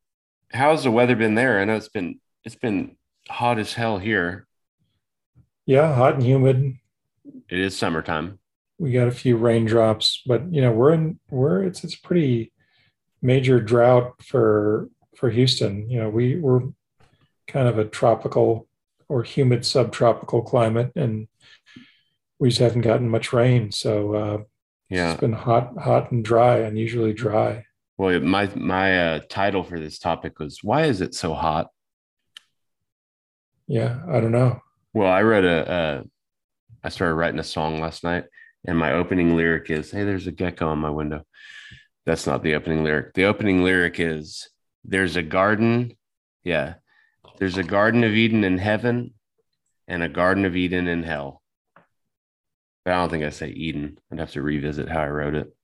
how's 0.52 0.84
the 0.84 0.90
weather 0.90 1.16
been 1.16 1.34
there? 1.34 1.60
I 1.60 1.64
know 1.64 1.74
it's 1.76 1.88
been 1.88 2.20
it's 2.44 2.56
been 2.56 2.96
hot 3.28 3.58
as 3.58 3.74
hell 3.74 3.98
here. 3.98 4.46
Yeah. 5.66 5.94
Hot 5.94 6.14
and 6.14 6.22
humid. 6.22 6.76
It 7.48 7.58
is 7.58 7.76
summertime. 7.76 8.38
We 8.78 8.92
got 8.92 9.08
a 9.08 9.12
few 9.12 9.36
raindrops, 9.36 10.22
but 10.26 10.52
you 10.52 10.60
know, 10.60 10.72
we're 10.72 10.92
in, 10.92 11.20
we're, 11.30 11.62
it's, 11.62 11.84
it's 11.84 11.94
pretty 11.94 12.52
major 13.20 13.60
drought 13.60 14.14
for, 14.24 14.88
for 15.16 15.30
Houston. 15.30 15.88
You 15.88 16.00
know, 16.00 16.08
we, 16.08 16.36
we're 16.36 16.62
kind 17.46 17.68
of 17.68 17.78
a 17.78 17.84
tropical 17.84 18.66
or 19.08 19.22
humid 19.22 19.64
subtropical 19.64 20.42
climate 20.42 20.90
and 20.96 21.28
we 22.42 22.48
just 22.48 22.60
haven't 22.60 22.80
gotten 22.80 23.08
much 23.08 23.32
rain. 23.32 23.70
So, 23.70 24.14
uh, 24.16 24.38
Yeah. 24.88 25.12
it's 25.12 25.20
been 25.20 25.32
hot, 25.32 25.78
hot 25.78 26.10
and 26.10 26.24
dry, 26.24 26.58
unusually 26.58 27.12
dry. 27.12 27.66
Well, 27.96 28.18
my 28.18 28.50
my 28.56 28.88
uh, 29.06 29.20
title 29.28 29.62
for 29.62 29.78
this 29.78 30.00
topic 30.00 30.40
was 30.40 30.58
"Why 30.60 30.86
is 30.86 31.00
it 31.00 31.14
so 31.14 31.34
hot?" 31.34 31.68
Yeah. 33.68 34.00
I 34.08 34.18
don't 34.20 34.32
know. 34.32 34.60
Well, 34.92 35.10
I 35.10 35.22
wrote 35.22 35.44
a, 35.44 35.70
uh, 35.70 36.02
I 36.82 36.88
started 36.88 37.14
writing 37.14 37.38
a 37.38 37.44
song 37.44 37.80
last 37.80 38.02
night, 38.02 38.24
and 38.66 38.76
my 38.76 38.92
opening 38.92 39.36
lyric 39.36 39.70
is, 39.70 39.92
"Hey, 39.92 40.02
there's 40.02 40.26
a 40.26 40.32
gecko 40.32 40.66
on 40.66 40.80
my 40.80 40.90
window." 40.90 41.24
That's 42.06 42.26
not 42.26 42.42
the 42.42 42.56
opening 42.56 42.82
lyric. 42.82 43.14
The 43.14 43.26
opening 43.26 43.62
lyric 43.62 44.00
is, 44.00 44.48
"There's 44.84 45.14
a 45.14 45.22
garden, 45.22 45.96
yeah, 46.42 46.74
there's 47.38 47.56
a 47.56 47.62
garden 47.62 48.02
of 48.02 48.12
Eden 48.12 48.42
in 48.42 48.58
heaven, 48.58 49.14
and 49.86 50.02
a 50.02 50.08
garden 50.08 50.44
of 50.44 50.56
Eden 50.56 50.88
in 50.88 51.04
hell." 51.04 51.41
I 52.86 52.90
don't 52.90 53.10
think 53.10 53.24
I 53.24 53.30
say 53.30 53.48
Eden. 53.48 53.98
I'd 54.10 54.18
have 54.18 54.32
to 54.32 54.42
revisit 54.42 54.88
how 54.88 55.00
I 55.02 55.08
wrote 55.08 55.34
it. 55.34 55.54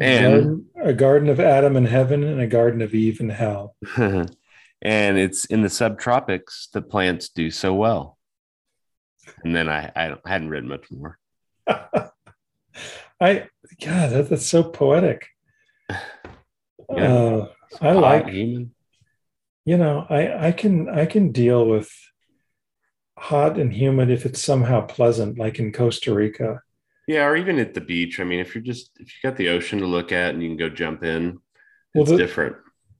A 0.00 0.04
And- 0.04 0.64
a 0.82 0.92
garden 0.94 1.28
of 1.28 1.38
Adam 1.40 1.76
in 1.76 1.84
heaven 1.86 2.24
and 2.24 2.40
a 2.40 2.46
garden 2.46 2.80
of 2.80 2.94
Eve 2.94 3.20
in 3.20 3.28
hell. 3.30 3.76
and 3.96 5.18
it's 5.18 5.44
in 5.46 5.62
the 5.62 5.68
subtropics 5.68 6.70
the 6.72 6.80
plants 6.82 7.28
do 7.28 7.50
so 7.50 7.74
well. 7.74 8.16
And 9.44 9.54
then 9.54 9.68
I 9.68 9.92
I 9.94 10.08
don't- 10.08 10.26
hadn't 10.26 10.48
read 10.50 10.64
much 10.64 10.90
more. 10.90 11.18
I 11.66 13.48
God, 13.84 14.10
that, 14.10 14.28
that's 14.30 14.46
so 14.46 14.62
poetic. 14.64 15.26
Yeah. 16.92 17.14
Uh, 17.14 17.48
I 17.80 17.92
like 17.92 18.26
human. 18.26 18.74
you 19.64 19.76
know 19.76 20.04
I 20.10 20.48
I 20.48 20.50
can 20.52 20.88
I 20.88 21.06
can 21.06 21.30
deal 21.30 21.64
with 21.64 21.88
hot 23.20 23.58
and 23.58 23.72
humid 23.72 24.10
if 24.10 24.24
it's 24.24 24.40
somehow 24.42 24.80
pleasant, 24.80 25.38
like 25.38 25.58
in 25.58 25.72
Costa 25.72 26.14
Rica. 26.14 26.62
Yeah, 27.06 27.26
or 27.26 27.36
even 27.36 27.58
at 27.58 27.74
the 27.74 27.80
beach. 27.80 28.18
I 28.20 28.24
mean, 28.24 28.40
if 28.40 28.54
you're 28.54 28.64
just 28.64 28.90
if 28.98 29.08
you 29.08 29.28
got 29.28 29.36
the 29.36 29.48
ocean 29.50 29.78
to 29.80 29.86
look 29.86 30.10
at 30.12 30.32
and 30.32 30.42
you 30.42 30.48
can 30.48 30.56
go 30.56 30.68
jump 30.68 31.02
in, 31.04 31.38
Well, 31.94 32.02
it's 32.02 32.10
the- 32.12 32.16
different. 32.16 32.56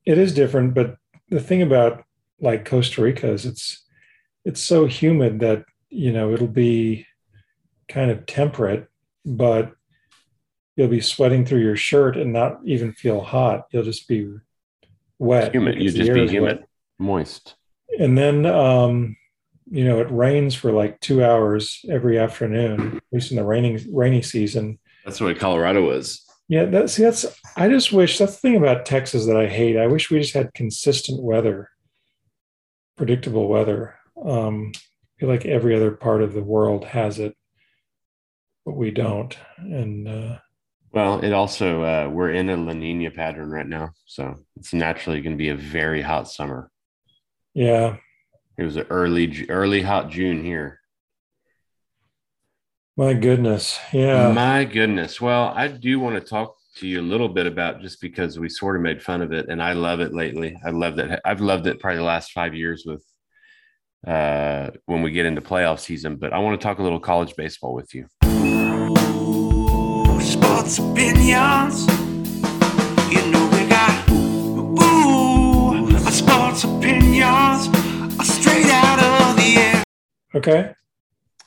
It 0.07 0.19
is 0.19 0.35
different, 0.35 0.75
but 0.75 0.97
the 1.29 1.41
thing 1.41 1.63
about 1.63 2.05
like 2.41 2.65
Costa 2.65 3.03
Rica 3.03 3.29
is 3.31 3.45
it's 3.47 3.85
it's 4.45 4.63
so 4.63 4.87
humid 4.87 5.41
that 5.41 5.65
you 5.91 6.11
know 6.13 6.33
it'll 6.33 6.47
be 6.49 7.07
kind 7.89 8.11
of 8.11 8.27
temperate, 8.27 8.89
but 9.25 9.73
you'll 10.77 10.89
be 10.89 11.01
sweating 11.01 11.45
through 11.45 11.61
your 11.61 11.77
shirt 11.77 12.17
and 12.17 12.33
not 12.33 12.61
even 12.65 12.93
feel 12.95 13.21
hot. 13.21 13.67
You'll 13.71 13.85
just 13.85 14.09
be 14.09 14.33
wet. 15.19 15.53
Humid. 15.55 15.81
You 15.83 15.91
just 15.93 16.13
be 16.13 16.27
humid, 16.29 16.59
wet. 16.61 16.69
moist. 16.99 17.55
and 17.99 18.17
then 18.17 18.47
um 18.47 19.17
you 19.71 19.85
know 19.85 20.01
it 20.01 20.11
rains 20.11 20.55
for 20.55 20.73
like 20.73 20.99
two 21.01 21.23
hours 21.25 21.81
every 21.89 22.19
afternoon 22.19 22.97
at 22.97 23.03
least 23.13 23.31
in 23.31 23.37
the 23.37 23.45
raining 23.45 23.79
rainy 23.95 24.21
season 24.23 24.79
That's 25.05 25.21
what 25.21 25.39
Colorado 25.39 25.87
was. 25.87 26.25
yeah 26.49 26.65
that's 26.65 26.95
see 26.95 27.03
that's 27.05 27.25
i 27.57 27.69
just 27.69 27.93
wish 27.93 28.19
that's 28.19 28.35
the 28.35 28.41
thing 28.41 28.57
about 28.57 28.85
texas 28.85 29.27
that 29.27 29.37
i 29.37 29.47
hate 29.47 29.77
i 29.79 29.87
wish 29.87 30.11
we 30.11 30.19
just 30.21 30.35
had 30.35 30.53
consistent 30.55 31.23
weather 31.23 31.69
predictable 32.97 33.49
weather 33.49 33.95
um 34.25 34.73
I 34.75 35.21
feel 35.21 35.29
like 35.29 35.45
every 35.47 35.77
other 35.77 35.91
part 35.91 36.23
of 36.23 36.33
the 36.33 36.43
world 36.43 36.85
has 36.87 37.19
it 37.19 37.37
but 38.65 38.75
we 38.77 38.91
don't 38.91 39.37
and 39.59 40.09
uh 40.09 40.39
Well, 40.93 41.21
it 41.25 41.33
also 41.33 41.83
uh, 41.83 42.09
we're 42.13 42.33
in 42.33 42.49
a 42.51 42.57
La 42.57 42.73
Nina 42.73 43.11
pattern 43.11 43.51
right 43.51 43.67
now, 43.67 43.91
so 44.07 44.23
it's 44.57 44.73
naturally 44.73 45.21
going 45.21 45.37
to 45.37 45.45
be 45.45 45.51
a 45.51 45.55
very 45.55 46.03
hot 46.03 46.29
summer. 46.29 46.71
yeah 47.55 47.97
It 48.61 48.65
was 48.65 48.77
an 48.77 48.87
early 48.91 49.47
early 49.49 49.81
hot 49.81 50.11
June 50.11 50.45
here. 50.45 50.81
my 52.95 53.15
goodness 53.15 53.79
yeah 53.91 54.31
My 54.33 54.65
goodness. 54.65 55.19
Well, 55.19 55.55
I 55.57 55.69
do 55.69 55.99
want 55.99 56.17
to 56.17 56.21
talk 56.21 56.57
to 56.77 56.87
you 56.87 57.01
a 57.01 57.11
little 57.13 57.31
bit 57.31 57.47
about 57.47 57.81
just 57.81 58.03
because 58.03 58.39
we 58.39 58.51
sort 58.51 58.77
of 58.77 58.83
made 58.83 59.03
fun 59.03 59.23
of 59.23 59.33
it, 59.33 59.49
and 59.49 59.63
I 59.63 59.73
love 59.73 60.01
it 60.01 60.13
lately. 60.13 60.61
I 60.63 60.71
love 60.71 60.97
that. 60.97 61.23
I've 61.25 61.41
loved 61.41 61.67
it 61.69 61.81
probably 61.81 61.99
the 61.99 62.05
last 62.05 62.33
five 62.33 62.55
years 62.55 62.85
with 62.85 63.03
uh, 64.07 64.71
when 64.85 65.01
we 65.01 65.11
get 65.11 65.25
into 65.25 65.41
playoff 65.41 65.81
season. 65.81 66.17
But 66.17 66.35
I 66.35 66.39
want 66.39 66.61
to 66.61 66.63
talk 66.63 66.81
a 66.81 66.83
little 66.83 67.01
college 67.01 67.35
baseball 67.37 67.73
with 67.73 67.95
you. 67.95 68.09
Ooh, 68.27 70.21
sports 70.21 70.79
opinions. 70.79 72.00
Okay 80.35 80.73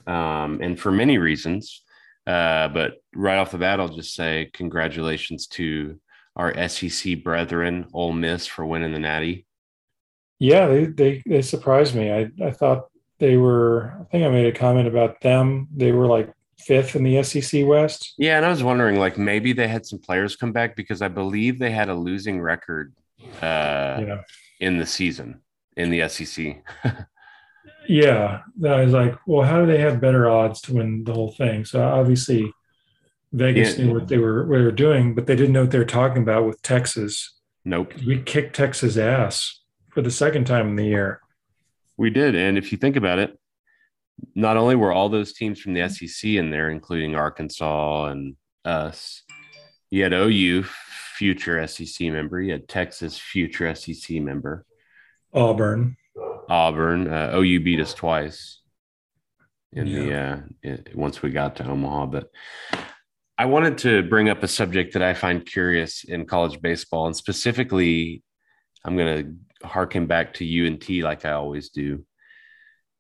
um, 0.08 0.60
and 0.62 0.80
for 0.80 0.92
many 0.92 1.18
reasons. 1.18 1.82
Uh, 2.26 2.70
but 2.70 2.94
right 3.14 3.38
off 3.38 3.52
the 3.52 3.58
bat, 3.58 3.80
I'll 3.80 3.90
just 3.90 4.16
say 4.16 4.50
congratulations 4.54 5.48
to 5.48 6.00
our 6.36 6.68
SEC 6.70 7.24
brethren, 7.24 7.88
Ole 7.94 8.14
Miss, 8.14 8.48
for 8.48 8.66
winning 8.66 8.94
the 8.94 9.00
Natty. 9.00 9.46
Yeah, 10.40 10.68
they 10.68 10.86
they 10.86 11.24
they 11.26 11.42
surprised 11.42 11.96
me. 11.96 12.12
I 12.12 12.30
I 12.44 12.52
thought 12.52 12.86
they 13.20 13.38
were. 13.38 13.94
I 14.00 14.04
think 14.06 14.26
I 14.26 14.30
made 14.30 14.46
a 14.46 14.58
comment 14.58 14.88
about 14.88 15.20
them. 15.22 15.68
They 15.76 15.92
were 15.92 16.08
like 16.08 16.34
fifth 16.60 16.96
in 16.96 17.04
the 17.04 17.22
SEC 17.24 17.66
West. 17.66 18.14
Yeah, 18.18 18.38
and 18.38 18.46
I 18.46 18.50
was 18.50 18.64
wondering, 18.64 19.00
like 19.00 19.18
maybe 19.18 19.52
they 19.54 19.68
had 19.68 19.86
some 19.86 20.00
players 20.00 20.36
come 20.38 20.54
back 20.54 20.76
because 20.76 21.02
I 21.02 21.10
believe 21.10 21.60
they 21.60 21.72
had 21.72 21.90
a 21.90 21.96
losing 21.96 22.42
record 22.42 22.94
uh, 23.42 23.98
You 24.00 24.06
know. 24.06 24.22
in 24.62 24.78
the 24.78 24.86
season 24.86 25.42
in 25.76 25.90
the 25.92 26.08
SEC. 26.08 26.64
Yeah, 27.88 28.42
I 28.66 28.84
was 28.84 28.94
like, 28.94 29.16
well, 29.28 29.48
how 29.48 29.60
do 29.60 29.66
they 29.68 29.80
have 29.80 30.00
better 30.02 30.30
odds 30.30 30.62
to 30.62 30.74
win 30.74 31.04
the 31.04 31.14
whole 31.14 31.32
thing? 31.32 31.66
So 31.66 31.82
obviously, 31.82 32.52
Vegas 33.34 33.78
Yeah. 33.78 33.86
knew 33.86 33.94
what 33.96 34.08
they 34.08 34.18
were 34.18 34.46
what 34.48 34.58
they 34.60 34.64
were 34.64 34.72
doing, 34.72 35.16
but 35.16 35.26
they 35.28 35.36
didn't 35.36 35.54
know 35.54 35.62
what 35.62 35.72
they 35.72 35.80
were 35.80 35.86
talking 35.86 36.22
about 36.24 36.46
with 36.46 36.62
Texas. 36.62 37.40
Nope, 37.66 37.94
We 38.06 38.22
kicked 38.22 38.56
Texas 38.56 38.98
ass 38.98 39.62
for 39.92 40.02
the 40.02 40.12
second 40.12 40.46
time 40.46 40.68
in 40.70 40.76
the 40.76 40.86
year. 40.86 41.20
we 41.98 42.10
did. 42.10 42.36
And 42.36 42.58
if 42.58 42.72
you 42.72 42.78
think 42.78 42.96
about 42.96 43.20
it, 43.20 43.38
not 44.36 44.58
only 44.58 44.76
were 44.76 44.92
all 44.92 45.10
those 45.10 45.32
teams 45.34 45.60
from 45.60 45.74
the 45.74 45.88
SEC 45.90 46.38
in 46.38 46.50
there, 46.50 46.70
including 46.70 47.16
Arkansas 47.16 48.06
and 48.06 48.36
us, 48.66 49.24
you 49.92 50.04
had 50.04 50.12
OU 50.14 50.64
future 50.64 51.66
SEC 51.68 52.12
member. 52.12 52.42
You 52.42 52.54
had 52.54 52.68
Texas, 52.68 53.18
future 53.18 53.74
SEC 53.76 54.20
member. 54.22 54.66
Auburn. 55.34 55.96
Auburn. 56.50 57.08
Uh, 57.08 57.32
OU 57.36 57.60
beat 57.62 57.80
us 57.80 57.94
twice 57.94 58.60
in 59.72 59.86
the 59.92 60.14
uh, 60.14 60.38
i- 60.66 60.80
once 60.96 61.22
we 61.22 61.30
got 61.32 61.56
to 61.58 61.68
Omaha. 61.68 62.06
But 62.08 62.30
I 63.38 63.46
wanted 63.46 63.78
to 63.80 64.04
bring 64.04 64.30
up 64.30 64.44
a 64.44 64.48
subject 64.48 64.94
that 64.94 65.02
I 65.02 65.14
find 65.14 65.46
curious 65.46 66.04
in 66.04 66.26
college 66.26 66.62
baseball, 66.62 67.08
and 67.08 67.16
specifically, 67.16 68.24
I'm 68.86 68.96
going 68.98 69.24
to 69.62 69.68
harken 69.68 70.06
back 70.08 70.34
to 70.36 70.66
UNT 70.68 70.90
like 70.90 71.26
I 71.26 71.32
always 71.32 71.70
do. 71.70 72.06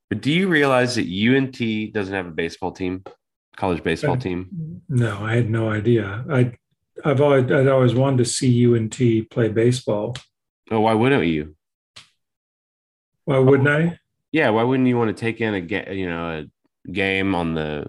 But 0.09 0.21
do 0.21 0.31
you 0.31 0.47
realize 0.47 0.95
that 0.95 1.05
UNT 1.07 1.93
doesn't 1.93 2.13
have 2.13 2.27
a 2.27 2.31
baseball 2.31 2.71
team, 2.71 3.03
college 3.57 3.83
baseball 3.83 4.15
Uh, 4.15 4.19
team? 4.19 4.81
No, 4.89 5.23
I 5.23 5.35
had 5.35 5.49
no 5.49 5.69
idea. 5.69 6.23
I, 6.29 6.53
I've 7.03 7.19
always, 7.21 7.51
I'd 7.51 7.67
always 7.67 7.93
wanted 7.95 8.17
to 8.19 8.25
see 8.25 8.65
UNT 8.65 9.29
play 9.29 9.49
baseball. 9.49 10.15
Oh, 10.71 10.81
why 10.81 10.93
wouldn't 10.93 11.25
you? 11.25 11.55
Why 13.25 13.39
wouldn't 13.39 13.69
I? 13.69 13.99
Yeah, 14.31 14.49
why 14.49 14.63
wouldn't 14.63 14.87
you 14.87 14.97
want 14.97 15.15
to 15.15 15.19
take 15.19 15.41
in 15.41 15.53
a 15.53 15.61
ga- 15.61 15.93
you 15.93 16.09
know 16.09 16.39
a 16.39 16.91
game 16.91 17.35
on 17.35 17.53
the 17.53 17.87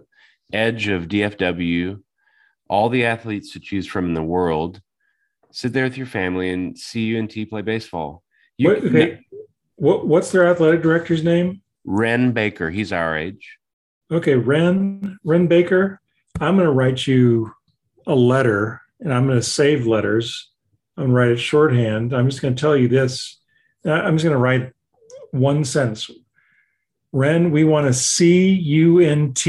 edge 0.53 0.89
of 0.89 1.09
DFW, 1.09 2.01
all 2.69 2.89
the 2.89 3.07
athletes 3.07 3.53
to 3.53 3.61
choose 3.61 3.87
from 3.87 4.07
in 4.07 4.15
the 4.15 4.23
world, 4.23 4.81
sit 5.53 5.73
there 5.73 5.85
with 5.85 5.97
your 5.97 6.07
family 6.07 6.51
and 6.51 6.79
see 6.79 7.17
UNT 7.17 7.35
play 7.49 7.63
baseball. 7.63 8.23
You, 8.57 8.69
What, 8.69 8.85
okay, 8.85 9.21
what, 9.77 10.07
what's 10.07 10.31
their 10.31 10.47
athletic 10.49 10.83
director's 10.83 11.25
name? 11.25 11.63
Wren 11.85 12.33
Baker, 12.33 12.71
he's 12.71 12.93
our 12.93 13.17
age. 13.17 13.59
Okay, 14.11 14.35
Wren, 14.35 15.19
Wren 15.25 15.47
Baker. 15.47 16.01
I'm 16.41 16.57
going 16.57 16.67
to 16.67 16.73
write 16.73 17.07
you 17.07 17.53
a 18.07 18.15
letter, 18.15 18.81
and 19.01 19.13
I'm 19.13 19.27
going 19.27 19.39
to 19.39 19.43
save 19.43 19.87
letters. 19.87 20.51
I'm 20.97 21.05
going 21.05 21.11
to 21.11 21.17
write 21.17 21.31
it 21.31 21.39
shorthand. 21.39 22.13
I'm 22.13 22.29
just 22.29 22.43
going 22.43 22.55
to 22.55 22.61
tell 22.61 22.77
you 22.77 22.89
this. 22.89 23.41
I'm 23.85 24.15
just 24.15 24.25
going 24.25 24.37
to 24.37 24.39
write 24.39 24.73
one 25.35 25.65
sentence. 25.65 26.11
Wren, 27.13 27.51
we 27.51 27.65
want 27.65 27.87
to 27.87 27.93
see 27.93 28.83
UNT 28.83 29.45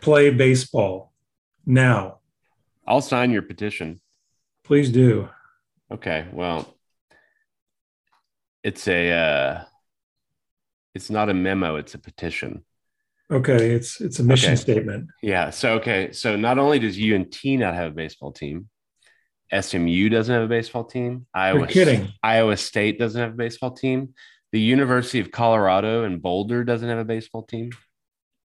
play 0.00 0.30
baseball 0.30 1.12
now. 1.66 2.18
I'll 2.86 3.00
sign 3.00 3.30
your 3.30 3.42
petition. 3.42 4.00
Please 4.64 4.90
do. 4.90 5.28
Okay, 5.92 6.26
well, 6.32 6.74
it's 8.62 8.88
a 8.88 9.10
uh, 9.10 9.64
it's 10.94 11.10
not 11.10 11.28
a 11.28 11.34
memo; 11.34 11.76
it's 11.76 11.94
a 11.94 11.98
petition. 11.98 12.64
Okay, 13.30 13.72
it's 13.72 14.00
it's 14.00 14.18
a 14.18 14.24
mission 14.24 14.52
Okay. 14.52 14.56
statement. 14.56 15.10
Yeah. 15.22 15.50
So 15.50 15.74
okay. 15.74 16.12
So 16.12 16.36
not 16.36 16.58
only 16.58 16.78
does 16.78 16.98
UNT 16.98 17.36
not 17.44 17.74
have 17.74 17.92
a 17.92 17.94
baseball 17.94 18.32
team, 18.32 18.68
SMU 19.52 20.08
doesn't 20.08 20.34
have 20.34 20.44
a 20.44 20.48
baseball 20.48 20.84
team. 20.84 21.26
Iowa 21.34 21.66
kidding. 21.66 22.12
Iowa 22.22 22.56
State 22.56 22.98
doesn't 22.98 23.20
have 23.20 23.32
a 23.32 23.36
baseball 23.36 23.70
team. 23.72 24.14
The 24.54 24.60
University 24.60 25.18
of 25.18 25.32
Colorado 25.32 26.04
in 26.04 26.20
Boulder 26.20 26.62
doesn't 26.62 26.88
have 26.88 26.98
a 26.98 27.04
baseball 27.04 27.42
team. 27.42 27.72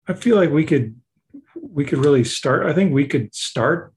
I 0.06 0.12
feel 0.12 0.36
like 0.36 0.48
we 0.48 0.64
could 0.64 0.94
we 1.60 1.84
could 1.84 1.98
really 1.98 2.22
start. 2.22 2.66
I 2.66 2.72
think 2.72 2.92
we 2.92 3.04
could 3.04 3.34
start 3.34 3.92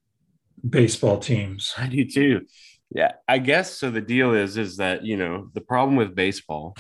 baseball 0.68 1.20
teams. 1.20 1.76
I 1.78 1.86
do 1.86 2.04
too. 2.04 2.48
Yeah, 2.90 3.12
I 3.28 3.38
guess 3.38 3.78
so. 3.78 3.92
The 3.92 4.02
deal 4.02 4.34
is, 4.34 4.58
is 4.58 4.78
that 4.78 5.06
you 5.06 5.16
know 5.16 5.52
the 5.54 5.62
problem 5.62 5.96
with 5.96 6.16
baseball 6.16 6.76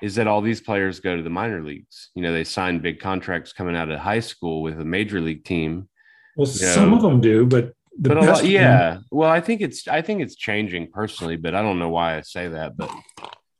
is 0.00 0.14
that 0.14 0.28
all 0.28 0.40
these 0.40 0.60
players 0.60 1.00
go 1.00 1.16
to 1.16 1.24
the 1.24 1.28
minor 1.28 1.64
leagues. 1.64 2.10
You 2.14 2.22
know, 2.22 2.32
they 2.32 2.44
sign 2.44 2.78
big 2.78 3.00
contracts 3.00 3.52
coming 3.52 3.74
out 3.74 3.90
of 3.90 3.98
high 3.98 4.20
school 4.20 4.62
with 4.62 4.80
a 4.80 4.84
major 4.84 5.20
league 5.20 5.44
team. 5.44 5.88
Well, 6.36 6.46
Yeah. 6.46 6.72
some 6.72 6.92
of 6.92 7.02
them 7.02 7.20
do, 7.20 7.46
but 7.46 7.74
the 7.98 8.10
but 8.10 8.20
best 8.20 8.42
lot, 8.44 8.44
yeah. 8.44 8.98
Well, 9.10 9.28
I 9.28 9.40
think 9.40 9.60
it's 9.60 9.88
I 9.88 10.02
think 10.02 10.22
it's 10.22 10.36
changing 10.36 10.92
personally, 10.92 11.36
but 11.36 11.52
I 11.52 11.62
don't 11.62 11.80
know 11.80 11.88
why 11.90 12.16
I 12.16 12.20
say 12.20 12.46
that. 12.46 12.76
But 12.76 12.92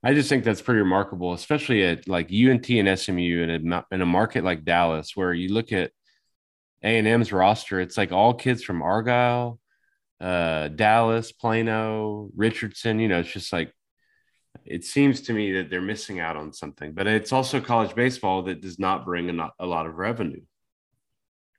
I 0.04 0.14
just 0.14 0.28
think 0.28 0.44
that's 0.44 0.62
pretty 0.62 0.80
remarkable, 0.80 1.32
especially 1.32 1.84
at 1.84 2.08
like 2.08 2.30
UNT 2.32 2.68
and 2.70 2.98
SMU 2.98 3.42
in 3.42 3.72
a 3.72 3.84
in 3.92 4.02
a 4.02 4.06
market 4.06 4.42
like 4.42 4.64
Dallas, 4.64 5.12
where 5.14 5.32
you 5.32 5.52
look 5.52 5.72
at 5.72 5.92
A 6.82 6.98
and 6.98 7.06
M's 7.06 7.32
roster, 7.32 7.80
it's 7.80 7.96
like 7.96 8.10
all 8.10 8.34
kids 8.34 8.64
from 8.64 8.82
Argyle, 8.82 9.60
uh, 10.20 10.68
Dallas, 10.68 11.30
Plano, 11.30 12.30
Richardson. 12.34 12.98
You 12.98 13.08
know, 13.08 13.20
it's 13.20 13.32
just 13.32 13.52
like 13.52 13.72
it 14.64 14.84
seems 14.84 15.20
to 15.22 15.32
me 15.32 15.52
that 15.52 15.70
they're 15.70 15.80
missing 15.80 16.18
out 16.18 16.36
on 16.36 16.52
something. 16.52 16.92
But 16.92 17.06
it's 17.06 17.32
also 17.32 17.60
college 17.60 17.94
baseball 17.94 18.42
that 18.44 18.60
does 18.60 18.80
not 18.80 19.04
bring 19.04 19.40
a, 19.58 19.66
lot 19.66 19.86
of 19.86 19.94
revenue 19.94 20.42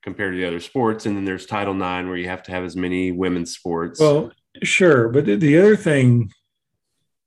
compared 0.04 0.34
to 0.34 0.38
the 0.38 0.48
other 0.48 0.60
sports. 0.60 1.06
And 1.06 1.16
then 1.16 1.24
there's 1.24 1.46
Title 1.46 1.76
IX, 1.76 2.08
where 2.08 2.18
you 2.18 2.28
have 2.28 2.44
to 2.44 2.52
have 2.52 2.66
as 2.66 2.76
many 2.76 3.12
women's 3.14 3.54
sports. 3.54 4.02
Well, 4.02 4.32
sure, 4.64 5.08
but 5.08 5.26
the 5.26 5.58
other 5.58 5.78
thing 5.78 6.30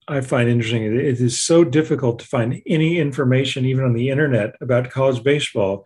I 0.08 0.20
find 0.20 0.48
interesting 0.48 0.84
it 0.84 0.94
is 0.94 1.42
so 1.42 1.64
difficult 1.64 2.20
to 2.20 2.26
find 2.26 2.62
any 2.66 2.98
information, 2.98 3.64
even 3.64 3.84
on 3.84 3.92
the 3.92 4.08
internet, 4.10 4.54
about 4.60 4.90
college 4.90 5.22
baseball. 5.22 5.84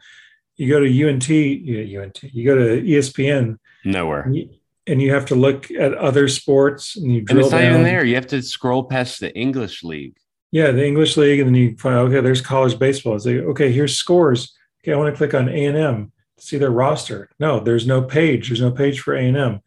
You 0.57 0.69
go 0.69 0.81
to 0.81 1.09
UNT, 1.09 1.29
you, 1.29 2.01
UNT, 2.03 2.23
you 2.23 2.45
go 2.45 2.55
to 2.55 2.83
ESPN, 2.83 3.59
nowhere. 3.85 4.23
and 4.23 4.37
you, 4.37 4.51
and 4.87 5.01
you 5.01 5.15
have 5.15 5.25
to 5.27 5.35
look 5.35 5.71
at 5.71 5.95
other 5.95 6.29
sports, 6.29 6.97
and 6.97 7.11
you 7.13 7.25
And 7.31 7.39
it's 7.39 7.51
not 7.51 7.61
down. 7.61 7.71
even 7.73 7.83
there. 7.83 8.05
You 8.05 8.15
have 8.17 8.27
to 8.29 8.43
scroll 8.43 8.85
past 8.85 9.21
the 9.21 9.35
English 9.35 9.83
league. 9.83 10.17
Yeah, 10.53 10.71
the 10.73 10.85
English 10.85 11.17
league, 11.17 11.41
and 11.41 11.49
then 11.49 11.55
you 11.55 11.77
find 11.79 11.97
okay, 11.97 12.21
there's 12.21 12.41
college 12.43 12.79
baseball. 12.79 13.17
It's 13.17 13.25
like 13.25 13.37
okay, 13.37 13.73
here's 13.73 13.97
scores. 13.97 14.53
Okay, 14.83 14.93
I 14.93 14.97
want 14.97 15.15
to 15.15 15.17
click 15.17 15.33
on 15.33 15.49
A 15.49 15.65
and 15.67 15.77
M 15.79 16.13
to 16.37 16.45
see 16.45 16.59
their 16.59 16.71
roster. 16.73 17.31
No, 17.39 17.61
there's 17.61 17.87
no 17.87 18.03
page. 18.03 18.49
There's 18.49 18.61
no 18.61 18.71
page 18.73 19.01
for 19.01 19.15
A 19.15 19.27
and 19.27 19.37
M. 19.37 19.61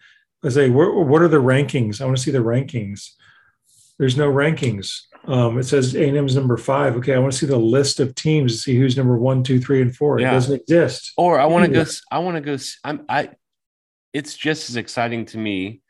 I 0.44 0.50
say, 0.50 0.70
what 0.70 1.22
are 1.22 1.30
the 1.30 1.38
rankings? 1.38 2.02
I 2.02 2.06
want 2.06 2.18
to 2.18 2.24
see 2.24 2.32
the 2.32 2.40
rankings. 2.40 3.12
There's 4.00 4.18
no 4.18 4.32
rankings. 4.32 5.02
Um, 5.26 5.58
it 5.58 5.64
says 5.64 5.96
A 5.96 6.08
and 6.08 6.18
M's 6.18 6.36
number 6.36 6.58
five. 6.58 6.96
Okay, 6.98 7.14
I 7.14 7.20
want 7.20 7.32
to 7.32 7.38
see 7.38 7.46
the 7.46 7.58
list 7.58 8.00
of 8.00 8.14
teams 8.16 8.54
to 8.54 8.58
see 8.60 8.78
who's 8.78 8.98
number 8.98 9.18
one, 9.18 9.44
two, 9.44 9.60
three, 9.60 9.82
and 9.82 9.96
four. 9.96 10.20
It 10.20 10.24
doesn't 10.24 10.62
exist. 10.62 11.14
Or 11.18 11.40
I 11.40 11.46
want 11.46 11.66
to 11.66 11.72
go. 11.72 11.86
I 12.12 12.20
want 12.20 12.36
to 12.36 12.42
go. 12.42 12.58
I'm. 12.84 13.06
I. 13.08 13.30
It's 14.12 14.36
just 14.36 14.70
as 14.70 14.76
exciting 14.76 15.26
to 15.28 15.38
me. 15.38 15.82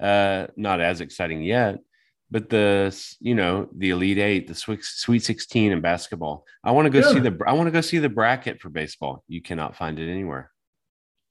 Uh, 0.00 0.48
not 0.56 0.80
as 0.80 1.00
exciting 1.00 1.42
yet, 1.42 1.78
but 2.30 2.50
the 2.50 2.94
you 3.20 3.34
know 3.34 3.68
the 3.76 3.90
Elite 3.90 4.18
Eight, 4.18 4.48
the 4.48 4.54
Sweet 4.54 4.84
Sweet 4.84 5.22
Sixteen 5.22 5.72
in 5.72 5.80
basketball. 5.80 6.44
I 6.64 6.72
want 6.72 6.86
to 6.86 6.90
go 6.90 7.00
see 7.12 7.20
the. 7.20 7.38
I 7.46 7.52
want 7.52 7.68
to 7.68 7.70
go 7.70 7.80
see 7.80 7.98
the 7.98 8.08
bracket 8.08 8.60
for 8.60 8.68
baseball. 8.68 9.24
You 9.28 9.40
cannot 9.40 9.76
find 9.76 9.98
it 9.98 10.10
anywhere, 10.10 10.50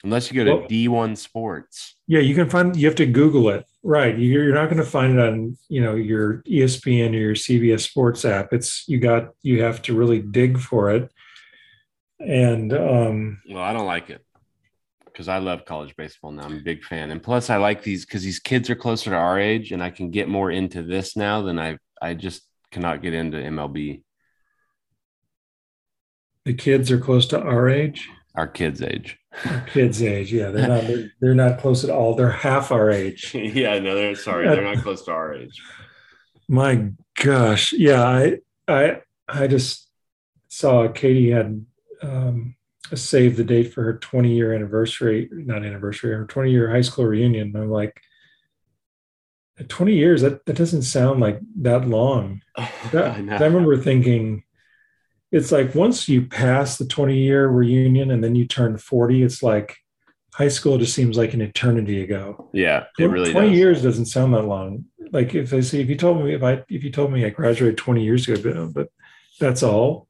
unless 0.04 0.32
you 0.32 0.36
go 0.36 0.46
to 0.46 0.60
Well- 0.60 0.68
D 0.68 0.88
one 0.88 1.16
Sports. 1.16 1.96
Yeah, 2.08 2.20
you 2.20 2.36
can 2.36 2.50
find. 2.50 2.76
You 2.76 2.88
have 2.88 2.96
to 2.98 3.06
Google 3.06 3.50
it. 3.50 3.66
Right, 3.84 4.18
you're, 4.18 4.44
you're 4.44 4.54
not 4.54 4.66
going 4.70 4.78
to 4.84 4.90
find 4.90 5.14
it 5.14 5.20
on 5.20 5.58
you 5.70 5.82
know 5.82 5.96
your 5.96 6.44
ESPN 6.44 7.12
or 7.12 7.18
your 7.18 7.36
CBS 7.36 7.82
Sports 7.82 8.26
app. 8.26 8.54
It's 8.54 8.88
you 8.88 9.00
got 9.00 9.30
you 9.42 9.64
have 9.64 9.82
to 9.84 9.96
really 9.96 10.20
dig 10.20 10.60
for 10.60 10.92
it. 10.92 11.12
And 12.20 12.72
um, 12.74 13.42
Well, 13.50 13.64
I 13.64 13.74
don't 13.74 13.88
like 13.88 14.12
it 14.12 14.24
because 15.06 15.28
I 15.28 15.40
love 15.40 15.66
college 15.66 15.96
baseball 15.96 16.32
now. 16.32 16.44
I'm 16.44 16.58
a 16.58 16.62
big 16.62 16.84
fan, 16.84 17.10
and 17.12 17.24
plus 17.24 17.50
I 17.50 17.58
like 17.58 17.82
these 17.82 18.06
because 18.06 18.24
these 18.24 18.40
kids 18.40 18.70
are 18.70 18.76
closer 18.76 19.10
to 19.10 19.16
our 19.16 19.40
age, 19.40 19.72
and 19.72 19.82
I 19.82 19.90
can 19.90 20.12
get 20.12 20.28
more 20.30 20.52
into 20.52 20.84
this 20.84 21.16
now 21.18 21.42
than 21.42 21.58
I. 21.58 21.78
I 22.02 22.14
just 22.14 22.44
cannot 22.72 23.02
get 23.02 23.14
into 23.14 23.38
MLB. 23.38 24.04
the 26.46 26.54
kids 26.54 26.92
are 26.92 27.00
close 27.00 27.28
to 27.28 27.40
our 27.40 27.70
age, 27.70 28.10
Our 28.36 28.48
kids' 28.48 28.82
age. 28.82 29.18
our 29.46 29.62
kids' 29.62 30.02
age. 30.02 30.32
Yeah, 30.32 30.52
they're 30.52 30.68
not. 30.68 30.88
They're, 30.88 31.12
they're 31.20 31.36
not 31.36 31.60
close 31.60 31.84
at 31.84 31.90
all. 31.90 32.16
They're 32.16 32.32
half 32.32 32.72
our 32.72 32.90
age. 32.90 33.34
yeah, 33.36 33.78
no, 33.80 33.96
they're 33.96 34.16
sorry, 34.16 34.48
they're 34.48 34.64
not 34.64 34.84
close 34.84 35.04
to 35.06 35.12
our 35.12 35.34
age. 35.34 35.62
My 36.48 36.90
gosh, 37.22 37.74
yeah. 37.74 38.04
I 38.04 38.38
I 38.68 39.02
I 39.28 39.48
just 39.48 39.90
saw 40.48 40.88
Katie 40.90 41.32
had 41.32 41.66
um, 42.02 42.56
a 42.92 42.98
save 42.98 43.38
the 43.38 43.44
date 43.44 43.74
for 43.74 43.84
her 43.84 43.98
20 43.98 44.34
year 44.34 44.54
anniversary, 44.54 45.30
not 45.32 45.64
anniversary, 45.66 46.14
her 46.14 46.26
20 46.26 46.52
year 46.52 46.70
high 46.70 46.82
school 46.82 47.06
reunion. 47.06 47.52
And 47.56 47.64
I'm 47.64 47.70
like, 47.70 48.02
20 49.68 49.94
years, 49.94 50.22
that, 50.22 50.46
that 50.46 50.56
doesn't 50.56 50.82
sound 50.84 51.20
like 51.20 51.40
that 51.62 51.88
long. 51.88 52.42
That- 52.92 53.18
I. 53.18 53.36
I 53.36 53.46
remember 53.46 53.78
thinking, 53.78 54.44
it's 55.32 55.52
like 55.52 55.74
once 55.76 56.10
you 56.10 56.24
pass 56.24 56.78
the 56.78 56.86
20 56.86 57.18
year 57.18 57.48
reunion 57.48 58.12
and 58.12 58.24
then 58.24 58.36
you 58.36 58.46
turn 58.48 58.78
40, 58.78 59.24
it's 59.24 59.42
like 59.42 59.78
high 60.34 60.48
school 60.50 60.78
just 60.78 60.94
seems 60.94 61.18
like 61.18 61.34
an 61.34 61.42
eternity 61.42 62.02
ago. 62.04 62.50
yeah, 62.54 62.86
it 63.00 63.06
really 63.06 63.32
20 63.32 63.50
does. 63.50 63.58
years 63.58 63.82
doesn't 63.84 64.06
sound 64.06 64.34
that 64.34 64.44
long. 64.44 64.86
Like 65.12 65.36
if 65.36 65.54
I 65.54 65.60
see, 65.62 65.82
if 65.82 65.90
you 65.90 65.96
told 65.98 66.24
me, 66.24 66.34
if 66.34 66.44
I, 66.44 66.64
if 66.70 66.84
you 66.84 66.92
told 66.92 67.12
me 67.12 67.26
I 67.26 67.30
graduated 67.30 67.78
20 67.78 68.04
years 68.04 68.28
ago, 68.28 68.68
but, 68.68 68.74
but 68.74 68.88
that's 69.40 69.64
all, 69.64 70.08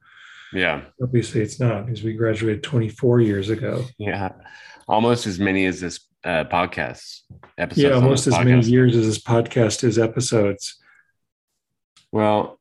Yeah, 0.52 0.82
obviously 1.02 1.40
it's 1.40 1.58
not 1.58 1.86
because 1.86 2.02
we 2.02 2.12
graduated 2.12 2.62
24 2.62 3.20
years 3.20 3.48
ago. 3.50 3.84
yeah, 3.98 4.30
almost 4.86 5.26
as 5.26 5.38
many 5.38 5.66
as 5.66 5.80
this 5.80 6.00
uh, 6.24 6.44
podcast 6.44 7.22
episodes. 7.58 7.82
Yeah, 7.88 7.94
almost 7.94 8.26
as 8.28 8.38
many 8.44 8.64
years 8.66 8.94
as 8.94 9.06
this 9.06 9.18
podcast 9.22 9.82
is 9.82 9.98
episodes. 9.98 10.78
Well, 12.12 12.60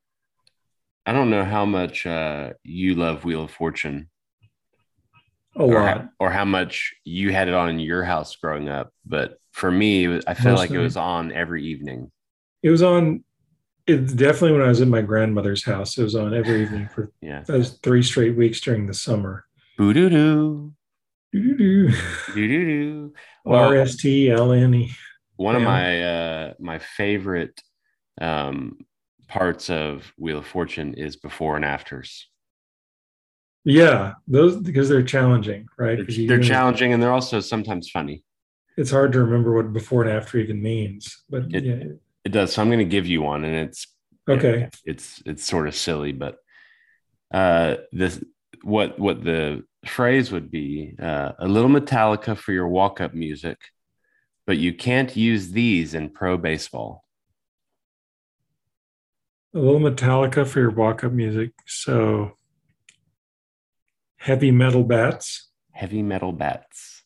I 1.05 1.13
don't 1.13 1.29
know 1.29 1.43
how 1.43 1.65
much 1.65 2.05
uh, 2.05 2.53
you 2.63 2.95
love 2.95 3.23
Wheel 3.25 3.43
of 3.45 3.51
Fortune. 3.51 4.09
A 5.57 5.63
or, 5.63 5.73
lot. 5.83 5.97
how, 5.97 6.09
or 6.19 6.29
how 6.31 6.45
much 6.45 6.93
you 7.03 7.31
had 7.33 7.47
it 7.47 7.53
on 7.53 7.69
in 7.69 7.79
your 7.79 8.03
house 8.03 8.35
growing 8.35 8.69
up. 8.69 8.91
But 9.05 9.37
for 9.51 9.69
me, 9.71 10.07
was- 10.07 10.25
I 10.25 10.33
feel 10.33 10.55
like 10.55 10.71
it 10.71 10.77
was 10.77 10.95
on 10.97 11.31
every 11.31 11.65
evening. 11.65 12.11
It 12.63 12.69
was 12.69 12.81
on. 12.83 13.23
It 13.87 14.15
definitely 14.15 14.53
when 14.53 14.61
I 14.61 14.69
was 14.69 14.79
at 14.79 14.87
my 14.87 15.01
grandmother's 15.01 15.65
house. 15.65 15.97
It 15.97 16.03
was 16.03 16.15
on 16.15 16.33
every 16.33 16.61
evening 16.63 16.87
for 16.93 17.11
Yeah. 17.21 17.41
those 17.47 17.79
three 17.83 18.03
straight 18.03 18.37
weeks 18.37 18.61
during 18.61 18.85
the 18.85 18.93
summer. 18.93 19.45
Boo 19.77 19.91
doo 19.93 20.09
doo. 20.09 20.73
Doo 21.33 21.57
doo 21.57 21.89
doo. 22.35 23.13
Well- 23.43 23.63
R 23.69 23.75
S 23.77 23.95
T 23.97 24.29
L 24.29 24.51
N 24.53 24.73
E. 24.75 24.91
One 25.37 25.55
of 25.55 25.63
my 25.63 26.03
uh 26.03 26.53
my 26.59 26.77
favorite 26.77 27.59
um 28.21 28.77
parts 29.31 29.69
of 29.69 30.11
Wheel 30.17 30.39
of 30.39 30.45
Fortune 30.45 30.93
is 30.95 31.15
before 31.15 31.55
and 31.55 31.63
afters. 31.63 32.27
Yeah, 33.63 34.13
those 34.27 34.57
because 34.57 34.89
they're 34.89 35.03
challenging, 35.03 35.67
right? 35.77 35.97
They're, 36.05 36.27
they're 36.27 36.39
challenging 36.43 36.93
and 36.93 37.01
they're 37.01 37.13
also 37.13 37.39
sometimes 37.39 37.89
funny. 37.89 38.23
It's 38.75 38.91
hard 38.91 39.11
to 39.13 39.19
remember 39.23 39.53
what 39.55 39.71
before 39.71 40.03
and 40.03 40.11
after 40.11 40.37
even 40.37 40.61
means, 40.61 41.23
but 41.29 41.43
It- 41.53 41.63
yeah. 41.65 41.83
It 42.23 42.31
does. 42.33 42.53
So 42.53 42.61
I'm 42.61 42.67
going 42.67 42.77
to 42.77 42.85
give 42.97 43.07
you 43.07 43.23
one, 43.23 43.43
and 43.43 43.55
it's 43.67 43.87
Okay. 44.29 44.69
it's 44.85 45.23
it's 45.25 45.43
sort 45.43 45.67
of 45.67 45.73
silly, 45.73 46.11
but 46.11 46.37
uh, 47.33 47.77
this 47.91 48.23
what 48.61 48.99
what 48.99 49.23
the 49.23 49.63
phrase 49.87 50.31
would 50.31 50.51
be 50.51 50.93
uh, 51.01 51.31
a 51.39 51.47
little 51.47 51.67
Metallica 51.71 52.37
for 52.37 52.51
your 52.53 52.67
walk 52.67 53.01
up 53.01 53.15
music, 53.15 53.57
but 54.45 54.59
you 54.59 54.71
can't 54.71 55.15
use 55.17 55.49
these 55.49 55.95
in 55.95 56.09
pro 56.11 56.37
baseball. 56.37 57.03
A 59.53 59.59
little 59.59 59.79
Metallica 59.79 60.47
for 60.47 60.59
your 60.59 60.71
walk-up 60.71 61.11
music. 61.11 61.51
So 61.65 62.31
heavy 64.17 64.51
metal 64.51 64.83
bats. 64.83 65.49
Heavy 65.71 66.01
metal 66.01 66.31
bats. 66.31 67.03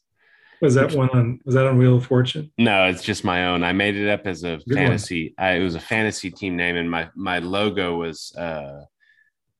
Was 0.61 0.75
that 0.75 0.93
one 0.93 1.09
on 1.09 1.39
was 1.43 1.55
that 1.55 1.67
on 1.67 1.77
Wheel 1.77 1.97
of 1.97 2.05
Fortune? 2.05 2.51
No, 2.57 2.85
it's 2.85 3.03
just 3.03 3.23
my 3.23 3.47
own. 3.47 3.63
I 3.63 3.73
made 3.73 3.95
it 3.95 4.09
up 4.09 4.25
as 4.25 4.43
a 4.43 4.59
one. 4.65 4.75
fantasy. 4.75 5.33
I, 5.37 5.53
it 5.53 5.63
was 5.63 5.75
a 5.75 5.79
fantasy 5.79 6.31
team 6.31 6.55
name, 6.55 6.75
and 6.75 6.89
my 6.89 7.09
my 7.15 7.39
logo 7.39 7.97
was 7.97 8.33
uh, 8.35 8.81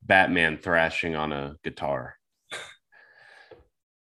Batman 0.03 0.57
thrashing 0.57 1.15
on 1.15 1.33
a 1.33 1.55
guitar. 1.63 2.15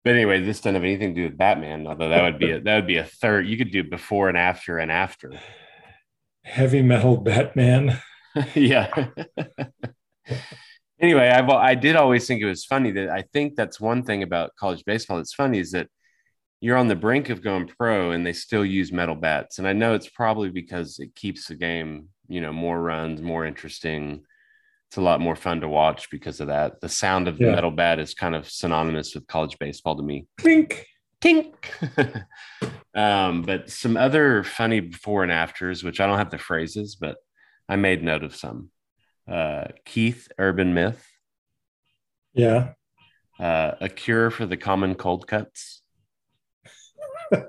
But 0.04 0.16
anyway, 0.16 0.42
this 0.42 0.60
doesn't 0.60 0.76
have 0.76 0.84
anything 0.84 1.16
to 1.16 1.22
do 1.22 1.30
with 1.30 1.38
Batman. 1.38 1.88
Although 1.88 2.10
that 2.10 2.24
would 2.24 2.38
be 2.38 2.52
a, 2.52 2.60
that 2.60 2.76
would 2.76 2.88
be 2.88 2.98
a 2.98 3.06
third. 3.06 3.48
You 3.48 3.58
could 3.58 3.72
do 3.72 3.84
before 3.84 4.28
and 4.28 4.38
after 4.38 4.78
and 4.78 4.92
after. 4.92 5.32
Heavy 6.44 6.82
metal 6.82 7.18
Batman. 7.18 8.02
yeah. 8.56 9.08
anyway, 11.00 11.30
I've 11.30 11.50
I 11.50 11.76
did 11.76 11.96
always 11.96 12.28
think 12.28 12.42
it 12.42 12.46
was 12.46 12.66
funny 12.66 12.92
that 12.92 13.10
I 13.10 13.24
think 13.34 13.56
that's 13.56 13.80
one 13.80 14.04
thing 14.04 14.24
about 14.24 14.56
college 14.60 14.84
baseball 14.86 15.18
that's 15.18 15.34
funny 15.34 15.60
is 15.60 15.72
that 15.72 15.88
you're 16.62 16.78
on 16.78 16.88
the 16.88 16.96
brink 16.96 17.30
of 17.30 17.44
going 17.44 17.68
pro 17.68 18.12
and 18.12 18.26
they 18.26 18.34
still 18.34 18.66
use 18.66 18.92
metal 18.92 19.16
bats. 19.16 19.60
And 19.60 19.68
I 19.68 19.74
know 19.74 19.96
it's 19.96 20.10
probably 20.10 20.50
because 20.50 20.98
it 21.00 21.14
keeps 21.14 21.48
the 21.48 21.56
game, 21.56 22.08
you 22.30 22.40
know, 22.40 22.54
more 22.54 22.82
runs, 22.82 23.22
more 23.22 23.46
interesting. 23.46 24.24
It's 24.88 24.98
a 24.98 25.02
lot 25.02 25.20
more 25.20 25.36
fun 25.36 25.60
to 25.62 25.68
watch 25.68 26.10
because 26.10 26.40
of 26.40 26.48
that. 26.48 26.80
The 26.80 26.88
sound 26.88 27.28
of 27.28 27.38
the 27.38 27.46
Yeah. 27.46 27.56
metal 27.56 27.72
bat 27.72 28.00
is 28.00 28.14
kind 28.14 28.34
of 28.34 28.50
synonymous 28.50 29.14
with 29.14 29.28
college 29.28 29.58
baseball 29.60 29.98
to 29.98 30.04
me. 30.04 30.26
Clink. 30.40 30.86
Tink. 31.22 31.54
um, 32.96 33.42
but 33.42 33.70
some 33.70 33.98
other 33.98 34.44
funny 34.44 34.80
before 34.80 35.24
and 35.24 35.32
afters, 35.32 35.84
which 35.84 36.00
I 36.00 36.06
don't 36.08 36.18
have 36.18 36.32
the 36.32 36.38
phrases, 36.38 36.96
but 36.96 37.18
I 37.70 37.76
made 37.76 38.04
note 38.04 38.24
of 38.24 38.36
some. 38.36 38.70
Uh, 39.28 39.66
Keith 39.86 40.28
Urban 40.38 40.74
Myth, 40.74 41.06
Yeah. 42.34 42.74
uh, 43.40 43.72
a 43.80 43.90
cure 43.90 44.30
for 44.32 44.46
the 44.46 44.58
common 44.58 44.96
cold 44.96 45.28
cuts, 45.28 45.82
uh, 47.34 47.40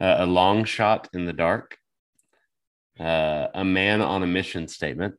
a 0.00 0.26
long 0.26 0.64
shot 0.64 1.08
in 1.12 1.26
the 1.26 1.32
dark, 1.32 1.76
uh, 2.98 3.48
a 3.54 3.64
man 3.64 4.00
on 4.00 4.22
a 4.22 4.26
mission 4.26 4.66
statement, 4.68 5.16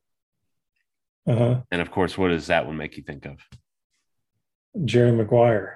Uh-huh. 1.27 1.61
and 1.71 1.81
of 1.81 1.91
course, 1.91 2.17
what 2.17 2.29
does 2.29 2.47
that 2.47 2.65
one 2.65 2.77
make 2.77 2.97
you 2.97 3.03
think 3.03 3.25
of? 3.25 3.37
Jerry 4.85 5.11
Maguire. 5.11 5.73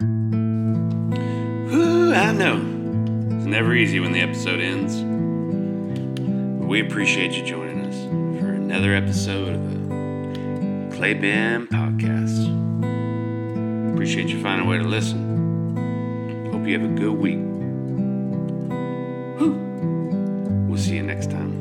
Ooh, 1.72 2.14
I 2.14 2.32
know. 2.34 2.58
It's 3.38 3.46
never 3.46 3.74
easy 3.76 4.00
when 4.00 4.12
the 4.12 4.22
episode 4.22 4.60
ends. 4.60 4.96
We 6.68 6.82
appreciate 6.82 7.32
you 7.34 7.44
joining 7.46 7.86
us 7.86 7.96
for 7.96 8.29
another 8.70 8.94
episode 8.94 9.56
of 9.56 9.90
the 9.90 10.96
Clay 10.96 11.16
Ben 11.16 11.66
Podcast. 11.66 12.46
Appreciate 13.92 14.30
you 14.30 14.40
finding 14.44 14.68
a 14.68 14.70
way 14.70 14.78
to 14.78 14.84
listen. 14.84 16.46
Hope 16.52 16.68
you 16.68 16.80
have 16.80 16.88
a 16.88 16.94
good 16.94 17.14
week. 17.14 17.40
Whew. 19.40 19.56
We'll 20.70 20.78
see 20.78 20.98
you 20.98 21.02
next 21.02 21.32
time. 21.32 21.59